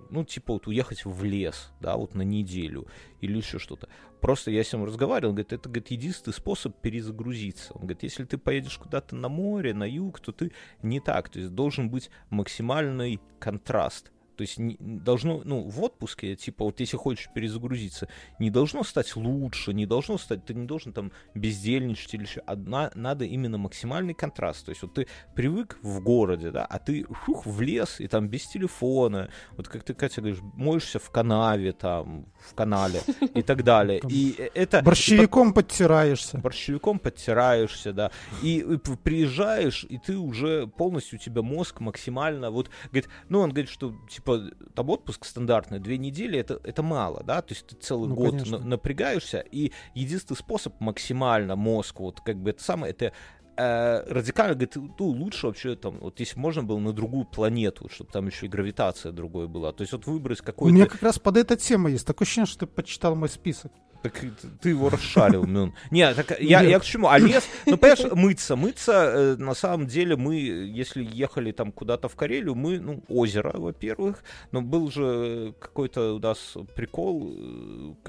ну, 0.10 0.26
типа 0.26 0.54
вот 0.54 0.66
уехать 0.66 1.06
в 1.06 1.24
лес, 1.24 1.72
да, 1.80 1.96
вот 1.96 2.16
на 2.16 2.24
неделю 2.24 2.88
или 3.22 3.38
еще 3.38 3.60
что-то. 3.60 3.88
Просто 4.20 4.50
я 4.50 4.64
с 4.64 4.74
ним 4.74 4.84
разговаривал, 4.84 5.34
говорит, 5.34 5.54
это, 5.54 5.70
говорит, 5.70 5.92
единственный 5.92 6.34
способ 6.34 6.76
перезагрузиться. 6.82 7.72
Он 7.74 7.82
говорит, 7.82 8.02
если 8.02 8.24
ты 8.24 8.40
поедешь 8.40 8.80
куда-то 8.80 9.16
на 9.16 9.30
море, 9.30 9.76
на 9.76 9.88
юг, 9.88 10.20
то 10.20 10.32
ты 10.32 10.54
не 10.82 11.00
так, 11.00 11.30
то 11.30 11.38
есть 11.38 11.54
должен 11.54 11.92
быть 11.92 12.10
максимальный 12.32 13.22
контраст 13.38 14.12
то 14.40 14.44
есть 14.44 14.58
не, 14.58 14.78
должно, 14.80 15.42
ну, 15.44 15.64
в 15.64 15.84
отпуске, 15.84 16.34
типа, 16.38 16.64
вот 16.64 16.80
если 16.80 16.96
хочешь 16.96 17.28
перезагрузиться, 17.36 18.08
не 18.40 18.50
должно 18.50 18.86
стать 18.86 19.18
лучше, 19.18 19.74
не 19.74 19.86
должно 19.86 20.18
стать, 20.18 20.46
ты 20.46 20.54
не 20.54 20.66
должен 20.66 20.94
там 20.94 21.12
бездельничать 21.36 22.14
или 22.14 22.22
еще, 22.22 22.40
одна, 22.46 22.90
надо 22.96 23.26
именно 23.26 23.58
максимальный 23.58 24.14
контраст. 24.14 24.66
То 24.66 24.70
есть 24.70 24.82
вот 24.82 24.94
ты 24.94 25.08
привык 25.36 25.78
в 25.82 26.00
городе, 26.00 26.52
да, 26.52 26.66
а 26.66 26.80
ты 26.80 27.06
шух 27.26 27.46
в 27.46 27.60
лес 27.60 28.00
и 28.00 28.08
там 28.08 28.30
без 28.30 28.48
телефона, 28.48 29.30
вот 29.58 29.68
как 29.68 29.84
ты, 29.84 29.94
Катя, 29.94 30.22
говоришь, 30.22 30.40
моешься 30.54 31.00
в 31.00 31.10
канаве 31.10 31.74
там, 31.74 32.26
в 32.40 32.56
канале 32.56 33.02
и 33.36 33.42
так 33.42 33.66
далее. 33.66 34.00
И 34.08 34.36
это... 34.54 34.82
Борщевиком 34.82 35.54
подтираешься. 35.54 36.38
Борщевиком 36.38 36.98
подтираешься, 37.00 37.92
да. 37.92 38.12
И, 38.42 38.60
и 38.60 38.78
приезжаешь, 38.78 39.86
и 39.90 39.98
ты 39.98 40.18
уже 40.18 40.66
полностью, 40.66 41.20
у 41.20 41.22
тебя 41.22 41.42
мозг 41.42 41.82
максимально, 41.82 42.52
вот, 42.52 42.70
говорит, 42.86 43.10
ну, 43.28 43.42
он 43.42 43.50
говорит, 43.50 43.70
что, 43.70 43.94
типа, 44.10 44.28
типа, 44.38 44.55
там 44.73 44.89
отпуск 44.89 45.25
стандартный, 45.25 45.80
две 45.80 45.97
недели, 45.97 46.39
это, 46.39 46.59
это 46.63 46.84
мало, 46.84 47.23
да, 47.23 47.41
то 47.41 47.53
есть 47.53 47.67
ты 47.67 47.75
целый 47.75 48.09
ну, 48.09 48.15
год 48.15 48.49
на, 48.49 48.59
напрягаешься, 48.59 49.39
и 49.39 49.71
единственный 49.93 50.38
способ 50.38 50.80
максимально 50.80 51.55
мозг, 51.55 51.99
вот 51.99 52.21
как 52.21 52.38
бы 52.38 52.51
это 52.51 52.63
самое, 52.63 52.91
это 52.91 53.13
э, 53.57 54.03
радикально 54.07 54.55
говорит, 54.55 54.75
ну, 54.75 55.05
лучше 55.07 55.47
вообще 55.47 55.75
там, 55.75 55.99
вот 55.99 56.19
если 56.19 56.39
можно 56.39 56.63
было 56.63 56.80
на 56.80 56.93
другую 56.93 57.25
планету, 57.25 57.89
чтобы 57.89 58.11
там 58.11 58.27
еще 58.27 58.45
и 58.45 58.49
гравитация 58.49 59.11
другой 59.11 59.47
была. 59.47 59.71
То 59.73 59.82
есть 59.82 59.93
вот 59.93 60.05
выбрать 60.05 60.39
какой-то... 60.39 60.71
У 60.71 60.75
меня 60.75 60.86
как 60.86 61.01
раз 61.01 61.19
под 61.19 61.38
эта 61.38 61.57
тема 61.57 61.89
есть. 61.89 62.07
Такое 62.07 62.25
ощущение, 62.25 62.47
что 62.47 62.59
ты 62.59 62.67
почитал 62.67 63.15
мой 63.15 63.30
список. 63.30 63.71
Так 64.02 64.24
ты 64.62 64.70
его 64.70 64.89
расшарил, 64.89 65.45
Мюн. 65.45 65.74
Не, 65.91 66.14
так 66.14 66.39
я, 66.39 66.62
я 66.62 66.80
к 66.80 66.86
чему? 66.86 67.10
А 67.10 67.20
лес, 67.20 67.47
ну, 67.66 67.78
понимаешь, 67.78 68.12
мыться. 68.14 68.56
Мыться, 68.56 68.91
э, 68.93 69.36
на 69.38 69.54
самом 69.54 69.88
деле, 69.88 70.16
мы, 70.16 70.36
если 70.36 71.04
ехали 71.04 71.52
там 71.52 71.72
куда-то 71.72 72.08
в 72.08 72.16
Карелию, 72.16 72.56
мы, 72.56 72.80
ну, 72.80 73.04
озеро, 73.10 73.54
во-первых, 73.58 74.24
но 74.52 74.62
был 74.62 74.89
же 74.89 75.54
какой-то 75.60 76.16
у 76.16 76.20
нас 76.20 76.56
прикол. 76.76 77.36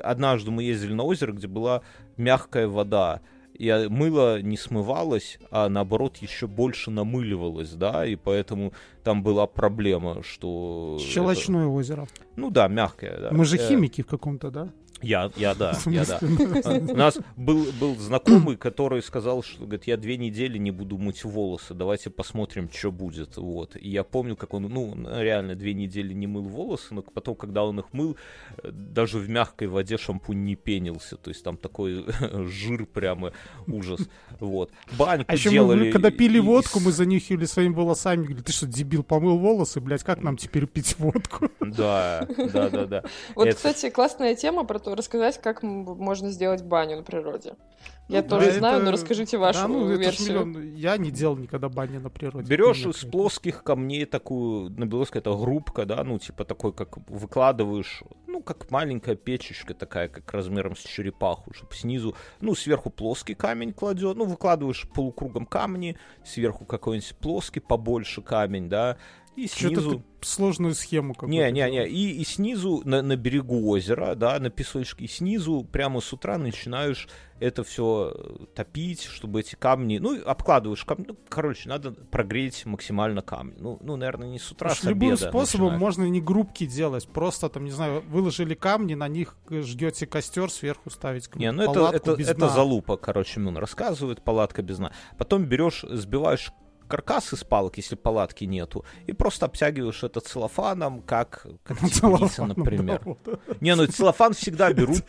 Однажды 0.02 0.50
мы 0.50 0.62
ездили 0.62 0.92
на 0.92 1.02
озеро, 1.02 1.32
где 1.32 1.48
была 1.48 1.82
мягкая 2.16 2.68
вода 2.68 3.20
и 3.60 3.88
мыло 3.90 4.40
не 4.40 4.56
смывалось, 4.56 5.38
а 5.50 5.68
наоборот 5.68 6.16
еще 6.16 6.46
больше 6.46 6.90
намыливалось, 6.90 7.72
да, 7.72 8.06
и 8.06 8.16
поэтому 8.16 8.72
там 9.04 9.22
была 9.22 9.46
проблема, 9.46 10.22
что... 10.22 10.96
Щелочное 10.98 11.64
это... 11.64 11.70
озеро. 11.70 12.08
Ну 12.36 12.50
да, 12.50 12.68
мягкое, 12.68 13.18
да. 13.18 13.28
Мы 13.32 13.44
же 13.44 13.58
э, 13.58 13.68
химики 13.68 14.00
в 14.00 14.06
каком-то, 14.06 14.50
да? 14.50 14.70
Я, 15.02 15.30
я 15.36 15.54
да, 15.54 15.78
я 15.86 16.04
да. 16.04 16.18
У 16.20 16.96
нас 16.96 17.18
был, 17.36 17.66
был 17.78 17.96
знакомый, 17.96 18.56
который 18.56 19.02
сказал, 19.02 19.42
что 19.42 19.64
говорит, 19.64 19.84
я 19.84 19.96
две 19.96 20.16
недели 20.16 20.58
не 20.58 20.70
буду 20.70 20.98
мыть 20.98 21.24
волосы, 21.24 21.74
давайте 21.74 22.10
посмотрим, 22.10 22.70
что 22.70 22.92
будет. 22.92 23.36
Вот. 23.36 23.76
И 23.76 23.88
я 23.88 24.04
помню, 24.04 24.36
как 24.36 24.54
он, 24.54 24.64
ну, 24.64 24.94
реально 25.20 25.54
две 25.54 25.74
недели 25.74 26.12
не 26.12 26.26
мыл 26.26 26.42
волосы, 26.42 26.94
но 26.94 27.02
потом, 27.02 27.34
когда 27.34 27.64
он 27.64 27.80
их 27.80 27.86
мыл, 27.92 28.16
даже 28.62 29.18
в 29.18 29.28
мягкой 29.28 29.68
воде 29.68 29.96
шампунь 29.96 30.44
не 30.44 30.56
пенился. 30.56 31.16
То 31.16 31.30
есть 31.30 31.42
там 31.42 31.56
такой 31.56 32.04
жир 32.48 32.86
прямо 32.86 33.32
ужас. 33.66 34.00
Вот. 34.38 34.70
Баньку 34.98 35.26
а 35.28 35.34
еще 35.34 35.50
делали. 35.50 35.86
Мы, 35.86 35.92
когда 35.92 36.10
пили 36.10 36.38
и, 36.38 36.40
водку, 36.40 36.80
мы 36.80 36.92
занюхивали 36.92 37.46
своими 37.46 37.74
волосами. 37.74 38.22
Говорили, 38.22 38.42
ты 38.42 38.52
что, 38.52 38.66
дебил, 38.66 39.02
помыл 39.02 39.38
волосы, 39.38 39.80
блядь, 39.80 40.02
как 40.02 40.22
нам 40.22 40.36
теперь 40.36 40.66
пить 40.66 40.98
водку? 40.98 41.50
Да, 41.60 42.26
да, 42.36 42.68
да, 42.68 42.86
да. 42.86 43.02
Вот, 43.34 43.54
кстати, 43.54 43.90
классная 43.90 44.34
тема 44.34 44.64
про 44.64 44.78
то, 44.78 44.89
рассказать, 44.94 45.40
как 45.40 45.62
можно 45.62 46.30
сделать 46.30 46.62
баню 46.62 46.96
на 46.96 47.02
природе. 47.02 47.54
Я 48.10 48.22
ну, 48.22 48.28
тоже 48.28 48.46
да, 48.46 48.58
знаю, 48.58 48.76
это... 48.76 48.84
но 48.86 48.90
расскажите 48.90 49.38
вашу 49.38 49.60
да, 49.60 49.68
ну, 49.68 49.86
версию. 49.96 50.44
Миллион... 50.44 50.74
Я 50.74 50.96
не 50.96 51.12
делал 51.12 51.36
никогда 51.36 51.68
бани 51.68 51.98
на 51.98 52.10
природе. 52.10 52.48
Берешь 52.48 52.84
из 52.84 53.04
плоских 53.04 53.62
камней 53.62 54.04
такую, 54.04 54.70
на 54.70 54.84
белорусской 54.84 55.20
это 55.20 55.32
грубка, 55.32 55.86
да, 55.86 56.02
ну, 56.02 56.18
типа 56.18 56.44
такой, 56.44 56.72
как 56.72 56.96
выкладываешь, 57.08 58.02
ну, 58.26 58.42
как 58.42 58.68
маленькая 58.72 59.14
печечка 59.14 59.74
такая, 59.74 60.08
как 60.08 60.32
размером 60.32 60.74
с 60.74 60.80
черепаху, 60.80 61.54
чтобы 61.54 61.72
снизу, 61.74 62.16
ну, 62.40 62.56
сверху 62.56 62.90
плоский 62.90 63.34
камень 63.34 63.72
кладет, 63.72 64.16
ну, 64.16 64.24
выкладываешь 64.24 64.88
полукругом 64.92 65.46
камни, 65.46 65.96
сверху 66.24 66.64
какой-нибудь 66.64 67.14
плоский, 67.20 67.60
побольше 67.60 68.22
камень, 68.22 68.68
да, 68.68 68.98
и 69.44 69.48
снизу... 69.48 70.02
сложную 70.20 70.74
схему 70.74 71.14
какую-то. 71.14 71.32
Не, 71.32 71.50
не, 71.50 71.70
не. 71.70 71.88
И, 71.88 72.20
и 72.20 72.24
снизу, 72.24 72.82
на, 72.84 73.02
на 73.02 73.16
берегу 73.16 73.68
озера, 73.70 74.14
да, 74.14 74.38
на 74.38 74.50
песочке, 74.50 75.04
и 75.04 75.08
снизу 75.08 75.66
прямо 75.70 76.00
с 76.00 76.12
утра 76.12 76.38
начинаешь 76.38 77.08
это 77.40 77.64
все 77.64 78.12
э, 78.14 78.44
топить, 78.54 79.04
чтобы 79.04 79.40
эти 79.40 79.54
камни... 79.54 79.98
Ну, 79.98 80.22
обкладываешь 80.24 80.84
камни. 80.84 81.06
Ну, 81.08 81.16
короче, 81.28 81.68
надо 81.68 81.92
прогреть 81.92 82.66
максимально 82.66 83.22
камни. 83.22 83.54
Ну, 83.58 83.78
ну 83.80 83.96
наверное, 83.96 84.28
не 84.28 84.38
с 84.38 84.52
утра, 84.52 84.68
Слушай, 84.70 84.80
с 84.80 84.84
Любым 84.84 85.16
способом 85.16 85.66
начинать. 85.68 85.80
можно 85.80 86.04
не 86.04 86.20
группки 86.20 86.66
делать. 86.66 87.08
Просто, 87.08 87.48
там, 87.48 87.64
не 87.64 87.70
знаю, 87.70 88.04
выложили 88.08 88.54
камни, 88.54 88.94
на 88.94 89.08
них 89.08 89.36
ждете 89.48 90.06
костер, 90.06 90.50
сверху 90.50 90.90
ставить 90.90 91.34
Не, 91.34 91.50
ну 91.50 91.62
это, 91.62 91.96
это, 91.96 92.12
это 92.12 92.48
залупа, 92.48 92.96
короче, 92.98 93.40
Мюн 93.40 93.56
рассказывает, 93.56 94.22
палатка 94.22 94.62
без 94.62 94.76
дна. 94.76 94.92
Потом 95.16 95.46
берешь, 95.46 95.84
сбиваешь 95.88 96.52
каркас 96.90 97.32
из 97.32 97.44
палок, 97.44 97.76
если 97.76 97.94
палатки 97.94 98.44
нету, 98.44 98.84
и 99.06 99.12
просто 99.12 99.46
обтягиваешь 99.46 100.02
это 100.02 100.20
целлофаном, 100.20 101.00
как, 101.02 101.46
как 101.62 101.78
теплица, 101.78 102.44
например. 102.44 103.00
Не, 103.60 103.74
ну 103.76 103.86
целлофан 103.86 104.34
всегда 104.34 104.72
берут... 104.74 105.02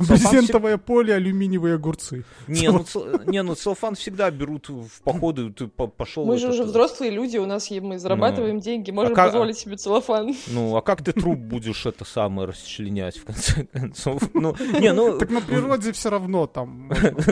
Брезентовое 0.00 0.76
поле, 0.76 1.14
алюминиевые 1.14 1.76
огурцы. 1.76 2.24
Не, 2.48 2.70
ну, 2.70 2.84
не, 3.26 3.42
ну 3.42 3.54
целлофан 3.54 3.94
всегда 3.94 4.30
берут 4.30 4.68
в 4.68 5.02
походы, 5.02 5.52
ты 5.52 5.68
пошел... 5.68 6.26
Мы 6.26 6.38
же 6.38 6.48
уже 6.48 6.64
взрослые 6.64 7.10
люди, 7.10 7.38
у 7.38 7.46
нас 7.46 7.70
мы 7.70 7.98
зарабатываем 7.98 8.56
ну. 8.56 8.60
деньги, 8.60 8.90
а 8.90 8.94
можем 8.94 9.14
позволить 9.14 9.58
себе 9.58 9.76
целлофан. 9.76 10.34
Ну, 10.48 10.76
а 10.76 10.82
как 10.82 11.02
ты 11.02 11.12
труп 11.12 11.38
будешь 11.38 11.86
это 11.86 12.04
самое 12.04 12.48
расчленять, 12.48 13.16
в 13.18 13.24
конце 13.24 13.66
концов? 13.66 14.22
Ну, 14.34 14.56
не, 14.80 14.92
ну... 14.92 15.18
Так 15.18 15.30
на 15.30 15.40
природе 15.40 15.92
все 15.92 16.10
равно 16.10 16.46
там... 16.46 16.88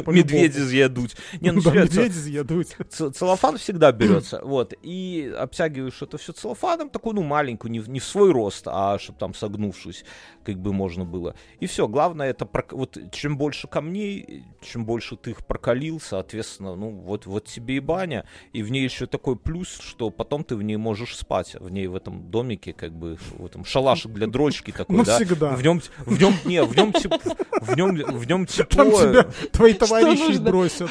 Медведи 0.07 0.59
съедут. 0.59 1.16
Не, 1.41 1.51
ну, 1.51 1.61
медведи 1.72 2.12
съедут. 2.12 2.76
Целлофан 2.89 3.59
всегда 3.59 3.72
всегда 3.73 3.93
берется. 3.93 4.41
Вот. 4.53 4.75
И 4.83 5.33
обтягиваешь 5.39 6.03
это 6.03 6.18
все 6.18 6.33
целлофаном, 6.33 6.91
такую, 6.91 7.14
ну, 7.14 7.23
маленькую, 7.23 7.70
не, 7.70 7.79
не 7.79 8.01
в 8.01 8.05
свой 8.05 8.31
рост, 8.33 8.64
а 8.66 8.99
чтобы 8.99 9.18
там 9.18 9.35
согнувшись, 9.35 10.05
как 10.45 10.59
бы 10.59 10.73
можно 10.73 11.05
было. 11.05 11.35
И 11.61 11.66
все. 11.66 11.89
Главное, 11.89 12.31
это 12.31 12.49
вот 12.73 12.99
чем 13.12 13.39
больше 13.39 13.68
камней, 13.68 14.45
чем 14.61 14.85
больше 14.85 15.16
ты 15.16 15.31
их 15.31 15.47
прокалил, 15.47 16.01
соответственно, 16.01 16.75
ну, 16.75 16.91
вот, 16.91 17.27
вот 17.27 17.47
тебе 17.47 17.77
и 17.77 17.81
баня. 17.81 18.25
И 18.53 18.62
в 18.62 18.70
ней 18.70 18.85
еще 18.85 19.07
такой 19.07 19.37
плюс, 19.37 19.79
что 19.81 20.11
потом 20.11 20.45
ты 20.45 20.55
в 20.57 20.62
ней 20.62 20.77
можешь 20.77 21.16
спать. 21.16 21.57
В 21.59 21.70
ней 21.70 21.87
в 21.87 21.97
этом 21.97 22.31
домике, 22.31 22.73
как 22.73 22.93
бы, 22.93 23.16
в 23.39 23.47
этом 23.47 23.64
шалашик 23.64 24.12
для 24.12 24.27
дрочки 24.27 24.70
такой, 24.77 24.97
ну, 24.97 25.05
да? 25.05 25.16
всегда. 25.16 25.51
В 25.57 25.62
нем, 25.62 25.81
в 26.05 26.20
нем, 26.20 26.35
не, 26.45 26.62
в 26.62 26.77
нем, 26.77 26.93
в 26.93 27.77
нем, 27.77 27.95
в 27.95 28.27
нем 28.27 28.47
тепло. 28.47 28.85
Там 28.85 28.91
тебя 28.91 29.27
твои 29.53 29.73
товарищи 29.73 30.39
бросят. 30.39 30.91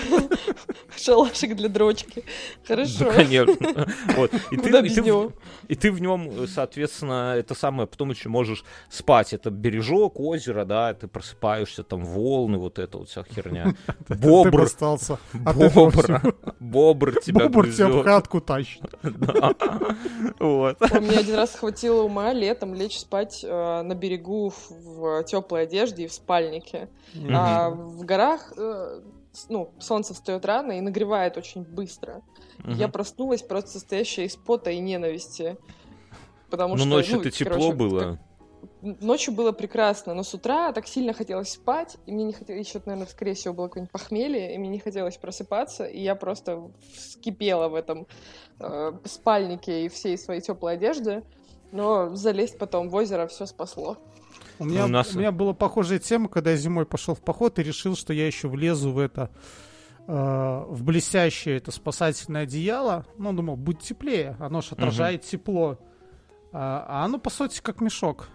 Шалашик 0.97 1.55
для 1.55 1.69
дрочки. 1.69 2.23
Хорошо. 2.71 3.05
Ну, 3.05 3.11
конечно. 3.11 3.87
Вот. 4.15 4.31
И, 4.51 4.57
ты, 4.57 4.69
и, 4.69 4.89
ты, 4.89 5.31
и 5.67 5.75
ты 5.75 5.91
в 5.91 6.01
нем, 6.01 6.47
соответственно, 6.47 7.35
это 7.37 7.53
самое, 7.53 7.87
потом 7.87 8.11
еще 8.11 8.29
можешь 8.29 8.63
спать. 8.89 9.33
Это 9.33 9.49
бережок, 9.49 10.19
озеро, 10.19 10.63
да, 10.63 10.93
ты 10.93 11.07
просыпаешься, 11.07 11.83
там 11.83 12.05
волны, 12.05 12.57
вот 12.57 12.79
это 12.79 12.99
вот 12.99 13.09
вся 13.09 13.23
херня. 13.23 13.75
Бобр. 14.09 14.63
остался. 14.63 15.19
Бобр. 15.33 16.35
Бобр 16.59 17.19
тебя 17.21 17.49
Бобр 17.49 17.71
тебя 17.71 17.87
в 17.89 18.03
хатку 18.03 18.41
тащит. 18.41 18.83
Вот. 20.39 20.79
Мне 20.79 21.17
один 21.17 21.35
раз 21.35 21.55
хватило 21.55 22.03
ума 22.03 22.33
летом 22.33 22.73
лечь 22.73 22.99
спать 22.99 23.43
э, 23.43 23.81
на 23.81 23.95
берегу 23.95 24.53
в 24.69 25.23
теплой 25.23 25.63
одежде 25.63 26.05
и 26.05 26.07
в 26.07 26.13
спальнике. 26.13 26.89
А 27.29 27.69
в 27.69 28.03
горах 28.05 28.53
э, 28.57 29.01
ну, 29.49 29.73
солнце 29.79 30.13
встает 30.13 30.45
рано 30.45 30.73
и 30.73 30.81
нагревает 30.81 31.37
очень 31.37 31.63
быстро. 31.63 32.21
Угу. 32.63 32.71
Я 32.71 32.87
проснулась 32.87 33.41
просто 33.41 33.71
состоящая 33.71 34.25
из 34.25 34.35
пота 34.35 34.71
и 34.71 34.79
ненависти. 34.79 35.57
Потому 36.49 36.75
ну, 36.75 36.79
что, 36.79 36.89
ночью 36.89 37.21
ну, 37.23 37.29
тепло 37.29 37.71
короче, 37.71 37.73
было. 37.73 37.99
Как... 37.99 38.19
Ночью 39.01 39.33
было 39.33 39.51
прекрасно, 39.51 40.13
но 40.13 40.23
с 40.23 40.33
утра 40.33 40.71
так 40.71 40.87
сильно 40.87 41.13
хотелось 41.13 41.51
спать, 41.51 41.97
и 42.05 42.11
мне 42.11 42.25
не 42.25 42.33
хотелось, 42.33 42.67
еще, 42.67 42.81
наверное, 42.85 43.07
скорее 43.07 43.33
всего, 43.33 43.53
было 43.53 43.67
какое-нибудь 43.67 43.91
похмелье, 43.91 44.53
и 44.53 44.57
мне 44.57 44.69
не 44.69 44.79
хотелось 44.79 45.17
просыпаться, 45.17 45.85
и 45.85 46.01
я 46.01 46.15
просто 46.15 46.71
вскипела 46.93 47.69
в 47.69 47.75
этом 47.75 48.07
э, 48.59 48.93
спальнике 49.05 49.85
и 49.85 49.89
всей 49.89 50.17
своей 50.17 50.41
теплой 50.41 50.73
одежде, 50.73 51.23
но 51.71 52.15
залезть 52.15 52.57
потом 52.57 52.89
в 52.89 52.95
озеро 52.95 53.27
все 53.27 53.45
спасло. 53.45 53.97
У 54.59 54.65
меня, 54.65 54.85
у, 54.85 54.87
нас... 54.87 55.15
у 55.15 55.19
меня 55.19 55.31
была 55.31 55.53
похожая 55.53 55.99
тема, 55.99 56.27
когда 56.27 56.51
я 56.51 56.57
зимой 56.57 56.85
пошел 56.85 57.15
в 57.15 57.21
поход 57.21 57.57
и 57.59 57.63
решил, 57.63 57.95
что 57.95 58.13
я 58.13 58.27
еще 58.27 58.47
влезу 58.47 58.91
в 58.91 58.99
это 58.99 59.31
в 60.07 60.83
блестящее 60.83 61.57
это 61.57 61.71
спасательное 61.71 62.43
одеяло. 62.43 63.05
Ну, 63.17 63.33
думал, 63.33 63.55
будет 63.55 63.81
теплее. 63.81 64.35
Оно 64.39 64.61
же 64.61 64.69
отражает 64.71 65.21
угу. 65.21 65.29
тепло. 65.29 65.79
А, 66.51 66.85
а 66.87 67.05
оно, 67.05 67.17
по 67.17 67.29
сути, 67.29 67.61
как 67.61 67.81
мешок 67.81 68.27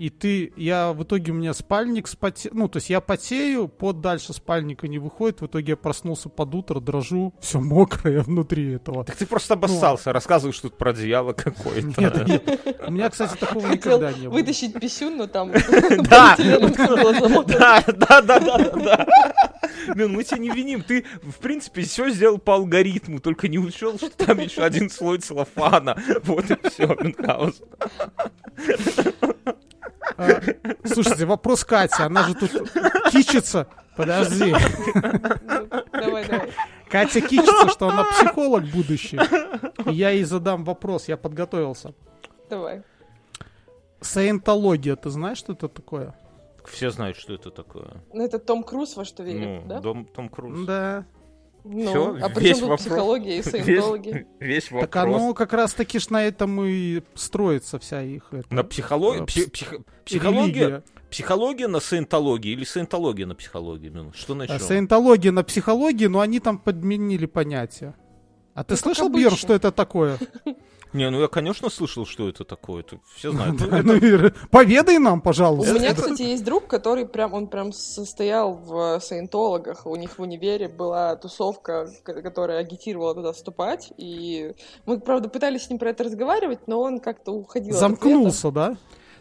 и 0.00 0.08
ты, 0.08 0.54
я, 0.56 0.94
в 0.94 1.02
итоге 1.02 1.30
у 1.30 1.34
меня 1.34 1.52
спальник 1.52 2.08
споте... 2.08 2.48
ну, 2.54 2.68
то 2.68 2.78
есть 2.78 2.88
я 2.88 3.02
потею, 3.02 3.68
под 3.68 4.00
дальше 4.00 4.32
спальника 4.32 4.88
не 4.88 4.98
выходит, 4.98 5.42
в 5.42 5.46
итоге 5.46 5.72
я 5.72 5.76
проснулся 5.76 6.30
под 6.30 6.54
утро, 6.54 6.80
дрожу, 6.80 7.34
все 7.38 7.60
мокрое 7.60 8.22
внутри 8.22 8.72
этого. 8.72 9.04
Так 9.04 9.16
ты 9.16 9.26
просто 9.26 9.54
обоссался, 9.54 10.08
ну, 10.08 10.12
рассказываешь 10.14 10.58
тут 10.58 10.78
про 10.78 10.92
одеяло 10.92 11.34
какое-то. 11.34 12.00
Нет, 12.00 12.26
нет, 12.26 12.80
у 12.86 12.90
меня, 12.90 13.10
кстати, 13.10 13.36
такого 13.36 13.66
никогда 13.66 14.10
не 14.14 14.28
было. 14.28 14.38
вытащить 14.38 14.72
писюн, 14.72 15.18
но 15.18 15.26
там... 15.26 15.52
Да, 16.10 16.34
да, 17.86 18.22
да, 18.22 18.40
да, 18.40 18.40
да, 18.40 18.70
да. 18.72 19.06
Блин, 19.94 20.14
мы 20.14 20.24
тебя 20.24 20.38
не 20.38 20.48
виним, 20.48 20.82
ты, 20.82 21.04
в 21.22 21.36
принципе, 21.40 21.82
все 21.82 22.08
сделал 22.08 22.38
по 22.38 22.54
алгоритму, 22.54 23.20
только 23.20 23.48
не 23.48 23.58
учел, 23.58 23.98
что 23.98 24.08
там 24.10 24.38
еще 24.38 24.62
один 24.62 24.88
слой 24.88 25.18
целлофана. 25.18 26.02
Вот 26.22 26.50
и 26.50 26.56
все, 26.68 26.86
Мюнхгаузен. 26.86 27.66
А, 30.20 30.42
слушайте, 30.84 31.24
вопрос 31.24 31.64
Катя, 31.64 32.06
она 32.06 32.24
же 32.24 32.34
тут 32.34 32.50
кичится. 33.10 33.66
Подожди. 33.96 34.54
Давай, 35.92 36.28
давай. 36.28 36.52
Катя 36.88 37.20
кичится, 37.20 37.68
что 37.68 37.88
она 37.88 38.04
психолог 38.04 38.64
будущий. 38.64 39.18
И 39.86 39.94
я 39.94 40.10
ей 40.10 40.24
задам 40.24 40.64
вопрос, 40.64 41.08
я 41.08 41.16
подготовился. 41.16 41.94
Давай. 42.50 42.82
Саентология, 44.00 44.96
ты 44.96 45.10
знаешь, 45.10 45.38
что 45.38 45.52
это 45.52 45.68
такое? 45.68 46.14
Все 46.66 46.90
знают, 46.90 47.16
что 47.16 47.34
это 47.34 47.50
такое. 47.50 48.02
Ну, 48.12 48.22
это 48.22 48.38
Том 48.38 48.62
Круз 48.62 48.96
во 48.96 49.04
что 49.04 49.22
верит, 49.22 49.62
ну, 49.62 49.62
да? 49.66 49.80
Дом, 49.80 50.04
Том 50.04 50.28
Круз. 50.28 50.66
Да. 50.66 51.06
Ну, 51.64 51.90
Все, 51.90 52.18
а 52.22 52.28
при 52.28 52.54
чем 52.54 52.68
тут 52.68 52.78
психология 52.78 53.38
и 53.38 53.42
саентология? 53.42 54.26
Весь, 54.40 54.64
весь 54.64 54.70
вопрос. 54.70 54.90
Так 54.90 54.96
оно 54.96 55.34
как 55.34 55.52
раз 55.52 55.74
таки 55.74 55.98
ж 55.98 56.10
на 56.10 56.24
этом 56.24 56.62
и 56.64 57.02
строится 57.14 57.78
вся 57.78 58.02
их... 58.02 58.28
Это, 58.32 58.54
на 58.54 58.64
психолог... 58.64 59.20
Э, 59.20 59.26
псих... 59.26 59.52
псих... 59.52 59.74
психология? 60.04 60.82
Психология 61.10 61.66
на 61.66 61.80
саентологии 61.80 62.52
или 62.52 62.64
саентология 62.64 63.26
на 63.26 63.34
психологии? 63.34 63.88
Ну, 63.88 64.12
что 64.12 64.34
начнем? 64.34 64.60
Саентология 64.60 65.32
на 65.32 65.42
психологии, 65.42 66.06
но 66.06 66.20
они 66.20 66.40
там 66.40 66.58
подменили 66.58 67.26
понятия. 67.26 67.94
А 68.54 68.64
ты 68.64 68.74
Ну, 68.74 68.78
слышал. 68.78 69.08
Бьер, 69.08 69.32
что 69.36 69.54
это 69.54 69.70
такое? 69.72 70.18
Не, 70.92 71.08
ну 71.10 71.20
я, 71.20 71.28
конечно, 71.28 71.70
слышал, 71.70 72.04
что 72.04 72.28
это 72.28 72.44
такое. 72.44 72.80
Это 72.80 72.98
все 73.14 73.30
знают. 73.30 73.60
Ну, 73.84 73.96
Ира, 73.96 74.32
Поведай 74.50 74.98
нам, 74.98 75.18
У 75.18 75.22
пожалуйста. 75.22 75.74
меня, 75.74 75.94
кстати, 75.94 76.22
есть 76.22 76.44
друг, 76.44 76.66
который 76.66 77.06
прям, 77.06 77.32
он 77.32 77.46
прям 77.46 77.72
состоял 77.72 78.54
в 78.54 79.00
саентологах. 79.00 79.86
У 79.86 79.94
них 79.96 80.18
в 80.18 80.22
универе 80.22 80.68
была 80.68 81.16
тусовка, 81.16 81.88
которая 82.04 82.58
агитировала 82.58 83.14
туда 83.14 83.32
вступать. 83.32 83.92
И 83.96 84.54
мы, 84.86 84.98
правда, 85.00 85.28
пытались 85.28 85.64
с 85.64 85.70
ним 85.70 85.78
про 85.78 85.90
это 85.90 86.04
разговаривать, 86.04 86.66
но 86.66 86.80
он 86.80 86.98
как-то 86.98 87.32
уходил. 87.32 87.74
Замкнулся, 87.76 88.50
да? 88.50 88.76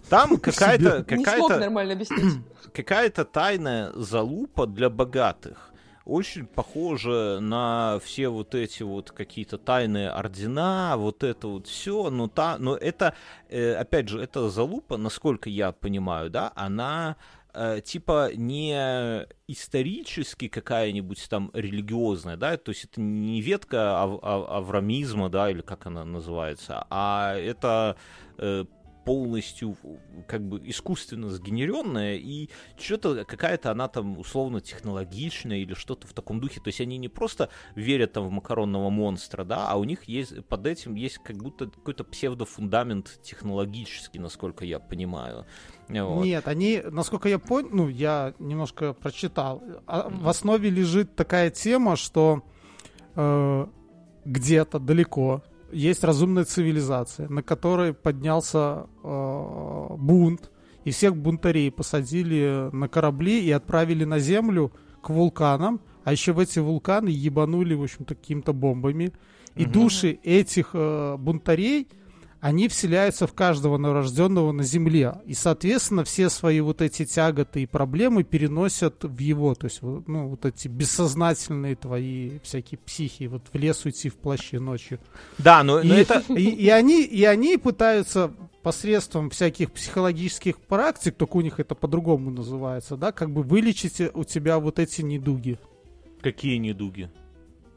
Там 0.10 0.38
какая-то 0.38 1.06
Не 1.08 1.16
смог 1.16 1.26
какая-то 1.26 1.60
нормально 1.60 1.94
объяснить. 1.94 2.42
какая-то 2.74 3.26
тайная 3.26 3.92
залупа 3.94 4.66
для 4.66 4.90
богатых. 4.90 5.69
Очень 6.06 6.48
похоже 6.48 7.40
на 7.42 8.00
все 8.04 8.30
вот 8.30 8.56
эти 8.56 8.84
вот 8.84 9.12
какие-то 9.12 9.58
тайные 9.58 10.10
ордена, 10.10 10.96
вот 10.98 11.24
это 11.24 11.48
вот 11.48 11.68
все, 11.68 12.10
но, 12.10 12.28
та, 12.28 12.58
но 12.58 12.76
это, 12.76 13.14
э, 13.50 13.74
опять 13.76 14.10
же, 14.10 14.22
эта 14.22 14.50
залупа, 14.50 14.98
насколько 14.98 15.50
я 15.50 15.72
понимаю, 15.72 16.30
да, 16.30 16.52
она 16.56 17.16
э, 17.54 17.82
типа 17.84 18.32
не 18.34 19.26
исторически 19.48 20.48
какая-нибудь 20.48 21.28
там 21.30 21.52
религиозная, 21.54 22.38
да, 22.38 22.58
то 22.58 22.70
есть 22.70 22.86
это 22.86 23.02
не 23.02 23.42
ветка 23.42 24.02
ав- 24.02 24.24
ав- 24.24 24.50
аврамизма, 24.50 25.30
да, 25.30 25.50
или 25.50 25.62
как 25.62 25.86
она 25.86 26.06
называется, 26.06 26.86
а 26.90 27.36
это 27.36 27.98
э, 28.38 28.66
полностью 29.10 29.76
как 30.28 30.48
бы 30.48 30.62
искусственно 30.70 31.30
сгенеренная 31.30 32.18
и 32.18 32.48
что-то 32.78 33.26
какая-то 33.26 33.72
она 33.72 33.88
там 33.88 34.20
условно 34.20 34.62
технологичная 34.62 35.58
или 35.58 35.74
что-то 35.74 36.06
в 36.06 36.14
таком 36.14 36.40
духе. 36.40 36.62
То 36.62 36.68
есть 36.68 36.80
они 36.80 37.00
не 37.00 37.08
просто 37.10 37.50
верят 37.74 38.14
там 38.14 38.28
в 38.28 38.30
макаронного 38.30 38.92
монстра, 38.92 39.44
да, 39.44 39.68
а 39.68 39.78
у 39.78 39.84
них 39.84 40.04
есть 40.04 40.46
под 40.46 40.68
этим 40.68 40.94
есть 40.94 41.18
как 41.24 41.38
будто 41.38 41.66
какой-то 41.66 42.04
псевдофундамент 42.04 43.20
технологический, 43.24 44.20
насколько 44.20 44.64
я 44.64 44.78
понимаю. 44.78 45.48
Вот. 45.88 46.24
Нет, 46.24 46.48
они, 46.48 46.84
насколько 46.92 47.30
я 47.30 47.40
понял, 47.40 47.70
ну, 47.72 47.90
я 47.90 48.36
немножко 48.38 48.94
прочитал, 48.94 49.64
а 49.88 50.08
в 50.08 50.28
основе 50.28 50.70
лежит 50.70 51.16
такая 51.16 51.50
тема, 51.50 51.96
что 51.96 52.44
э, 53.16 53.66
где-то 54.26 54.78
далеко 54.78 55.42
есть 55.72 56.04
разумная 56.04 56.46
цивилизация, 56.46 57.28
на 57.30 57.42
которой 57.44 57.94
поднялся 57.94 58.88
э, 59.04 59.88
бунт, 59.98 60.52
и 60.86 60.92
всех 60.92 61.16
бунтарей 61.16 61.72
посадили 61.72 62.70
на 62.72 62.88
корабли 62.88 63.44
и 63.44 63.52
отправили 63.52 64.06
на 64.06 64.20
землю 64.20 64.72
к 65.02 65.10
вулканам, 65.10 65.82
а 66.04 66.12
еще 66.12 66.34
в 66.34 66.40
эти 66.40 66.60
вулканы 66.60 67.10
ебанули, 67.10 67.74
в 67.76 67.84
общем-то, 67.84 68.16
какими-то 68.16 68.54
бомбами. 68.54 69.12
И 69.56 69.64
Мгм. 69.64 69.72
души 69.72 70.20
этих 70.24 70.72
э, 70.74 71.18
бунтарей, 71.18 71.88
они 72.42 72.68
вселяются 72.70 73.28
в 73.28 73.34
каждого 73.34 73.78
новорожденного 73.78 74.52
на 74.52 74.64
Земле. 74.64 75.16
И, 75.26 75.34
соответственно, 75.34 76.04
все 76.04 76.30
свои 76.30 76.62
вот 76.62 76.82
эти 76.82 77.06
тяготы 77.06 77.64
и 77.64 77.66
проблемы 77.66 78.24
переносят 78.24 79.04
в 79.04 79.20
его. 79.20 79.56
То 79.56 79.66
есть, 79.66 79.82
ну, 79.82 80.30
вот 80.30 80.46
эти 80.46 80.68
бессознательные 80.68 81.76
твои 81.76 82.40
всякие 82.40 82.78
психи, 82.78 83.26
вот 83.26 83.44
в 83.52 83.58
лес 83.58 83.84
уйти 83.86 84.10
в 84.10 84.16
плаще 84.16 84.60
ночью. 84.60 85.00
Да, 85.38 85.64
но, 85.64 85.84
но 85.84 85.96
И, 85.96 86.02
это... 86.02 86.24
и, 86.34 86.50
и 86.50 86.70
они, 86.70 87.04
и 87.04 87.26
они 87.26 87.58
пытаются 87.58 88.32
посредством 88.64 89.30
всяких 89.30 89.72
психологических 89.72 90.60
практик, 90.60 91.16
только 91.16 91.38
у 91.38 91.42
них 91.42 91.60
это 91.60 91.76
по-другому 91.76 92.30
называется, 92.30 92.98
да, 92.98 93.12
как 93.12 93.32
бы 93.32 93.42
вылечить 93.42 94.02
у 94.14 94.24
тебя 94.24 94.60
вот 94.60 94.80
эти 94.80 95.02
недуги. 95.02 95.58
Какие 96.22 96.58
недуги? 96.58 97.10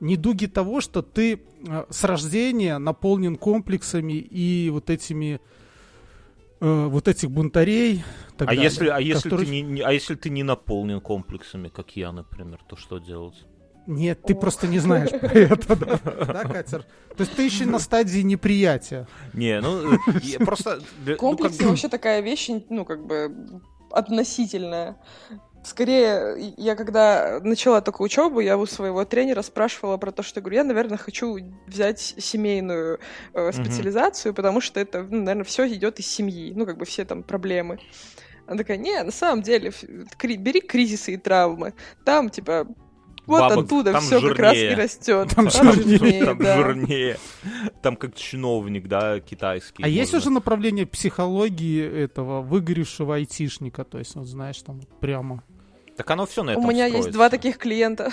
Недуги 0.03 0.47
того, 0.47 0.81
что 0.81 1.01
ты 1.01 1.41
э, 1.67 1.85
с 1.91 2.05
рождения 2.05 2.79
наполнен 2.79 3.37
комплексами 3.37 4.13
и 4.15 4.69
вот 4.71 4.91
этими 4.91 5.41
э, 6.61 6.87
вот 6.87 7.09
этих 7.09 7.31
бунтарей. 7.31 8.05
так 8.37 8.49
А 8.49 8.51
далее, 8.51 8.65
если, 8.65 8.89
а, 8.89 8.99
если 9.01 9.31
которые- 9.31 9.47
ты 9.47 9.53
не, 9.53 9.63
не- 9.63 9.81
а 9.81 9.93
если 9.93 10.15
ты 10.17 10.29
не 10.31 10.43
наполнен 10.43 11.01
комплексами, 11.01 11.69
как 11.69 11.97
я, 11.97 12.13
например, 12.13 12.59
то 12.69 12.77
что 12.77 12.99
делать? 12.99 13.35
Нет, 13.87 14.23
ты 14.23 14.35
Ох. 14.35 14.41
просто 14.41 14.69
не 14.69 14.79
знаешь 14.79 15.11
про 15.21 15.27
это, 15.39 15.77
да, 15.77 15.99
да, 16.25 16.45
Катер? 16.45 16.83
То 17.17 17.21
есть 17.25 17.33
ты 17.35 17.43
еще 17.45 17.67
на 17.67 17.79
стадии 17.81 18.21
неприятия. 18.21 19.07
Не, 19.33 19.61
ну, 19.61 19.95
э, 19.95 20.39
просто... 20.45 20.81
ну, 21.07 21.17
Комплексы 21.17 21.67
вообще 21.67 21.89
такая 21.89 22.21
вещь, 22.21 22.49
ну, 22.71 22.85
как 22.85 23.05
бы, 23.07 23.61
относительная. 23.91 24.97
Скорее, 25.65 26.55
я 26.57 26.75
когда 26.75 27.39
начала 27.41 27.81
только 27.81 28.03
учебу, 28.03 28.41
я 28.41 28.59
у 28.59 28.67
своего 28.67 29.05
тренера 29.05 29.43
спрашивала 29.43 29.97
про 29.97 30.11
то, 30.11 30.23
что 30.25 30.41
говорю, 30.41 30.57
я, 30.57 30.65
наверное, 30.65 30.99
хочу 30.99 31.39
взять 31.69 32.01
семейную 32.01 32.99
э, 33.33 33.53
специализацию, 33.53 34.35
потому 34.35 34.61
что 34.61 34.81
это, 34.81 35.03
ну, 35.09 35.19
наверное, 35.19 35.45
все 35.45 35.69
идет 35.69 36.01
из 36.01 36.07
семьи, 36.09 36.53
ну, 36.55 36.67
как 36.67 36.79
бы 36.79 36.85
все 36.85 37.05
там 37.05 37.23
проблемы. 37.23 37.79
Она 38.47 38.59
такая, 38.59 38.77
не, 38.77 39.01
на 39.05 39.13
самом 39.13 39.43
деле, 39.43 39.73
кри- 40.19 40.37
бери 40.37 40.61
кризисы 40.61 41.15
и 41.15 41.17
травмы. 41.17 41.75
Там, 42.05 42.29
типа, 42.29 42.67
вот 43.27 43.41
Бабок 43.41 43.67
оттуда 43.67 43.93
там 43.93 44.03
все 44.03 44.21
как 44.21 44.39
раз 44.41 44.55
и 44.55 44.59
жирнее. 44.59 44.77
растет. 44.77 45.29
Там 45.37 45.49
жирнее, 45.49 46.25
Там 46.25 46.39
да. 46.39 46.57
жирнее. 46.57 47.19
Там 47.81 47.95
как 47.95 48.17
чиновник, 48.17 48.89
да, 48.89 49.21
китайский. 49.21 49.83
А 49.85 49.87
есть 49.87 50.13
можно. 50.13 50.19
уже 50.27 50.35
направление 50.35 50.87
психологии 50.87 51.85
этого 52.05 52.43
выгоревшего 52.43 53.15
айтишника, 53.15 53.85
то 53.85 53.99
есть, 53.99 54.17
вот 54.17 54.27
знаешь, 54.27 54.61
там 54.63 54.81
прямо. 55.01 55.45
Так 55.97 56.11
оно 56.11 56.27
все 56.27 56.43
на 56.43 56.53
У 56.53 56.59
этом 56.59 56.71
меня 56.71 56.87
есть 56.87 56.97
строится. 56.97 57.13
два 57.13 57.29
таких 57.29 57.59
клиента. 57.59 58.11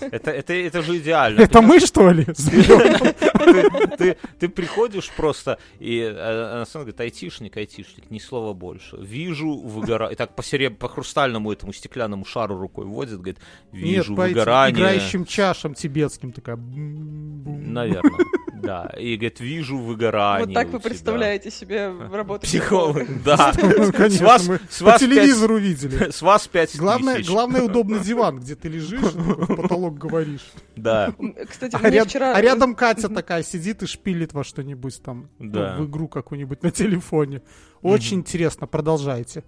Это, 0.00 0.30
это, 0.30 0.52
это 0.52 0.82
же 0.82 0.98
идеально. 0.98 1.40
Это 1.40 1.62
мы, 1.62 1.78
что 1.80 2.10
ли? 2.10 2.24
ты, 4.38 4.48
приходишь 4.48 5.10
просто, 5.16 5.58
и 5.78 5.98
э, 6.00 6.52
она 6.52 6.66
сама 6.66 6.84
говорит, 6.84 7.00
айтишник, 7.00 7.56
айтишник, 7.56 8.10
ни 8.10 8.18
слова 8.18 8.52
больше. 8.52 8.96
Вижу 8.96 9.56
выгорание. 9.56 10.14
И 10.14 10.16
так 10.16 10.34
по, 10.34 10.88
хрустальному 10.88 11.52
этому 11.52 11.72
стеклянному 11.72 12.24
шару 12.24 12.58
рукой 12.58 12.86
водит, 12.86 13.16
говорит, 13.16 13.38
вижу 13.72 14.14
выгорание. 14.14 14.74
играющим 14.76 15.24
чашам 15.24 15.74
тибетским 15.74 16.32
такая. 16.32 16.56
Наверное, 16.56 18.24
да. 18.54 18.92
И 18.98 19.16
говорит, 19.16 19.40
вижу 19.40 19.78
выгорание. 19.78 20.46
Вот 20.46 20.54
так 20.54 20.68
у 20.68 20.72
вы 20.72 20.80
представляете 20.80 21.50
себе 21.50 21.92
работу 22.10 22.46
Психолог, 22.46 23.22
да. 23.22 23.52
Ну, 23.56 23.92
С 24.08 24.20
вас, 24.20 24.46
по 24.46 24.52
вас 24.52 24.60
пять- 24.80 25.00
телевизору 25.00 25.56
видели. 25.56 26.10
с 26.10 26.22
вас 26.22 26.48
пять 26.48 26.76
Главное, 26.76 26.95
тысяч. 27.02 27.28
главное 27.28 27.62
удобный 27.62 28.00
диван, 28.04 28.38
где 28.40 28.54
ты 28.54 28.68
лежишь, 28.68 29.12
в 29.12 29.54
потолок 29.56 29.98
говоришь. 29.98 30.50
Да. 30.76 31.14
Кстати, 31.48 31.76
А, 31.80 31.88
ряд- 31.90 32.08
вчера... 32.08 32.34
а 32.34 32.40
рядом 32.40 32.74
Катя 32.74 33.08
такая 33.08 33.42
сидит 33.42 33.82
и 33.82 33.86
шпилит 33.86 34.32
во 34.32 34.44
что-нибудь 34.44 35.02
там, 35.02 35.28
ну, 35.38 35.50
Да. 35.52 35.76
в 35.78 35.86
игру 35.86 36.08
какую-нибудь 36.08 36.62
на 36.62 36.70
телефоне. 36.70 37.42
Очень 37.82 38.18
интересно, 38.18 38.66
продолжайте. 38.66 39.44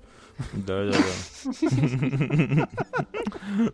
Да, 0.53 0.85
да, 0.91 0.93
да. 0.93 2.69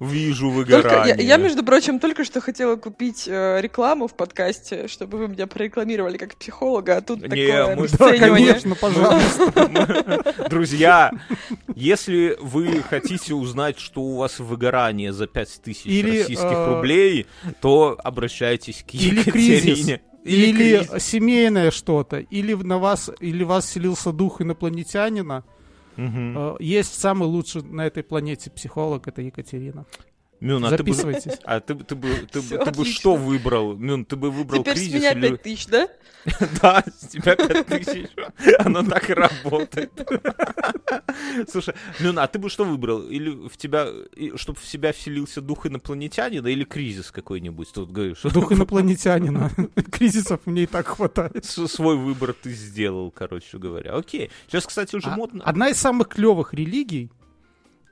Вижу 0.00 0.50
выгорание. 0.50 1.16
я, 1.24 1.36
между 1.36 1.62
прочим, 1.64 1.98
только 2.00 2.24
что 2.24 2.40
хотела 2.40 2.76
купить 2.76 3.24
э, 3.26 3.60
рекламу 3.60 4.06
в 4.08 4.14
подкасте, 4.14 4.88
чтобы 4.88 5.18
вы 5.18 5.28
меня 5.28 5.46
прорекламировали 5.46 6.16
как 6.16 6.36
психолога, 6.36 6.96
а 6.96 7.00
тут 7.00 7.20
Не, 7.22 7.28
такое 7.28 7.76
мы- 7.76 7.88
Да, 7.88 8.18
конечно, 8.18 8.74
пожалуйста. 8.74 10.46
Друзья, 10.50 11.10
если 11.74 12.36
вы 12.40 12.82
хотите 12.82 13.34
узнать, 13.34 13.78
что 13.78 14.00
у 14.02 14.16
вас 14.16 14.38
выгорание 14.38 15.12
за 15.12 15.26
5000 15.26 15.86
Или, 15.86 16.20
российских 16.20 16.44
э, 16.46 16.74
рублей, 16.74 17.26
то 17.60 17.98
обращайтесь 18.02 18.84
к 18.88 18.94
Или 18.94 19.18
Екатерине. 19.20 19.30
кризис. 19.60 20.00
Или 20.24 20.52
кризис. 20.54 21.04
семейное 21.04 21.70
что-то, 21.70 22.16
или 22.18 22.54
на 22.54 22.78
вас, 22.78 23.10
или 23.20 23.44
вас 23.44 23.70
селился 23.70 24.10
дух 24.10 24.40
инопланетянина. 24.40 25.44
Э, 25.96 26.56
Есть 26.60 26.98
самый 27.00 27.28
лучший 27.28 27.62
на 27.62 27.86
этой 27.86 28.02
планете 28.02 28.50
психолог, 28.50 29.08
это 29.08 29.22
Екатерина. 29.22 29.84
Мюн, 30.40 30.64
а 30.64 30.70
ты 30.76 30.82
бы, 30.82 30.92
Записывайтесь. 30.92 31.38
а 31.44 31.60
ты, 31.60 31.74
ты 31.74 31.94
бы, 31.94 32.08
ты, 32.30 32.40
Всё 32.40 32.64
ты 32.64 32.70
бы 32.72 32.84
что 32.84 33.14
выбрал? 33.16 33.76
Мюн, 33.76 34.04
ты 34.04 34.16
бы 34.16 34.30
выбрал 34.30 34.62
Теперь 34.62 34.76
с 34.76 34.80
кризис 34.80 34.94
меня 34.94 35.12
или... 35.12 35.28
5 35.30 35.42
тысяч, 35.42 35.66
да? 35.68 35.88
Да, 36.62 36.82
с 36.86 37.08
тебя 37.08 37.36
5000. 37.36 38.08
Оно 38.58 38.82
так 38.82 39.10
и 39.10 39.14
работает. 39.14 39.92
Слушай, 41.50 41.74
Мюн, 42.00 42.18
а 42.18 42.26
ты 42.26 42.38
бы 42.38 42.48
что 42.48 42.64
выбрал? 42.64 43.02
Или 43.08 43.30
в 43.48 43.56
тебя, 43.56 43.88
чтобы 44.36 44.58
в 44.58 44.64
себя 44.66 44.92
вселился 44.92 45.40
дух 45.40 45.66
инопланетянина 45.66 46.46
или 46.48 46.64
кризис 46.64 47.10
какой-нибудь? 47.10 47.72
Тут 47.72 47.90
говоришь, 47.92 48.18
что 48.18 48.30
Дух 48.32 48.52
инопланетянина. 48.52 49.50
Кризисов 49.90 50.40
мне 50.46 50.62
и 50.64 50.66
так 50.66 50.86
хватает. 50.88 51.44
с- 51.44 51.66
свой 51.68 51.96
выбор 51.96 52.32
ты 52.34 52.52
сделал, 52.52 53.10
короче 53.10 53.58
говоря. 53.58 53.94
Окей. 53.94 54.30
Сейчас, 54.48 54.66
кстати, 54.66 54.96
уже 54.96 55.08
А- 55.08 55.16
модно. 55.16 55.42
Одна 55.44 55.68
из 55.68 55.76
самых 55.78 56.08
клевых 56.08 56.54
религий, 56.54 57.10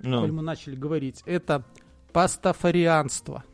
Ну, 0.01 0.20
коль 0.22 0.32
мы 0.32 0.43
начали 0.43 0.74
говорить, 0.74 1.22
это 1.26 1.64
пастафарианство. 2.12 3.44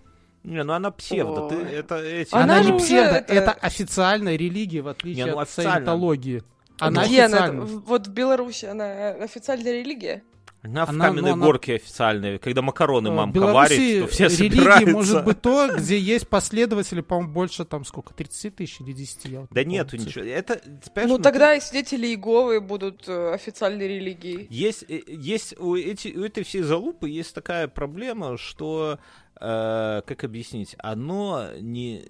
не, 0.45 0.63
ну 0.65 0.73
она 0.73 0.91
псевдо. 0.91 1.49
Ты, 1.49 1.57
это 1.57 1.97
эти... 1.97 2.33
Она 2.35 2.45
Она, 2.45 2.61
не 2.61 2.73
уже 2.73 2.85
псевдо, 2.85 3.17
это- 3.17 3.33
это... 3.35 3.53
официальная 3.53 4.37
религия, 4.37 4.81
в 4.83 4.89
отличие 4.89 5.25
Не, 5.27 5.31
ну, 5.33 5.39
от 5.39 5.49
официально. 5.49 5.73
саентологии. 5.75 6.43
Она 6.81 7.05
Где 7.05 7.23
она? 7.25 7.37
официальная. 7.39 7.65
В- 7.67 7.85
Вот 7.87 8.07
в 8.07 8.11
Беларуси 8.13 8.65
она 8.67 9.11
официальная 9.11 9.73
религия? 9.73 10.23
Она 10.63 10.87
в 10.87 10.89
Она- 10.91 11.07
каменной 11.07 11.31
ну, 11.31 11.37
она- 11.37 11.47
горке 11.47 11.77
официальной, 11.77 12.39
когда 12.39 12.63
макароны 12.63 13.09
Э, 13.09 13.13
мамка 13.13 13.35
Беларуси 13.39 13.55
варит, 13.79 14.01
то 14.03 14.07
все 14.09 14.25
религии 14.27 14.57
собираются. 14.57 14.91
может 14.93 15.25
быть 15.25 15.41
то, 15.41 15.69
где 15.77 15.99
есть 15.99 16.29
последователи, 16.29 17.01
по-моему, 17.01 17.33
больше 17.33 17.65
там 17.65 17.85
сколько, 17.85 18.13
30 18.13 18.57
тысяч 18.57 18.81
или 18.81 18.93
10? 18.93 19.25
Я 19.27 19.41
вот 19.43 19.51
Да 19.53 19.63
нету 19.63 19.97
цифры. 19.97 20.07
ничего. 20.23 20.25
Это, 20.25 20.57
ты 20.57 21.03
Ну 21.07 21.17
ну, 21.17 21.19
тогда 21.21 21.55
и 21.55 21.61
свидетели 21.61 22.09
Иеговы 22.09 22.61
будут 22.61 23.05
э, 23.09 23.35
официальной 23.35 23.87
религией. 23.87 24.49
Есть, 24.51 24.85
э, 24.89 25.01
есть 25.07 25.55
у, 25.61 25.77
эти, 25.77 26.09
у 26.17 26.25
этой 26.25 26.43
всей 26.43 26.63
залупы 26.63 27.09
есть 27.09 27.35
такая 27.35 27.69
проблема, 27.69 28.37
что, 28.37 28.99
э, 29.41 30.03
как 30.05 30.25
объяснить, 30.25 30.75
оно 30.79 31.51
не, 31.61 32.03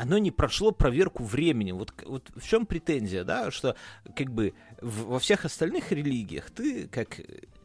оно 0.00 0.18
не 0.18 0.30
прошло 0.30 0.72
проверку 0.72 1.24
временем. 1.24 1.76
Вот, 1.76 1.92
вот 2.06 2.30
в 2.34 2.46
чем 2.46 2.64
претензия, 2.64 3.22
да, 3.24 3.50
что 3.50 3.76
как 4.16 4.30
бы 4.32 4.54
в- 4.80 5.04
во 5.08 5.18
всех 5.18 5.44
остальных 5.44 5.92
религиях 5.92 6.50
ты 6.50 6.88
как 6.88 7.20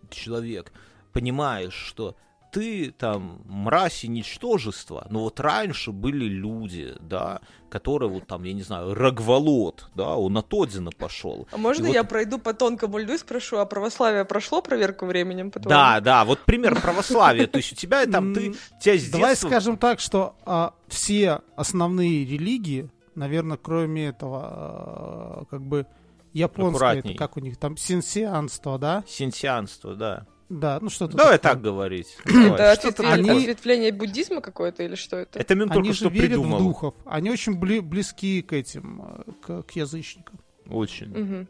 человек 0.09 0.73
понимаешь, 1.13 1.73
что 1.73 2.17
ты 2.55 2.91
там 2.91 3.41
мразь 3.43 4.05
и 4.05 4.07
ничтожество, 4.07 5.05
но 5.09 5.23
вот 5.23 5.41
раньше 5.41 5.91
были 5.91 6.23
люди, 6.23 6.95
да, 7.01 7.41
которые 7.69 8.09
вот 8.09 8.27
там, 8.27 8.43
я 8.45 8.53
не 8.53 8.61
знаю, 8.61 8.93
Рогволод, 8.93 9.89
да, 9.93 10.15
он 10.15 10.37
от 10.37 10.53
Одина 10.53 10.91
пошел. 10.97 11.49
А 11.51 11.57
можно 11.57 11.83
И 11.83 11.87
вот- 11.87 11.93
я 11.93 12.05
пройду 12.05 12.39
по 12.39 12.53
тонкому 12.53 12.97
льду 12.99 13.15
и 13.15 13.17
спрошу, 13.17 13.57
а 13.57 13.65
православие 13.65 14.23
прошло 14.23 14.61
проверку 14.61 15.05
временем? 15.05 15.51
по-твоему? 15.51 15.69
Да, 15.69 15.99
да, 15.99 16.23
вот 16.23 16.39
пример 16.45 16.79
православия. 16.79 17.45
То 17.47 17.57
есть 17.57 17.73
у 17.73 17.75
тебя 17.75 18.05
там 18.05 18.33
ты, 18.33 18.55
тебя 18.79 18.97
с 18.97 19.09
Давай 19.09 19.35
скажем 19.35 19.77
так, 19.77 19.99
что 19.99 20.37
а, 20.45 20.73
все 20.87 21.41
основные 21.57 22.23
религии, 22.23 22.89
наверное, 23.15 23.57
кроме 23.57 24.07
этого, 24.07 24.41
а, 24.45 25.43
как 25.49 25.61
бы 25.61 25.87
японское, 26.31 26.99
это 26.99 27.13
как 27.15 27.35
у 27.35 27.41
них 27.41 27.57
там, 27.57 27.75
синсианство, 27.75 28.79
да? 28.79 29.03
Синтианство, 29.05 29.95
да. 29.95 30.25
Да, 30.49 30.77
ну 30.81 30.89
что-то 30.89 31.17
Давай 31.17 31.37
такое. 31.39 31.53
так 31.53 31.61
говорить. 31.63 32.17
Это 32.25 32.71
ответвление, 32.71 33.13
они- 33.15 33.27
такое. 33.27 33.41
ответвление 33.43 33.91
буддизма 33.91 34.41
какое-то 34.41 34.83
или 34.83 34.95
что 34.95 35.17
это? 35.17 35.39
Это 35.39 35.55
Мин 35.55 35.63
Они 35.63 35.73
только 35.73 35.89
же 35.89 35.95
что 35.95 36.09
верят 36.09 36.29
придумал. 36.29 36.59
в 36.59 36.63
духов. 36.63 36.93
Они 37.05 37.31
очень 37.31 37.59
бли- 37.59 37.81
близки 37.81 38.41
к 38.43 38.53
этим, 38.53 39.23
к, 39.41 39.63
к 39.63 39.71
язычникам. 39.71 40.39
Очень. 40.69 41.47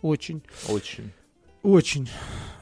Очень, 0.00 0.42
очень, 0.68 1.12
очень, 1.62 2.08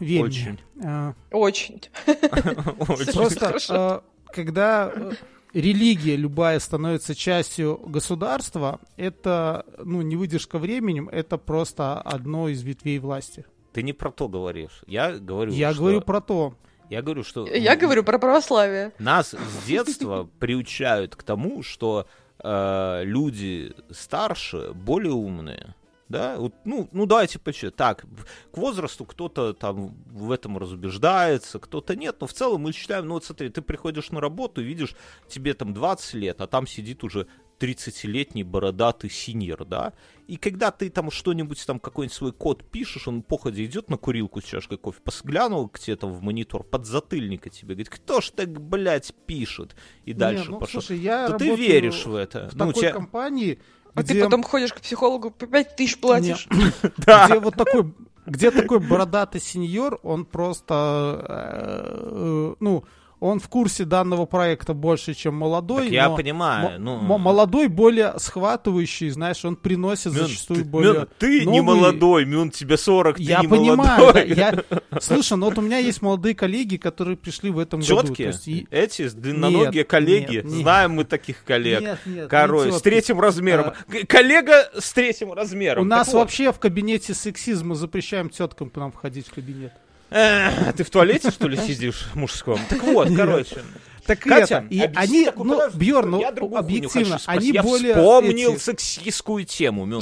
вельми. 0.00 0.22
очень. 0.24 0.58
А, 0.84 1.14
Очень. 1.30 1.80
очень. 2.06 3.12
Просто, 3.14 3.58
э, 3.70 4.00
когда 4.34 4.92
э, 4.94 5.12
религия 5.54 6.16
любая 6.16 6.58
становится 6.58 7.14
частью 7.14 7.78
государства, 7.78 8.78
это, 8.98 9.64
ну, 9.82 10.02
не 10.02 10.16
выдержка 10.16 10.58
временем, 10.58 11.08
это 11.08 11.38
просто 11.38 11.98
одно 12.00 12.48
из 12.50 12.62
ветвей 12.62 12.98
власти. 12.98 13.46
Ты 13.72 13.82
не 13.82 13.92
про 13.92 14.10
то 14.10 14.28
говоришь. 14.28 14.82
Я 14.86 15.12
говорю, 15.12 15.52
Я 15.52 15.72
что- 15.72 15.80
говорю 15.82 16.00
про 16.00 16.20
то. 16.20 16.54
Я 16.88 17.02
говорю, 17.02 17.22
что... 17.22 17.46
Я 17.46 17.76
говорю 17.76 18.02
про 18.02 18.18
православие. 18.18 18.92
Нас 18.98 19.28
с 19.62 19.64
детства 19.66 20.28
приучают 20.40 21.14
к 21.14 21.22
тому, 21.22 21.62
что 21.62 22.06
э, 22.42 23.02
люди 23.04 23.72
старше 23.90 24.72
более 24.74 25.12
умные. 25.12 25.74
Да, 26.08 26.38
вот, 26.38 26.52
ну, 26.64 26.88
ну 26.90 27.06
давайте 27.06 27.38
почему. 27.38 27.70
Так, 27.70 28.04
к 28.52 28.56
возрасту 28.58 29.04
кто-то 29.04 29.52
там 29.54 29.94
в 30.06 30.32
этом 30.32 30.58
разубеждается, 30.58 31.60
кто-то 31.60 31.94
нет, 31.94 32.16
но 32.20 32.26
в 32.26 32.32
целом 32.32 32.62
мы 32.62 32.72
считаем, 32.72 33.06
ну 33.06 33.14
вот 33.14 33.24
смотри, 33.24 33.48
ты 33.50 33.62
приходишь 33.62 34.10
на 34.10 34.20
работу, 34.20 34.60
видишь, 34.60 34.96
тебе 35.28 35.54
там 35.54 35.72
20 35.72 36.14
лет, 36.14 36.40
а 36.40 36.48
там 36.48 36.66
сидит 36.66 37.04
уже 37.04 37.28
30-летний 37.61 38.42
бородатый 38.44 39.11
синьор, 39.11 39.64
да, 39.64 39.92
и 40.26 40.36
когда 40.36 40.70
ты 40.70 40.88
там 40.90 41.11
что-нибудь, 41.11 41.64
там 41.66 41.78
какой-нибудь 41.78 42.16
свой 42.16 42.32
код 42.32 42.64
пишешь, 42.70 43.06
он 43.08 43.22
походе 43.22 43.64
идет 43.64 43.90
на 43.90 43.96
курилку 43.96 44.40
с 44.40 44.44
чашкой 44.44 44.78
кофе, 44.78 45.00
посглянул 45.04 45.68
к 45.68 45.78
тебе 45.78 45.96
там 45.96 46.12
в 46.12 46.22
монитор, 46.22 46.62
подзатыльника 46.64 47.50
тебе, 47.50 47.74
говорит, 47.74 47.88
кто 47.90 48.20
ж 48.20 48.30
так, 48.30 48.61
блядь, 48.61 49.12
пишет? 49.26 49.74
И 50.04 50.12
дальше 50.12 50.44
Не, 50.44 50.50
ну, 50.50 50.58
пошел. 50.61 50.80
слушай, 50.80 50.98
я 51.00 51.28
То 51.28 51.38
ты 51.38 51.54
веришь 51.54 52.06
в 52.06 52.14
это. 52.14 52.48
В 52.48 52.54
Ну, 52.54 52.66
такой 52.68 52.74
тебя- 52.82 52.92
компании, 52.92 53.58
А 53.94 54.02
где, 54.02 54.14
ты 54.14 54.24
потом 54.24 54.42
ходишь 54.44 54.72
к 54.72 54.80
психологу, 54.80 55.30
по 55.32 55.46
5 55.46 55.76
тысяч 55.76 55.98
платишь. 56.00 56.46
Да. 56.98 57.26
где 57.26 57.40
вот 57.40 57.56
такой, 57.56 57.92
где 58.26 58.50
такой 58.52 58.78
бородатый 58.78 59.40
сеньор, 59.40 59.98
он 60.04 60.24
просто, 60.24 61.26
э, 61.28 62.08
э, 62.12 62.54
ну, 62.61 62.84
он 63.20 63.38
в 63.38 63.48
курсе 63.48 63.84
данного 63.84 64.24
проекта 64.26 64.72
больше, 64.74 65.12
чем 65.14 65.34
молодой. 65.34 65.84
Так 65.84 65.92
я 65.92 66.08
понимаю, 66.10 66.76
м- 66.76 66.84
ну... 66.84 67.18
молодой 67.18 67.68
более 67.68 68.14
схватывающий, 68.18 69.10
знаешь, 69.10 69.44
он 69.44 69.56
приносит 69.56 70.06
Мюн, 70.14 70.26
зачастую 70.26 70.60
ты, 70.60 70.64
более. 70.64 70.92
Мюн, 70.94 71.08
ты 71.18 71.40
не 71.44 71.60
новые- 71.60 71.62
молодой, 71.62 72.24
Мюн, 72.24 72.50
тебе 72.50 72.76
40, 72.78 73.16
ты 73.18 73.22
Я 73.22 73.40
не 73.42 73.48
понимаю, 73.48 74.00
молодой. 74.00 74.34
да, 74.34 74.64
я... 74.90 75.00
Слушай, 75.00 75.36
ну 75.36 75.46
вот 75.46 75.58
у 75.58 75.60
меня 75.60 75.78
есть 75.78 76.00
молодые 76.02 76.34
коллеги, 76.34 76.76
которые 76.76 77.16
пришли 77.16 77.50
в 77.50 77.58
этом 77.58 77.80
году. 77.80 77.96
то 78.00 78.06
Четкие? 78.08 78.26
есть 78.28 78.48
и- 78.48 78.66
Эти 78.70 79.08
длинноногие 79.10 79.70
Нет, 79.82 79.88
коллеги, 79.88 80.32
нет, 80.36 80.44
нет. 80.44 80.52
знаем 80.62 80.92
мы 80.92 81.04
таких 81.04 81.44
коллег. 81.44 81.80
Нет, 81.82 81.98
нет, 82.06 82.22
не 82.24 82.28
Король, 82.28 82.68
с 82.70 82.74
тетки. 82.76 82.84
третьим 82.84 83.20
размером. 83.20 83.72
К- 83.86 84.06
Коллега 84.06 84.70
с 84.78 84.92
третьим 84.92 85.32
размером. 85.32 85.82
У 85.82 85.86
нас 85.86 86.06
Так 86.06 86.14
вот. 86.14 86.20
вообще 86.20 86.52
в 86.52 86.58
кабинете 86.58 87.12
сексизм, 87.14 87.68
мы 87.68 87.74
запрещаем 87.74 88.30
теткам 88.30 88.70
к 88.70 88.76
нам 88.76 88.90
входить 88.92 89.28
в 89.28 89.34
кабинет. 89.34 89.72
Ты 90.11 90.84
в 90.84 90.90
туалете, 90.90 91.30
что 91.30 91.48
ли, 91.48 91.56
сидишь 91.56 92.08
мужском? 92.14 92.58
Так 92.68 92.82
вот, 92.82 93.08
короче. 93.16 93.62
Так 94.06 94.20
Катя, 94.20 94.56
это, 94.56 94.66
и 94.74 94.80
они, 94.96 95.26
такую 95.26 95.46
ну, 95.46 95.70
Бьерн, 95.72 96.11
ну, 96.11 96.20
я 96.20 96.28
объективно, 96.30 97.20
они 97.26 97.52
я 97.52 97.62
более 97.62 97.94
вспомнил 97.94 98.54
эти- 98.54 98.61
сексистскую 98.61 99.44
тему. 99.44 100.00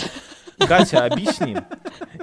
Катя, 0.58 1.04
объясни. 1.04 1.56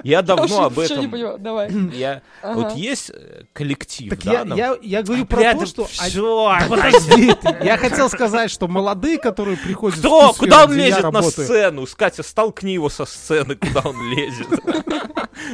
Я 0.06 0.22
давно 0.22 0.66
об 0.66 0.78
не 0.78 0.84
этом... 0.84 1.10
понимаю. 1.10 1.36
Давай. 1.38 1.70
Я... 1.92 2.22
Вот 2.42 2.76
есть 2.76 3.10
э, 3.10 3.42
коллектив, 3.52 4.10
Так 4.10 4.20
да? 4.20 4.54
я, 4.54 4.76
я 4.80 5.02
говорю 5.02 5.26
про 5.26 5.54
то, 5.54 5.66
что... 5.66 5.84
всё, 5.86 6.52
Подожди. 6.68 7.34
Я 7.64 7.76
хотел 7.76 8.08
сказать, 8.08 8.52
что 8.52 8.68
молодые, 8.68 9.18
которые 9.18 9.56
приходят 9.56 9.98
Кто? 9.98 10.32
Куда 10.32 10.64
он 10.64 10.74
лезет 10.74 11.10
на 11.10 11.22
сцену? 11.22 11.86
Катя, 11.96 12.22
столкни 12.22 12.74
его 12.74 12.88
со 12.88 13.04
сцены, 13.04 13.56
куда 13.56 13.80
он 13.80 13.96
лезет. 14.12 14.46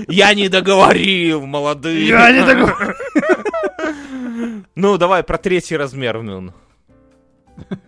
Я 0.09 0.35
не 0.35 0.49
договорил, 0.49 1.47
молодые. 1.47 2.09
Я 2.09 2.31
не 2.33 2.45
договорил. 2.45 2.95
Ну, 4.75 4.99
давай 4.99 5.23
про 5.23 5.39
третий 5.39 5.77
размер, 5.77 6.19
Мюн. 6.19 6.53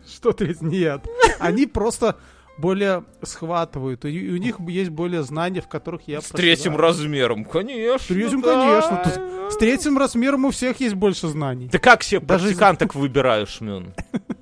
Что 0.07 0.33
ты? 0.33 0.57
Нет. 0.61 1.03
Они 1.39 1.67
просто 1.67 2.17
более 2.59 3.05
схватывают. 3.23 4.05
И 4.05 4.31
у 4.31 4.37
них 4.37 4.61
есть 4.61 4.91
более 4.91 5.23
знания, 5.23 5.61
в 5.61 5.69
которых 5.69 6.03
я 6.07 6.21
С 6.21 6.29
третьим 6.29 6.75
проседаю. 6.75 6.81
размером, 6.81 7.45
конечно. 7.45 7.99
С 8.05 8.09
третьим, 8.09 8.41
да. 8.41 8.53
конечно. 8.55 9.03
Тут 9.05 9.53
С 9.53 9.57
третьим 9.57 9.99
размером 9.99 10.45
у 10.45 10.51
всех 10.51 10.81
есть 10.81 10.95
больше 10.95 11.29
знаний. 11.29 11.69
Ты 11.69 11.79
как 11.79 12.03
себе 12.03 12.21
Даже 12.21 12.45
из- 12.45 12.49
практиканток 12.57 12.95
выбираешь, 12.95 13.61
Мюн? 13.61 13.95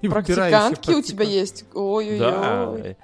И 0.00 0.08
Практикантки 0.08 0.90
у 0.90 1.02
тебя 1.02 1.24
есть? 1.24 1.64
Ой-ой-ой. 1.74 2.18
Да. 2.18 2.96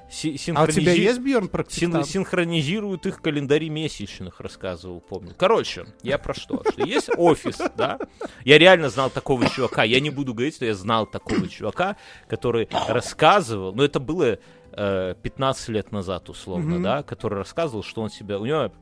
А 0.54 0.64
у 0.64 0.66
тебя 0.66 0.92
есть, 0.92 1.18
Бьерн, 1.18 1.44
Син- 1.44 1.48
практикант? 1.48 2.06
синхронизируют 2.06 3.06
их 3.06 3.20
календари 3.20 3.68
месячных, 3.68 4.40
рассказывал, 4.40 5.00
помню. 5.00 5.34
Короче, 5.36 5.86
я 6.02 6.18
про 6.18 6.34
что? 6.34 6.62
Что 6.68 6.84
есть 6.84 7.10
офис, 7.16 7.58
да? 7.76 7.98
Я 8.44 8.58
реально 8.58 8.90
знал 8.90 9.10
такого 9.10 9.48
чувака. 9.48 9.82
Я 9.82 10.00
не 10.00 10.10
буду 10.10 10.34
говорить, 10.34 10.56
что 10.56 10.64
я 10.66 10.74
знал 10.74 11.06
такого 11.06 11.48
чувака, 11.48 11.96
который 12.28 12.68
рассказывал, 12.88 13.74
но 13.74 13.84
это 13.84 14.00
было 14.00 14.38
э, 14.72 15.14
15 15.22 15.68
лет 15.68 15.92
назад, 15.92 16.28
условно, 16.28 16.82
да, 16.82 17.02
который 17.02 17.38
рассказывал, 17.38 17.82
что 17.82 18.02
он 18.02 18.10
себя... 18.10 18.38
У 18.38 18.46
него 18.46 18.72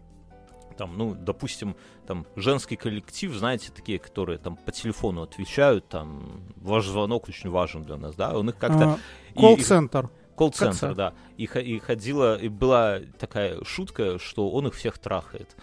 там, 0.83 0.99
ну, 0.99 1.15
допустим, 1.15 1.77
там 2.09 2.27
женский 2.35 2.75
коллектив, 2.75 3.33
знаете, 3.33 3.71
такие, 3.73 4.01
которые 4.01 4.39
там 4.39 4.57
по 4.57 4.73
телефону 4.73 5.23
отвечают, 5.23 5.89
там, 5.89 6.43
ваш 6.57 6.87
звонок 6.87 7.29
очень 7.29 7.51
важен 7.51 7.85
для 7.85 7.97
нас, 7.97 8.17
да, 8.17 8.37
он 8.37 8.49
их 8.51 8.59
как-то... 8.59 8.99
А, 9.37 9.41
Колл-центр. 9.41 10.11
Колл-центр, 10.35 10.95
да. 10.97 11.15
И, 11.37 11.45
и 11.45 11.79
ходила, 11.79 12.37
и 12.37 12.49
была 12.49 12.99
такая 13.21 13.63
шутка, 13.63 14.19
что 14.19 14.51
он 14.51 14.67
их 14.67 14.75
всех 14.75 14.99
трахает. 14.99 15.55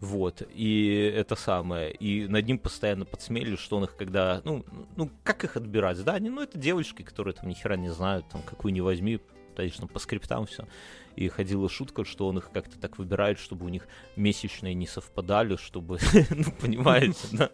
Вот, 0.00 0.42
и 0.52 1.12
это 1.14 1.36
самое, 1.36 1.92
и 1.92 2.26
над 2.26 2.44
ним 2.44 2.58
постоянно 2.58 3.04
подсмели, 3.04 3.54
что 3.54 3.76
он 3.76 3.84
их 3.84 3.94
когда, 3.94 4.40
ну, 4.42 4.64
ну, 4.96 5.10
как 5.22 5.44
их 5.44 5.56
отбирать, 5.56 6.02
да, 6.02 6.14
они, 6.14 6.28
ну, 6.28 6.42
это 6.42 6.58
девочки, 6.58 7.02
которые 7.02 7.34
там 7.34 7.48
ни 7.48 7.54
хера 7.54 7.76
не 7.76 7.90
знают, 7.90 8.28
там, 8.28 8.42
какую 8.42 8.74
не 8.74 8.80
возьми, 8.80 9.20
конечно, 9.54 9.86
по 9.86 10.00
скриптам 10.00 10.46
все. 10.46 10.66
И 11.16 11.28
ходила 11.28 11.68
шутка, 11.70 12.04
что 12.04 12.28
он 12.28 12.38
их 12.38 12.50
как-то 12.52 12.78
так 12.78 12.98
выбирает, 12.98 13.38
чтобы 13.38 13.64
у 13.64 13.68
них 13.70 13.88
месячные 14.16 14.74
не 14.74 14.86
совпадали, 14.86 15.56
чтобы, 15.56 15.98
ну, 16.30 16.44
понимаете, 16.60 17.18
да. 17.32 17.48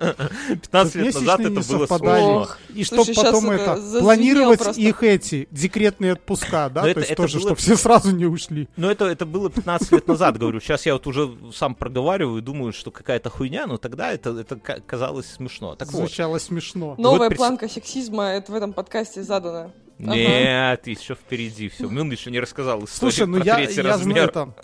15 0.49 0.95
лет 0.97 1.15
назад 1.15 1.41
это 1.41 1.51
было 1.51 1.87
совпадали. 1.87 2.23
сложно. 2.23 2.57
И 2.75 2.85
щас 2.85 3.09
потом 3.15 3.51
это 3.51 4.01
планировать 4.01 4.77
их 4.77 5.03
эти 5.05 5.47
декретные 5.53 6.15
отпуска, 6.15 6.69
да? 6.71 6.85
Но 6.85 6.93
То 6.93 7.01
есть 7.01 7.15
тоже, 7.15 7.39
чтобы 7.39 7.55
все 7.55 7.77
сразу 7.77 8.11
не 8.11 8.27
ушли. 8.27 8.69
Ну, 8.77 8.91
это, 8.91 9.07
это 9.07 9.27
было 9.27 9.49
15 9.49 9.93
лет 9.93 10.09
назад, 10.09 10.39
говорю. 10.39 10.61
Сейчас 10.61 10.85
я 10.85 10.95
вот 10.95 11.07
уже 11.07 11.33
сам 11.55 11.77
проговариваю 11.77 12.39
и 12.39 12.43
думаю, 12.43 12.73
что 12.73 12.91
какая-то 12.91 13.31
хуйня, 13.31 13.69
но 13.69 13.79
тогда 13.79 14.13
это, 14.13 14.31
это 14.31 14.57
ка- 14.57 14.81
казалось 14.81 15.27
смешно. 15.27 15.77
Звучало 15.81 16.39
смешно. 16.39 16.97
Новая 16.99 17.31
планка 17.31 17.69
сексизма 17.69 18.25
это 18.25 18.51
в 18.51 18.55
этом 18.57 18.73
подкасте 18.73 19.23
задана. 19.23 19.73
Нет, 20.11 20.87
еще 20.87 21.15
впереди 21.15 21.69
все. 21.69 21.89
Мюн 21.89 22.11
еще 22.11 22.31
не 22.31 22.41
рассказал 22.41 22.85
историю 22.85 23.13
Слушай, 23.13 23.27
ну 23.29 23.39
я, 23.43 23.59
я 23.61 23.99
знаю 23.99 24.29
там. 24.31 24.55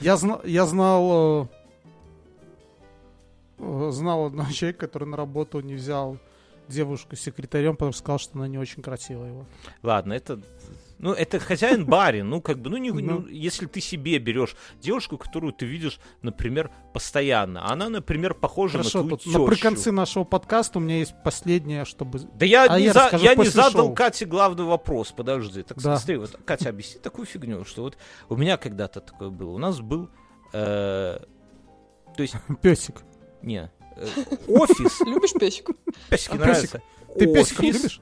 Я, 0.00 0.16
зна- 0.16 0.40
я 0.44 0.66
знал. 0.66 1.44
э, 1.44 1.46
э, 3.58 3.90
знал 3.92 4.26
одного 4.26 4.50
человека, 4.52 4.86
который 4.86 5.06
на 5.08 5.16
работу 5.16 5.60
не 5.60 5.74
взял 5.74 6.18
девушку 6.68 7.16
секретарем, 7.16 7.74
потому 7.76 7.92
что 7.92 8.00
сказал, 8.00 8.18
что 8.18 8.38
она 8.38 8.48
не 8.48 8.58
очень 8.58 8.82
красивая 8.82 9.28
его. 9.28 9.46
Ладно, 9.82 10.12
это 10.14 10.40
ну, 10.98 11.12
это 11.12 11.38
хозяин 11.38 11.86
барин, 11.86 12.28
ну, 12.28 12.40
как 12.40 12.58
бы, 12.58 12.70
ну, 12.70 12.76
не, 12.76 12.90
Ну. 12.90 13.20
ну, 13.20 13.26
если 13.28 13.66
ты 13.66 13.80
себе 13.80 14.18
берешь 14.18 14.56
девушку, 14.80 15.16
которую 15.16 15.52
ты 15.52 15.64
видишь, 15.66 16.00
например, 16.22 16.70
постоянно, 16.92 17.70
она, 17.70 17.88
например, 17.88 18.34
похожа 18.34 18.78
Хорошо, 18.78 19.02
на 19.04 19.16
твою 19.16 19.38
на, 19.38 19.46
при 19.46 19.54
тещу. 19.54 19.62
конце 19.68 19.90
нашего 19.92 20.24
подкаста 20.24 20.78
у 20.78 20.82
меня 20.82 20.98
есть 20.98 21.14
последнее, 21.24 21.84
чтобы... 21.84 22.18
Да 22.34 22.44
я, 22.46 22.64
А 22.68 22.78
не, 22.78 22.86
я 22.86 22.92
за- 22.92 23.16
я 23.16 23.34
не 23.34 23.44
задал 23.46 23.86
шоу. 23.86 23.94
Кате 23.94 24.24
главный 24.24 24.64
вопрос, 24.64 25.12
подожди. 25.12 25.62
Так 25.62 25.78
Да. 25.80 25.96
смотри, 25.96 26.16
вот, 26.16 26.38
Катя, 26.44 26.70
объясни 26.70 27.00
такую 27.00 27.26
фигню, 27.26 27.64
что 27.64 27.82
вот 27.82 27.96
у 28.28 28.36
меня 28.36 28.56
когда-то 28.56 29.00
такое 29.00 29.30
было. 29.30 29.50
У 29.50 29.58
нас 29.58 29.80
был, 29.80 30.10
э, 30.52 31.18
то 32.16 32.22
есть, 32.22 32.34
Песик. 32.62 33.02
не, 33.42 33.70
э, 33.96 34.06
офис, 34.48 35.00
Любишь 35.02 35.32
песику? 35.34 35.74
песики 36.10 36.32
А 36.32 36.38
нравятся. 36.38 36.82
Ты 37.18 37.32
песиков 37.32 37.62
любишь? 37.64 38.00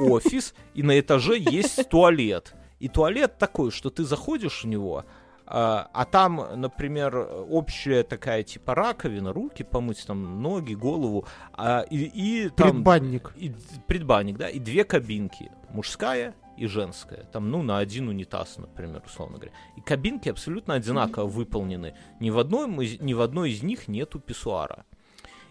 Офис, 0.00 0.54
и 0.74 0.82
на 0.82 0.98
этаже 0.98 1.38
есть 1.38 1.88
туалет. 1.88 2.54
И 2.78 2.88
туалет 2.88 3.38
такой, 3.38 3.70
что 3.70 3.90
ты 3.90 4.04
заходишь 4.04 4.64
в 4.64 4.66
него, 4.66 5.04
а, 5.46 5.88
а 5.92 6.04
там, 6.04 6.44
например, 6.56 7.16
общая 7.48 8.02
такая 8.02 8.42
типа 8.42 8.74
раковина, 8.74 9.32
руки 9.32 9.62
помыть, 9.62 10.04
там 10.06 10.42
ноги, 10.42 10.74
голову, 10.74 11.26
а, 11.52 11.82
и, 11.88 11.98
и 12.04 12.48
там 12.48 12.72
Предбанник. 12.72 13.32
и 13.36 13.52
предбанник, 13.86 14.36
да, 14.38 14.48
и 14.48 14.58
две 14.58 14.84
кабинки, 14.84 15.52
мужская 15.70 16.34
и 16.56 16.66
женская, 16.66 17.24
там, 17.32 17.50
ну, 17.50 17.62
на 17.62 17.78
один 17.78 18.08
унитаз, 18.08 18.56
например, 18.56 19.02
условно 19.06 19.36
говоря. 19.36 19.52
И 19.76 19.80
кабинки 19.80 20.28
абсолютно 20.28 20.74
одинаково 20.74 21.26
выполнены. 21.26 21.94
Ни 22.18 22.30
в, 22.30 22.38
одной, 22.38 22.66
ни 22.98 23.14
в 23.14 23.20
одной 23.20 23.52
из 23.52 23.62
них 23.62 23.86
нету 23.86 24.18
писсуара. 24.18 24.84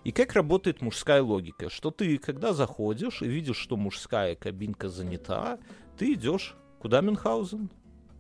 И 0.06 0.12
как 0.12 0.34
работает 0.34 0.82
мужская 0.82 1.22
логика? 1.24 1.70
Что 1.70 1.90
ты, 1.90 2.20
когда 2.20 2.54
заходишь 2.54 3.24
и 3.24 3.28
видишь, 3.28 3.58
что 3.58 3.76
мужская 3.76 4.36
кабинка 4.36 4.88
занята, 4.88 5.58
ты 5.98 6.14
идешь 6.14 6.56
куда, 6.80 7.02
Мюнхгаузен? 7.02 7.72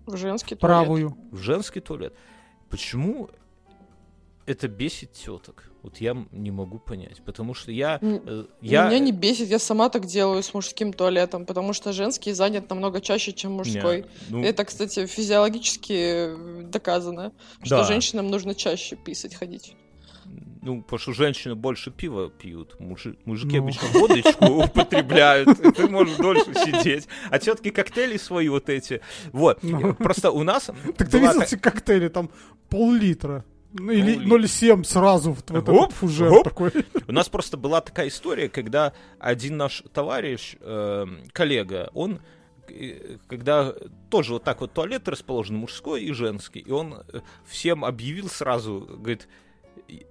В 0.08 0.18
женский 0.18 0.56
туалет. 0.56 0.62
Правую. 0.62 1.18
В 1.32 1.38
женский 1.38 1.82
туалет. 1.82 2.16
Почему 2.72 3.30
это 4.48 4.68
бесит 4.68 5.14
теток? 5.14 5.70
Вот 5.84 5.98
я 5.98 6.18
не 6.32 6.50
могу 6.50 6.80
понять. 6.80 7.22
Потому 7.24 7.54
что 7.54 7.72
я... 7.72 8.00
Э, 8.02 8.46
я... 8.62 8.88
Меня 8.88 8.98
не 8.98 9.12
бесит, 9.12 9.50
я 9.50 9.60
сама 9.60 9.90
так 9.90 10.08
делаю 10.08 10.42
с 10.42 10.52
мужским 10.56 10.92
туалетом, 10.92 11.46
потому 11.46 11.74
что 11.74 11.94
женский 11.94 12.34
занят 12.34 12.68
намного 12.68 13.00
чаще, 13.02 13.32
чем 13.32 13.52
мужской. 13.52 14.02
Не, 14.02 14.08
ну, 14.30 14.44
Это, 14.44 14.66
кстати, 14.66 15.06
физиологически 15.06 16.64
доказано, 16.64 17.32
что 17.62 17.78
Да. 17.78 17.84
женщинам 17.84 18.30
нужно 18.30 18.56
чаще 18.56 18.96
писать 18.96 19.36
ходить. 19.36 19.76
Ну, 20.62 20.82
потому 20.82 20.98
что 21.00 21.14
женщины 21.14 21.54
больше 21.54 21.92
пива 21.92 22.30
пьют, 22.30 22.76
мужи- 22.80 23.18
мужики 23.26 23.58
Ну. 23.58 23.64
обычно 23.64 23.88
водочку 24.00 24.46
употребляют, 24.64 25.50
ты 25.76 25.88
можешь 25.88 26.18
дольше 26.18 26.54
сидеть. 26.56 27.08
А 27.30 27.38
тетки 27.38 27.70
коктейли 27.70 28.18
свои 28.18 28.50
вот 28.50 28.70
эти. 28.70 29.02
Вот. 29.32 29.62
Ну. 29.62 29.94
Просто 29.94 30.32
у 30.32 30.42
нас... 30.44 30.72
Так 30.98 31.10
ты 31.10 31.20
видел 31.20 31.42
эти 31.42 31.56
коктейли, 31.56 32.08
там 32.08 32.32
пол-литра. 32.70 33.46
Ну, 33.74 33.92
или 33.92 34.16
Пол-литра. 34.28 34.74
0,7 34.74 34.84
сразу 34.86 35.34
в, 35.34 35.38
в 35.38 35.52
этот 35.52 35.66
Гоп, 35.66 35.94
фужер 35.94 36.30
гоп. 36.30 36.44
такой. 36.46 36.72
У 37.08 37.12
нас 37.12 37.30
просто 37.30 37.58
была 37.58 37.82
такая 37.82 38.08
история, 38.08 38.50
когда 38.50 38.94
один 39.20 39.58
наш 39.58 39.84
товарищ, 39.94 40.56
эм, 40.62 41.20
коллега, 41.34 41.92
он 41.94 42.22
э, 42.70 43.18
когда 43.28 43.74
тоже 44.10 44.34
вот 44.34 44.44
так 44.44 44.62
вот 44.62 44.72
туалет 44.74 45.08
расположен 45.10 45.58
мужской 45.58 46.04
и 46.04 46.12
женский, 46.14 46.60
и 46.62 46.72
он 46.72 47.04
э, 47.14 47.20
всем 47.46 47.84
объявил 47.86 48.30
сразу, 48.30 48.80
говорит, 48.98 49.28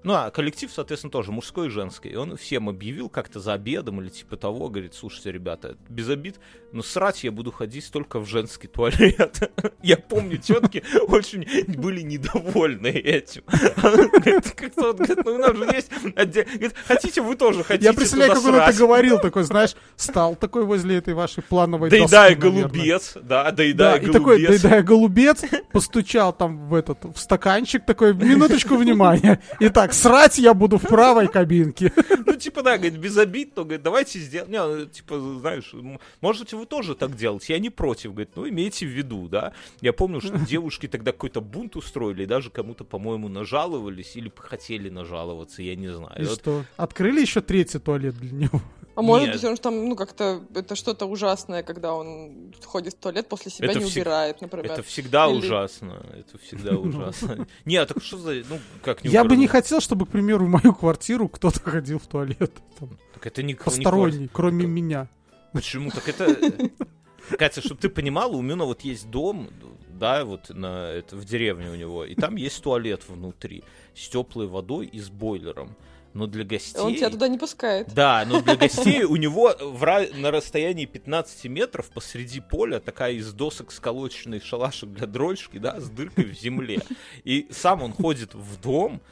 ну, 0.02 0.14
а 0.14 0.30
коллектив, 0.30 0.70
соответственно, 0.72 1.10
тоже 1.10 1.32
мужской 1.32 1.66
и 1.66 1.70
женский. 1.70 2.10
И 2.10 2.16
он 2.16 2.36
всем 2.36 2.68
объявил 2.68 3.08
как-то 3.08 3.40
за 3.40 3.54
обедом 3.54 4.00
или 4.00 4.08
типа 4.08 4.36
того, 4.36 4.68
говорит, 4.68 4.94
слушайте, 4.94 5.32
ребята, 5.32 5.76
без 5.88 6.08
обид, 6.08 6.36
но 6.72 6.82
срать 6.82 7.24
я 7.24 7.32
буду 7.32 7.50
ходить 7.52 7.90
только 7.90 8.20
в 8.20 8.26
женский 8.26 8.68
туалет. 8.68 9.52
Я 9.82 9.96
помню, 9.96 10.38
тетки 10.38 10.82
очень 11.08 11.46
были 11.76 12.00
недовольны 12.00 12.88
этим. 12.88 13.42
Говорит, 13.76 14.50
Как-то 14.56 14.82
вот, 14.82 14.96
говорит, 14.96 15.18
ну, 15.24 15.32
у 15.34 15.38
нас 15.38 15.56
же 15.56 15.64
есть 15.64 15.90
говорит, 15.90 16.74
хотите, 16.86 17.20
вы 17.20 17.36
тоже 17.36 17.62
хотите 17.64 17.84
Я 17.84 17.92
представляю, 17.92 18.32
как 18.34 18.44
он 18.44 18.54
это 18.54 18.72
говорил, 18.72 19.18
такой, 19.18 19.44
знаешь, 19.44 19.74
стал 19.96 20.36
такой 20.36 20.64
возле 20.64 20.96
этой 20.96 21.14
вашей 21.14 21.42
плановой 21.42 21.90
доски, 21.90 22.12
наверное. 22.12 22.62
голубец, 22.62 23.12
да, 23.14 23.44
Да, 23.44 23.50
доедая 23.52 23.96
и 23.98 24.06
такой, 24.06 24.38
голубец. 24.38 24.62
доедая 24.62 24.82
голубец, 24.82 25.42
постучал 25.72 26.32
там 26.32 26.68
в 26.68 26.74
этот, 26.74 27.04
в 27.04 27.18
стаканчик, 27.18 27.84
такой, 27.84 28.14
минуточку 28.14 28.76
внимания. 28.76 29.40
Итак, 29.66 29.94
срать 29.94 30.38
я 30.38 30.52
буду 30.52 30.78
в 30.78 30.82
правой 30.82 31.28
кабинке. 31.28 31.92
Ну, 32.26 32.34
типа, 32.36 32.62
да, 32.62 32.76
говорит, 32.76 32.98
без 32.98 33.16
обид, 33.16 33.54
то, 33.54 33.64
говорит, 33.64 33.82
давайте 33.82 34.18
сделаем. 34.18 34.50
Не, 34.50 34.62
ну, 34.62 34.86
типа, 34.86 35.18
знаешь, 35.40 35.72
можете 36.20 36.56
вы 36.56 36.66
тоже 36.66 36.94
так 36.94 37.16
делать, 37.16 37.48
я 37.48 37.58
не 37.58 37.70
против, 37.70 38.12
говорит, 38.12 38.30
ну, 38.34 38.48
имейте 38.48 38.86
в 38.86 38.90
виду, 38.90 39.28
да. 39.28 39.52
Я 39.80 39.92
помню, 39.92 40.20
что 40.20 40.38
девушки 40.48 40.86
тогда 40.86 41.12
какой-то 41.12 41.40
бунт 41.40 41.76
устроили, 41.76 42.24
даже 42.24 42.50
кому-то, 42.50 42.84
по-моему, 42.84 43.28
нажаловались, 43.28 44.16
или 44.16 44.30
хотели 44.36 44.90
нажаловаться, 44.90 45.62
я 45.62 45.76
не 45.76 45.88
знаю. 45.88 46.22
И 46.22 46.24
Вот 46.24 46.40
что, 46.40 46.64
открыли 46.76 47.20
еще 47.20 47.40
третий 47.40 47.78
туалет 47.78 48.16
для 48.16 48.32
него? 48.32 48.60
А 48.96 49.02
может 49.02 49.26
Нет. 49.26 49.36
быть, 49.36 49.44
он 49.44 49.56
же 49.56 49.60
там, 49.60 49.88
ну, 49.88 49.96
как-то, 49.96 50.42
это 50.54 50.76
что-то 50.76 51.06
ужасное, 51.06 51.62
когда 51.62 51.94
он 51.94 52.54
ходит 52.64 52.94
в 52.94 52.98
туалет, 52.98 53.28
после 53.28 53.50
себя 53.50 53.70
Это 53.70 53.80
не 53.80 53.86
всег- 53.86 53.92
убирает, 54.02 54.40
например. 54.40 54.70
Это 54.72 54.82
всегда 54.82 55.26
Или- 55.26 55.38
ужасно. 55.38 56.06
Это 56.12 56.38
всегда 56.38 56.76
ужасно. 56.78 57.46
Не, 57.64 57.76
а 57.76 57.86
так 57.86 58.02
что 58.02 58.18
за... 58.18 58.34
Ну, 58.48 58.60
как 58.82 59.02
не 59.02 59.10
Я 59.10 59.24
бы 59.24 59.36
не 59.36 59.48
хотел, 59.48 59.80
чтобы, 59.80 60.06
к 60.06 60.10
примеру, 60.10 60.46
в 60.46 60.48
мою 60.48 60.74
квартиру 60.74 61.28
кто-то 61.28 61.58
ходил 61.60 61.98
в 61.98 62.06
туалет. 62.06 62.52
Так 63.14 63.26
это 63.26 63.42
не... 63.42 63.54
Посторонний, 63.54 64.28
кроме 64.32 64.66
меня. 64.66 65.08
Почему? 65.52 65.90
Так 65.90 66.08
это... 66.08 66.36
Катя, 67.38 67.62
чтобы 67.62 67.80
ты 67.80 67.88
понимала, 67.88 68.32
у 68.32 68.42
Мюна 68.42 68.64
вот 68.64 68.82
есть 68.82 69.08
дом, 69.10 69.48
да, 69.88 70.24
вот 70.24 70.50
на, 70.50 70.90
это, 70.90 71.16
в 71.16 71.24
деревне 71.24 71.70
у 71.70 71.74
него, 71.74 72.04
и 72.04 72.14
там 72.14 72.36
есть 72.36 72.62
туалет 72.62 73.02
внутри 73.08 73.64
с 73.94 74.08
теплой 74.08 74.46
водой 74.46 74.86
и 74.86 75.00
с 75.00 75.08
бойлером. 75.08 75.74
Но 76.14 76.28
для 76.28 76.44
гостей... 76.44 76.80
Он 76.80 76.94
тебя 76.94 77.10
туда 77.10 77.26
не 77.26 77.38
пускает. 77.38 77.92
Да, 77.92 78.24
но 78.26 78.40
для 78.40 78.54
гостей 78.54 79.02
у 79.04 79.16
него 79.16 79.52
в 79.60 79.84
на 80.14 80.30
расстоянии 80.30 80.86
15 80.86 81.44
метров 81.46 81.90
посреди 81.90 82.40
поля 82.40 82.78
такая 82.78 83.14
из 83.14 83.32
досок 83.32 83.72
сколоченный 83.72 84.40
шалашик 84.40 84.90
для 84.90 85.08
дрочки, 85.08 85.58
да, 85.58 85.80
с 85.80 85.90
дыркой 85.90 86.26
в 86.26 86.38
земле. 86.38 86.80
И 87.24 87.48
сам 87.50 87.82
он 87.82 87.92
ходит 87.92 88.32
в 88.34 88.60
дом, 88.60 89.02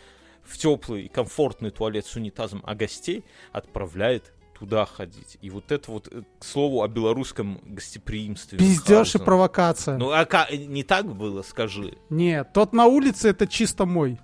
в 0.45 0.57
теплый 0.59 1.05
и 1.05 1.09
комфортный 1.09 1.71
туалет 1.71 2.07
с 2.07 2.15
унитазом, 2.15 2.63
а 2.65 2.75
гостей 2.77 3.25
отправляет 3.51 4.33
туда 4.59 4.87
ходить. 4.87 5.39
И 5.41 5.51
вот 5.51 5.73
это 5.73 5.91
вот, 5.91 6.09
э, 6.09 6.23
к 6.39 6.45
слову, 6.45 6.83
о 6.83 6.89
белорусском 6.89 7.61
гостеприимстве. 7.65 8.59
Пиздеж 8.59 9.17
и 9.17 9.19
провокация. 9.19 9.99
Ну, 9.99 10.11
а 10.13 10.25
не 10.53 10.85
так 10.85 11.13
было, 11.17 11.43
скажи. 11.43 11.99
Нет, 12.11 12.53
тот 12.53 12.73
на 12.73 12.87
улице 12.87 13.31
это 13.31 13.49
чисто 13.49 13.87
мой. 13.87 14.21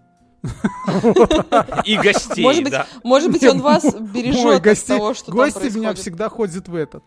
И 1.84 1.96
гостей, 1.96 2.42
Может 2.42 2.62
быть, 2.64 2.72
да. 2.72 2.86
Может 3.04 3.32
быть, 3.32 3.44
он 3.44 3.60
вас 3.60 3.84
бережет 3.94 4.56
от 4.56 4.62
гости, 4.64 4.88
того, 4.88 5.14
что 5.14 5.26
там 5.26 5.34
гости 5.36 5.76
меня 5.76 5.94
всегда 5.94 6.28
ходят 6.28 6.68
в 6.68 6.74
этот. 6.74 7.04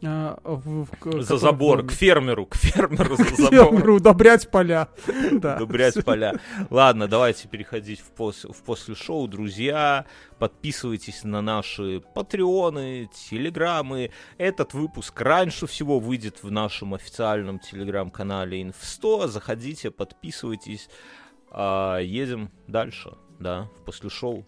в- 0.00 0.40
в- 0.44 0.86
к- 0.98 1.22
За 1.22 1.36
забор, 1.38 1.86
к 1.86 1.92
фермеру, 1.92 2.46
к 2.46 2.56
фермеру 2.56 3.14
за 3.16 3.24
К 3.24 3.36
забор. 3.36 3.50
фермеру 3.70 3.96
удобрять 3.96 4.50
поля. 4.50 4.88
Да. 5.30 5.56
Удобрять 5.56 6.04
поля. 6.04 6.40
Ладно, 6.70 7.06
давайте 7.06 7.46
переходить 7.46 8.00
в, 8.00 8.20
пос- 8.20 8.52
в 8.52 8.62
после 8.64 8.96
шоу, 8.96 9.28
друзья. 9.28 10.04
Подписывайтесь 10.40 11.22
на 11.22 11.40
наши 11.40 12.02
патреоны, 12.16 13.08
телеграммы. 13.30 14.10
Этот 14.38 14.74
выпуск 14.74 15.20
раньше 15.20 15.68
всего 15.68 16.00
выйдет 16.00 16.42
в 16.42 16.50
нашем 16.50 16.94
официальном 16.94 17.60
телеграм-канале 17.60 18.60
Инф100. 18.60 19.28
Заходите, 19.28 19.92
подписывайтесь. 19.92 20.88
А, 21.54 21.98
едем 21.98 22.50
дальше, 22.66 23.12
да, 23.38 23.68
в 23.80 23.84
после 23.84 24.08
шоу. 24.08 24.44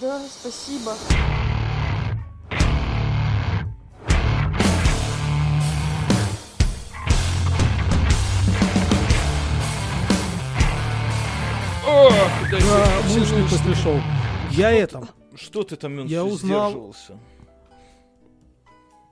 Да, 0.00 0.20
спасибо. 0.28 0.92
Да, 12.50 12.88
мужник 13.08 13.50
после 13.50 13.74
шоу. 13.74 14.00
Я 14.50 14.70
это, 14.70 15.06
Что 15.36 15.62
ты 15.62 15.76
там, 15.76 16.04
Я 16.06 16.24
узнал- 16.24 16.70
сдерживался? 16.70 17.18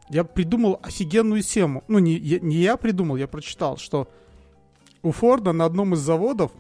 я 0.09 0.25
придумал 0.25 0.81
офигенную 0.83 1.43
тему. 1.43 1.85
Ну, 1.89 1.99
не, 2.01 2.15
я- 2.15 2.41
не 2.41 2.57
я 2.57 2.77
придумал, 2.77 3.17
я 3.17 3.29
прочитал, 3.29 3.77
что 3.77 4.09
у 5.03 5.13
Форда 5.13 5.53
на 5.53 5.65
одном 5.67 5.95
из 5.95 6.01
заводов 6.01 6.51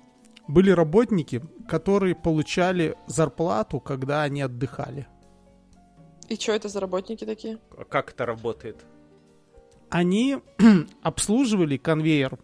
были 0.49 0.71
работники, 0.71 1.43
которые 1.69 2.15
получали 2.15 2.97
зарплату, 3.07 3.81
когда 3.81 4.23
они 4.23 4.43
отдыхали. 4.43 5.07
И 6.29 6.37
что 6.37 6.53
это 6.53 6.69
за 6.69 6.81
работники 6.81 7.25
такие? 7.25 7.59
А 7.77 7.85
Как 7.85 8.11
это 8.11 8.27
работает? 8.27 8.85
Они 9.89 10.39
обслуживали 11.03 11.77
конвейер, 11.77 12.39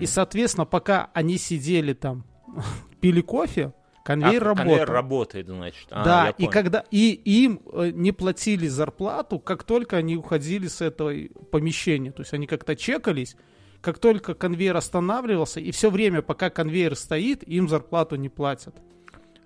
и, 0.00 0.06
соответственно, 0.06 0.64
пока 0.64 1.10
они 1.12 1.36
сидели 1.36 1.92
там, 1.92 2.24
пили 3.00 3.20
кофе, 3.20 3.72
Конвейер 4.08 4.42
а, 4.42 4.46
работал. 4.46 4.64
Конвейер 4.64 4.90
работает, 4.90 5.46
значит. 5.48 5.86
А, 5.90 6.02
да, 6.02 6.30
и 6.30 6.46
когда 6.46 6.82
и 6.90 7.10
им 7.10 7.60
э, 7.70 7.90
не 7.92 8.12
платили 8.12 8.66
зарплату, 8.66 9.38
как 9.38 9.64
только 9.64 9.98
они 9.98 10.16
уходили 10.16 10.66
с 10.66 10.80
этого 10.80 11.12
помещения. 11.50 12.10
То 12.10 12.22
есть 12.22 12.32
они 12.32 12.46
как-то 12.46 12.74
чекались, 12.74 13.36
как 13.80 13.98
только 13.98 14.34
конвейер 14.34 14.76
останавливался, 14.76 15.60
и 15.60 15.70
все 15.70 15.90
время, 15.90 16.22
пока 16.22 16.50
конвейер 16.50 16.96
стоит, 16.96 17.42
им 17.42 17.68
зарплату 17.68 18.16
не 18.16 18.28
платят. 18.28 18.74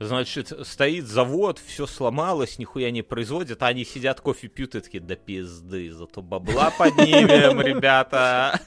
Значит, 0.03 0.53
стоит 0.63 1.07
завод, 1.07 1.61
все 1.65 1.87
сломалось, 1.87 2.59
нихуя 2.59 2.91
не 2.91 3.03
производят, 3.03 3.63
а 3.63 3.69
они 3.69 3.85
сидят, 3.85 4.21
кофе 4.21 4.49
пьют 4.49 4.75
и 4.75 4.81
такие, 4.81 5.01
да 5.01 5.15
пизды, 5.15 5.93
зато 5.93 6.23
бабла 6.23 6.73
поднимем, 6.77 7.61
ребята. 7.65 8.61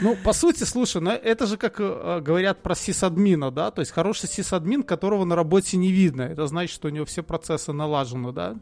Ну, 0.00 0.16
по 0.22 0.32
сути, 0.32 0.62
слушай, 0.62 1.00
ну, 1.00 1.10
это 1.10 1.46
же 1.46 1.56
как 1.56 1.80
э, 1.80 2.20
говорят 2.20 2.62
про 2.62 2.76
сисадмина, 2.76 3.50
да, 3.50 3.70
то 3.70 3.80
есть 3.80 3.90
хороший 3.90 4.28
сисадмин, 4.28 4.84
которого 4.84 5.24
на 5.24 5.34
работе 5.34 5.76
не 5.76 5.90
видно, 5.90 6.22
это 6.22 6.46
значит, 6.46 6.74
что 6.74 6.88
у 6.88 6.90
него 6.90 7.04
все 7.04 7.22
процессы 7.22 7.72
налажены, 7.72 8.32
да? 8.32 8.56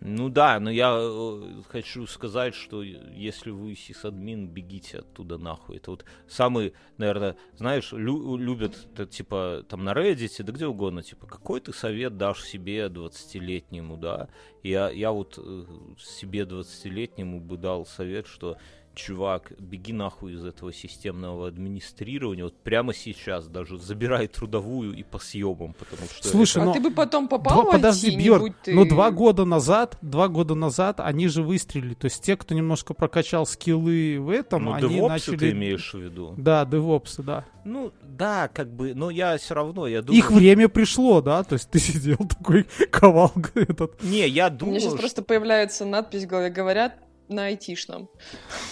Ну 0.00 0.28
да, 0.28 0.60
но 0.60 0.70
я 0.70 0.96
э, 0.96 1.62
хочу 1.68 2.06
сказать, 2.06 2.54
что 2.54 2.84
если 2.84 3.50
вы 3.50 3.74
сисадмин, 3.74 4.46
бегите 4.46 4.98
оттуда 4.98 5.38
нахуй. 5.38 5.78
Это 5.78 5.90
вот 5.90 6.04
самый, 6.28 6.72
наверное, 6.98 7.36
знаешь, 7.56 7.90
лю- 7.92 8.36
любят, 8.36 8.86
это, 8.92 9.06
типа, 9.06 9.64
там 9.68 9.82
на 9.82 9.94
Reddit, 9.94 10.40
да 10.44 10.52
где 10.52 10.68
угодно, 10.68 11.02
типа, 11.02 11.26
какой 11.26 11.60
ты 11.60 11.72
совет 11.72 12.16
дашь 12.16 12.44
себе 12.44 12.86
20-летнему, 12.86 13.96
да? 13.96 14.28
Я, 14.62 14.88
я 14.90 15.10
вот 15.10 15.36
э, 15.36 15.64
себе 15.98 16.44
20-летнему 16.44 17.40
бы 17.40 17.56
дал 17.56 17.84
совет, 17.84 18.28
что 18.28 18.56
чувак, 18.98 19.52
беги 19.58 19.92
нахуй 19.92 20.34
из 20.34 20.44
этого 20.44 20.72
системного 20.72 21.46
администрирования, 21.46 22.44
вот 22.44 22.54
прямо 22.56 22.92
сейчас 22.92 23.46
даже 23.46 23.78
забирай 23.78 24.26
трудовую 24.26 24.92
и 24.92 25.02
по 25.04 25.18
съемам, 25.18 25.74
потому 25.78 26.08
что... 26.08 26.28
Слушай, 26.28 26.62
а 26.62 26.66
ну... 26.66 26.72
ты 26.72 26.80
бы 26.80 26.90
потом 26.90 27.28
попал 27.28 27.62
два, 27.62 27.72
Подожди, 27.72 28.16
Бьерк, 28.16 28.54
ты... 28.62 28.74
ну 28.74 28.84
два 28.84 29.10
года 29.10 29.44
назад, 29.44 29.96
два 30.02 30.28
года 30.28 30.54
назад 30.54 31.00
они 31.00 31.28
же 31.28 31.42
выстрелили, 31.42 31.94
то 31.94 32.06
есть 32.06 32.22
те, 32.22 32.36
кто 32.36 32.54
немножко 32.54 32.92
прокачал 32.92 33.46
скиллы 33.46 34.18
в 34.18 34.30
этом, 34.30 34.64
ну, 34.64 34.72
они 34.74 34.98
DevOps 34.98 35.08
начали... 35.08 35.36
ты 35.36 35.50
имеешь 35.52 35.94
в 35.94 35.98
виду? 35.98 36.34
Да, 36.36 36.64
девопсы, 36.64 37.22
да. 37.22 37.44
Ну, 37.64 37.92
да, 38.02 38.48
как 38.48 38.72
бы, 38.72 38.94
но 38.94 39.10
я 39.10 39.38
все 39.38 39.54
равно, 39.54 39.86
я 39.86 40.02
думаю... 40.02 40.18
Их 40.18 40.30
время 40.30 40.68
пришло, 40.68 41.20
да, 41.20 41.44
то 41.44 41.54
есть 41.54 41.70
ты 41.70 41.78
сидел 41.78 42.16
такой, 42.16 42.66
ковал 42.90 43.32
этот... 43.54 44.02
Не, 44.02 44.26
я 44.26 44.50
думаю... 44.50 44.76
У 44.76 44.78
меня 44.78 44.80
сейчас 44.80 44.98
просто 44.98 45.22
появляется 45.22 45.84
надпись 45.84 46.24
в 46.24 46.26
голове, 46.26 46.50
говорят, 46.50 46.96
на 47.28 47.46
айтишном. 47.46 48.08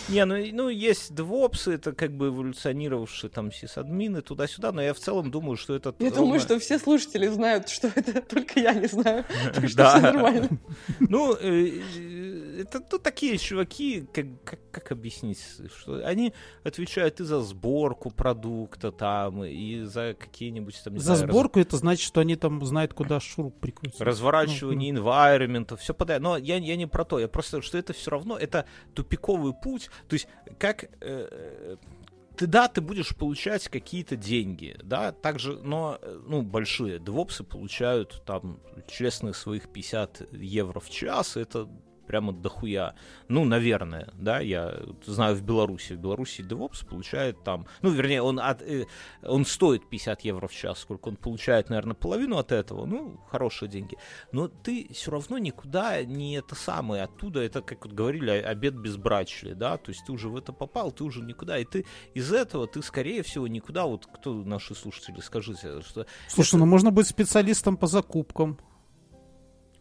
Не, 0.09 0.25
ну, 0.25 0.37
ну 0.53 0.69
есть 0.69 1.15
девопсы, 1.15 1.75
это 1.75 1.93
как 1.93 2.17
бы 2.17 2.29
эволюционировавшие 2.29 3.31
там 3.31 3.53
сисадмины 3.53 4.23
туда-сюда, 4.23 4.73
но 4.73 4.83
я 4.83 4.95
в 4.95 4.99
целом 4.99 5.31
думаю, 5.31 5.57
что 5.57 5.75
это... 5.75 5.95
Я 5.99 6.07
ровно... 6.11 6.23
думаю, 6.23 6.41
что 6.41 6.59
все 6.59 6.79
слушатели 6.79 7.27
знают, 7.29 7.69
что 7.69 7.89
это, 7.95 8.21
только 8.29 8.61
я 8.61 8.75
не 8.75 8.87
знаю, 8.87 9.25
так 9.55 9.69
что 9.69 9.89
все 9.89 10.01
нормально. 10.01 10.49
Ну, 11.01 11.33
это 11.33 12.83
ну, 12.91 12.99
такие 12.99 13.39
чуваки, 13.39 14.07
как, 14.13 14.27
как, 14.45 14.61
как 14.71 14.93
объяснить, 14.93 15.39
что 15.79 16.05
они 16.07 16.33
отвечают 16.65 17.21
и 17.21 17.25
за 17.25 17.41
сборку 17.41 18.11
продукта 18.11 18.93
там, 18.93 19.45
и 19.45 19.83
за 19.83 20.17
какие-нибудь 20.19 20.81
там... 20.83 20.99
За 20.99 21.17
знаю, 21.17 21.31
сборку 21.31 21.59
раз... 21.59 21.67
это 21.67 21.77
значит, 21.77 22.07
что 22.07 22.21
они 22.21 22.37
там 22.37 22.65
знают, 22.65 22.95
куда 22.95 23.21
шуруп 23.21 23.59
прикрутить. 23.61 24.01
Разворачивание 24.01 24.93
ну, 24.93 25.01
environment, 25.01 25.77
все 25.77 25.95
подряд. 25.95 26.21
Но 26.23 26.37
я, 26.37 26.57
я 26.57 26.77
не 26.77 26.87
про 26.87 27.05
то, 27.05 27.19
я 27.19 27.29
просто, 27.29 27.63
что 27.63 27.79
это 27.79 27.93
все 27.93 28.11
равно, 28.11 28.37
это 28.47 28.67
тупиковый 28.95 29.53
путь. 29.53 29.91
То 30.09 30.15
есть, 30.15 30.29
как 30.59 30.89
э, 31.01 31.77
ты, 32.37 32.47
да, 32.47 32.69
ты 32.69 32.81
будешь 32.81 33.17
получать 33.17 33.69
какие-то 33.69 34.17
деньги, 34.17 34.77
да, 34.83 35.13
также, 35.13 35.59
но, 35.59 35.99
ну, 36.27 36.43
большие 36.43 36.99
девопсы 36.99 37.45
получают 37.45 38.23
там 38.27 38.61
честных 38.87 39.37
своих 39.37 39.69
50 39.69 40.33
евро 40.33 40.81
в 40.81 40.91
час, 40.91 41.37
это 41.37 41.69
прямо 42.07 42.33
дохуя. 42.33 42.95
Ну, 43.29 43.45
наверное, 43.45 44.13
да, 44.15 44.41
я 44.41 44.75
знаю 45.05 45.37
в 45.37 45.43
Беларуси. 45.43 45.95
В 45.95 45.99
Беларуси 45.99 46.41
DevOps 46.43 46.87
получает 46.87 47.43
там, 47.45 47.67
ну, 47.83 47.91
вернее, 47.91 48.23
он, 48.23 48.41
от, 48.41 48.63
э, 48.63 48.87
он 49.23 49.45
стоит 49.45 49.89
50 49.89 50.23
евро 50.23 50.49
в 50.49 50.53
час, 50.53 50.79
сколько 50.79 51.09
он 51.09 51.17
получает, 51.17 51.71
наверное, 51.71 51.95
половину 51.95 52.39
от 52.39 52.53
этого, 52.53 52.87
ну, 52.87 53.21
хорошие 53.31 53.69
деньги. 53.69 53.97
Но 54.33 54.49
ты 54.49 54.89
все 54.93 55.11
равно 55.11 55.39
никуда 55.39 56.03
не 56.05 56.37
это 56.37 56.55
самое, 56.55 57.03
оттуда, 57.03 57.41
это, 57.41 57.63
как 57.63 57.85
вот 57.85 57.95
говорили, 57.95 58.31
обед 58.31 58.75
безбрачия, 58.75 59.55
да, 59.55 59.77
то 59.77 59.91
есть 59.91 60.05
ты 60.07 60.13
уже 60.13 60.29
в 60.29 60.37
это 60.37 60.53
попал, 60.53 60.93
ты 60.93 61.05
уже 61.05 61.23
никуда, 61.23 61.59
и 61.59 61.65
ты 61.65 61.85
из 62.15 62.33
этого, 62.33 62.67
ты, 62.67 62.83
скорее 62.83 63.23
всего, 63.23 63.47
никуда, 63.47 63.87
вот 63.87 64.07
кто 64.07 64.35
наши 64.35 64.75
слушатели, 64.75 65.21
скажите, 65.21 65.83
что... 65.83 66.07
Слушай, 66.29 66.51
это... 66.51 66.59
ну 66.59 66.67
можно 66.67 66.91
быть 66.91 67.07
специалистом 67.07 67.77
по 67.77 67.87
закупкам 67.87 68.59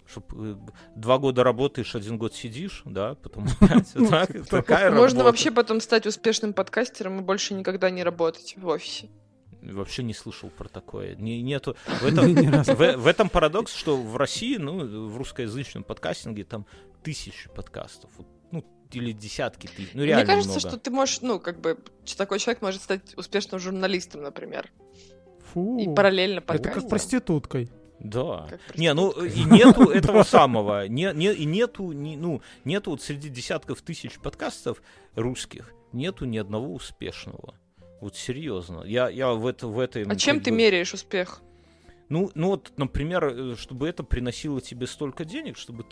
чтобы 0.07 0.59
два 0.95 1.17
года 1.17 1.43
работаешь, 1.43 1.95
один 1.95 2.17
год 2.17 2.33
сидишь, 2.33 2.81
да, 2.85 3.15
потом 3.15 3.47
ну, 3.95 4.09
такая 4.49 4.91
Можно 4.91 5.23
вообще 5.23 5.51
потом 5.51 5.81
стать 5.81 6.05
успешным 6.05 6.53
подкастером 6.53 7.19
и 7.19 7.21
больше 7.21 7.53
никогда 7.53 7.89
не 7.89 8.03
работать 8.03 8.55
в 8.57 8.67
офисе. 8.67 9.09
Вообще 9.61 10.03
не 10.03 10.13
слышал 10.13 10.49
про 10.49 10.67
такое. 10.67 11.15
Не, 11.15 11.41
нету. 11.41 11.75
В 12.01 12.05
этом, 12.05 12.35
в, 12.35 12.97
в 12.97 13.07
этом 13.07 13.29
парадокс, 13.29 13.73
что 13.73 13.97
в 13.97 14.15
России, 14.15 14.57
ну, 14.57 15.07
в 15.07 15.17
русскоязычном 15.17 15.83
подкастинге 15.83 16.43
там 16.43 16.67
тысячи 17.03 17.49
подкастов. 17.49 18.11
Ну, 18.51 18.63
или 18.91 19.11
десятки 19.11 19.65
тысяч. 19.67 19.89
Ну, 19.93 20.03
реально 20.03 20.23
Мне 20.23 20.33
кажется, 20.35 20.59
много. 20.59 20.69
что 20.69 20.77
ты 20.77 20.91
можешь, 20.91 21.21
ну, 21.21 21.39
как 21.39 21.59
бы, 21.59 21.79
такой 22.15 22.37
человек 22.37 22.61
может 22.61 22.83
стать 22.83 23.17
успешным 23.17 23.59
журналистом, 23.59 24.21
например. 24.21 24.71
Фу. 25.53 25.79
И 25.79 25.93
параллельно 25.93 26.41
подкастером. 26.41 26.71
Это 26.71 26.81
как 26.81 26.89
проституткой. 26.89 27.71
Да. 27.99 28.47
Не, 28.75 28.93
ну 28.93 29.11
и 29.11 29.43
нету 29.43 29.89
этого 29.89 30.23
самого, 30.23 30.87
не, 30.87 31.11
не, 31.13 31.33
и 31.33 31.45
нету, 31.45 31.91
не, 31.91 32.17
ну, 32.17 32.41
нету 32.63 32.91
вот 32.91 33.01
среди 33.01 33.29
десятков 33.29 33.81
тысяч 33.81 34.19
подкастов 34.19 34.81
русских, 35.15 35.73
нету 35.93 36.25
ни 36.25 36.37
одного 36.37 36.73
успешного. 36.73 37.55
Вот 38.01 38.15
серьезно. 38.15 38.83
Я, 38.85 39.09
я 39.09 39.31
в, 39.31 39.47
это, 39.47 39.67
в 39.67 39.79
этой... 39.79 40.03
А 40.03 40.09
ну, 40.09 40.15
чем 40.15 40.41
ты 40.41 40.51
бы... 40.51 40.57
меряешь 40.57 40.93
успех? 40.93 41.41
Ну, 42.09 42.29
ну 42.35 42.49
вот, 42.49 42.71
например, 42.77 43.25
э, 43.25 43.55
чтобы 43.55 43.87
это 43.87 44.03
приносило 44.03 44.61
тебе 44.61 44.85
столько 44.85 45.25
денег, 45.25 45.57
чтобы 45.57 45.83
ты 45.83 45.89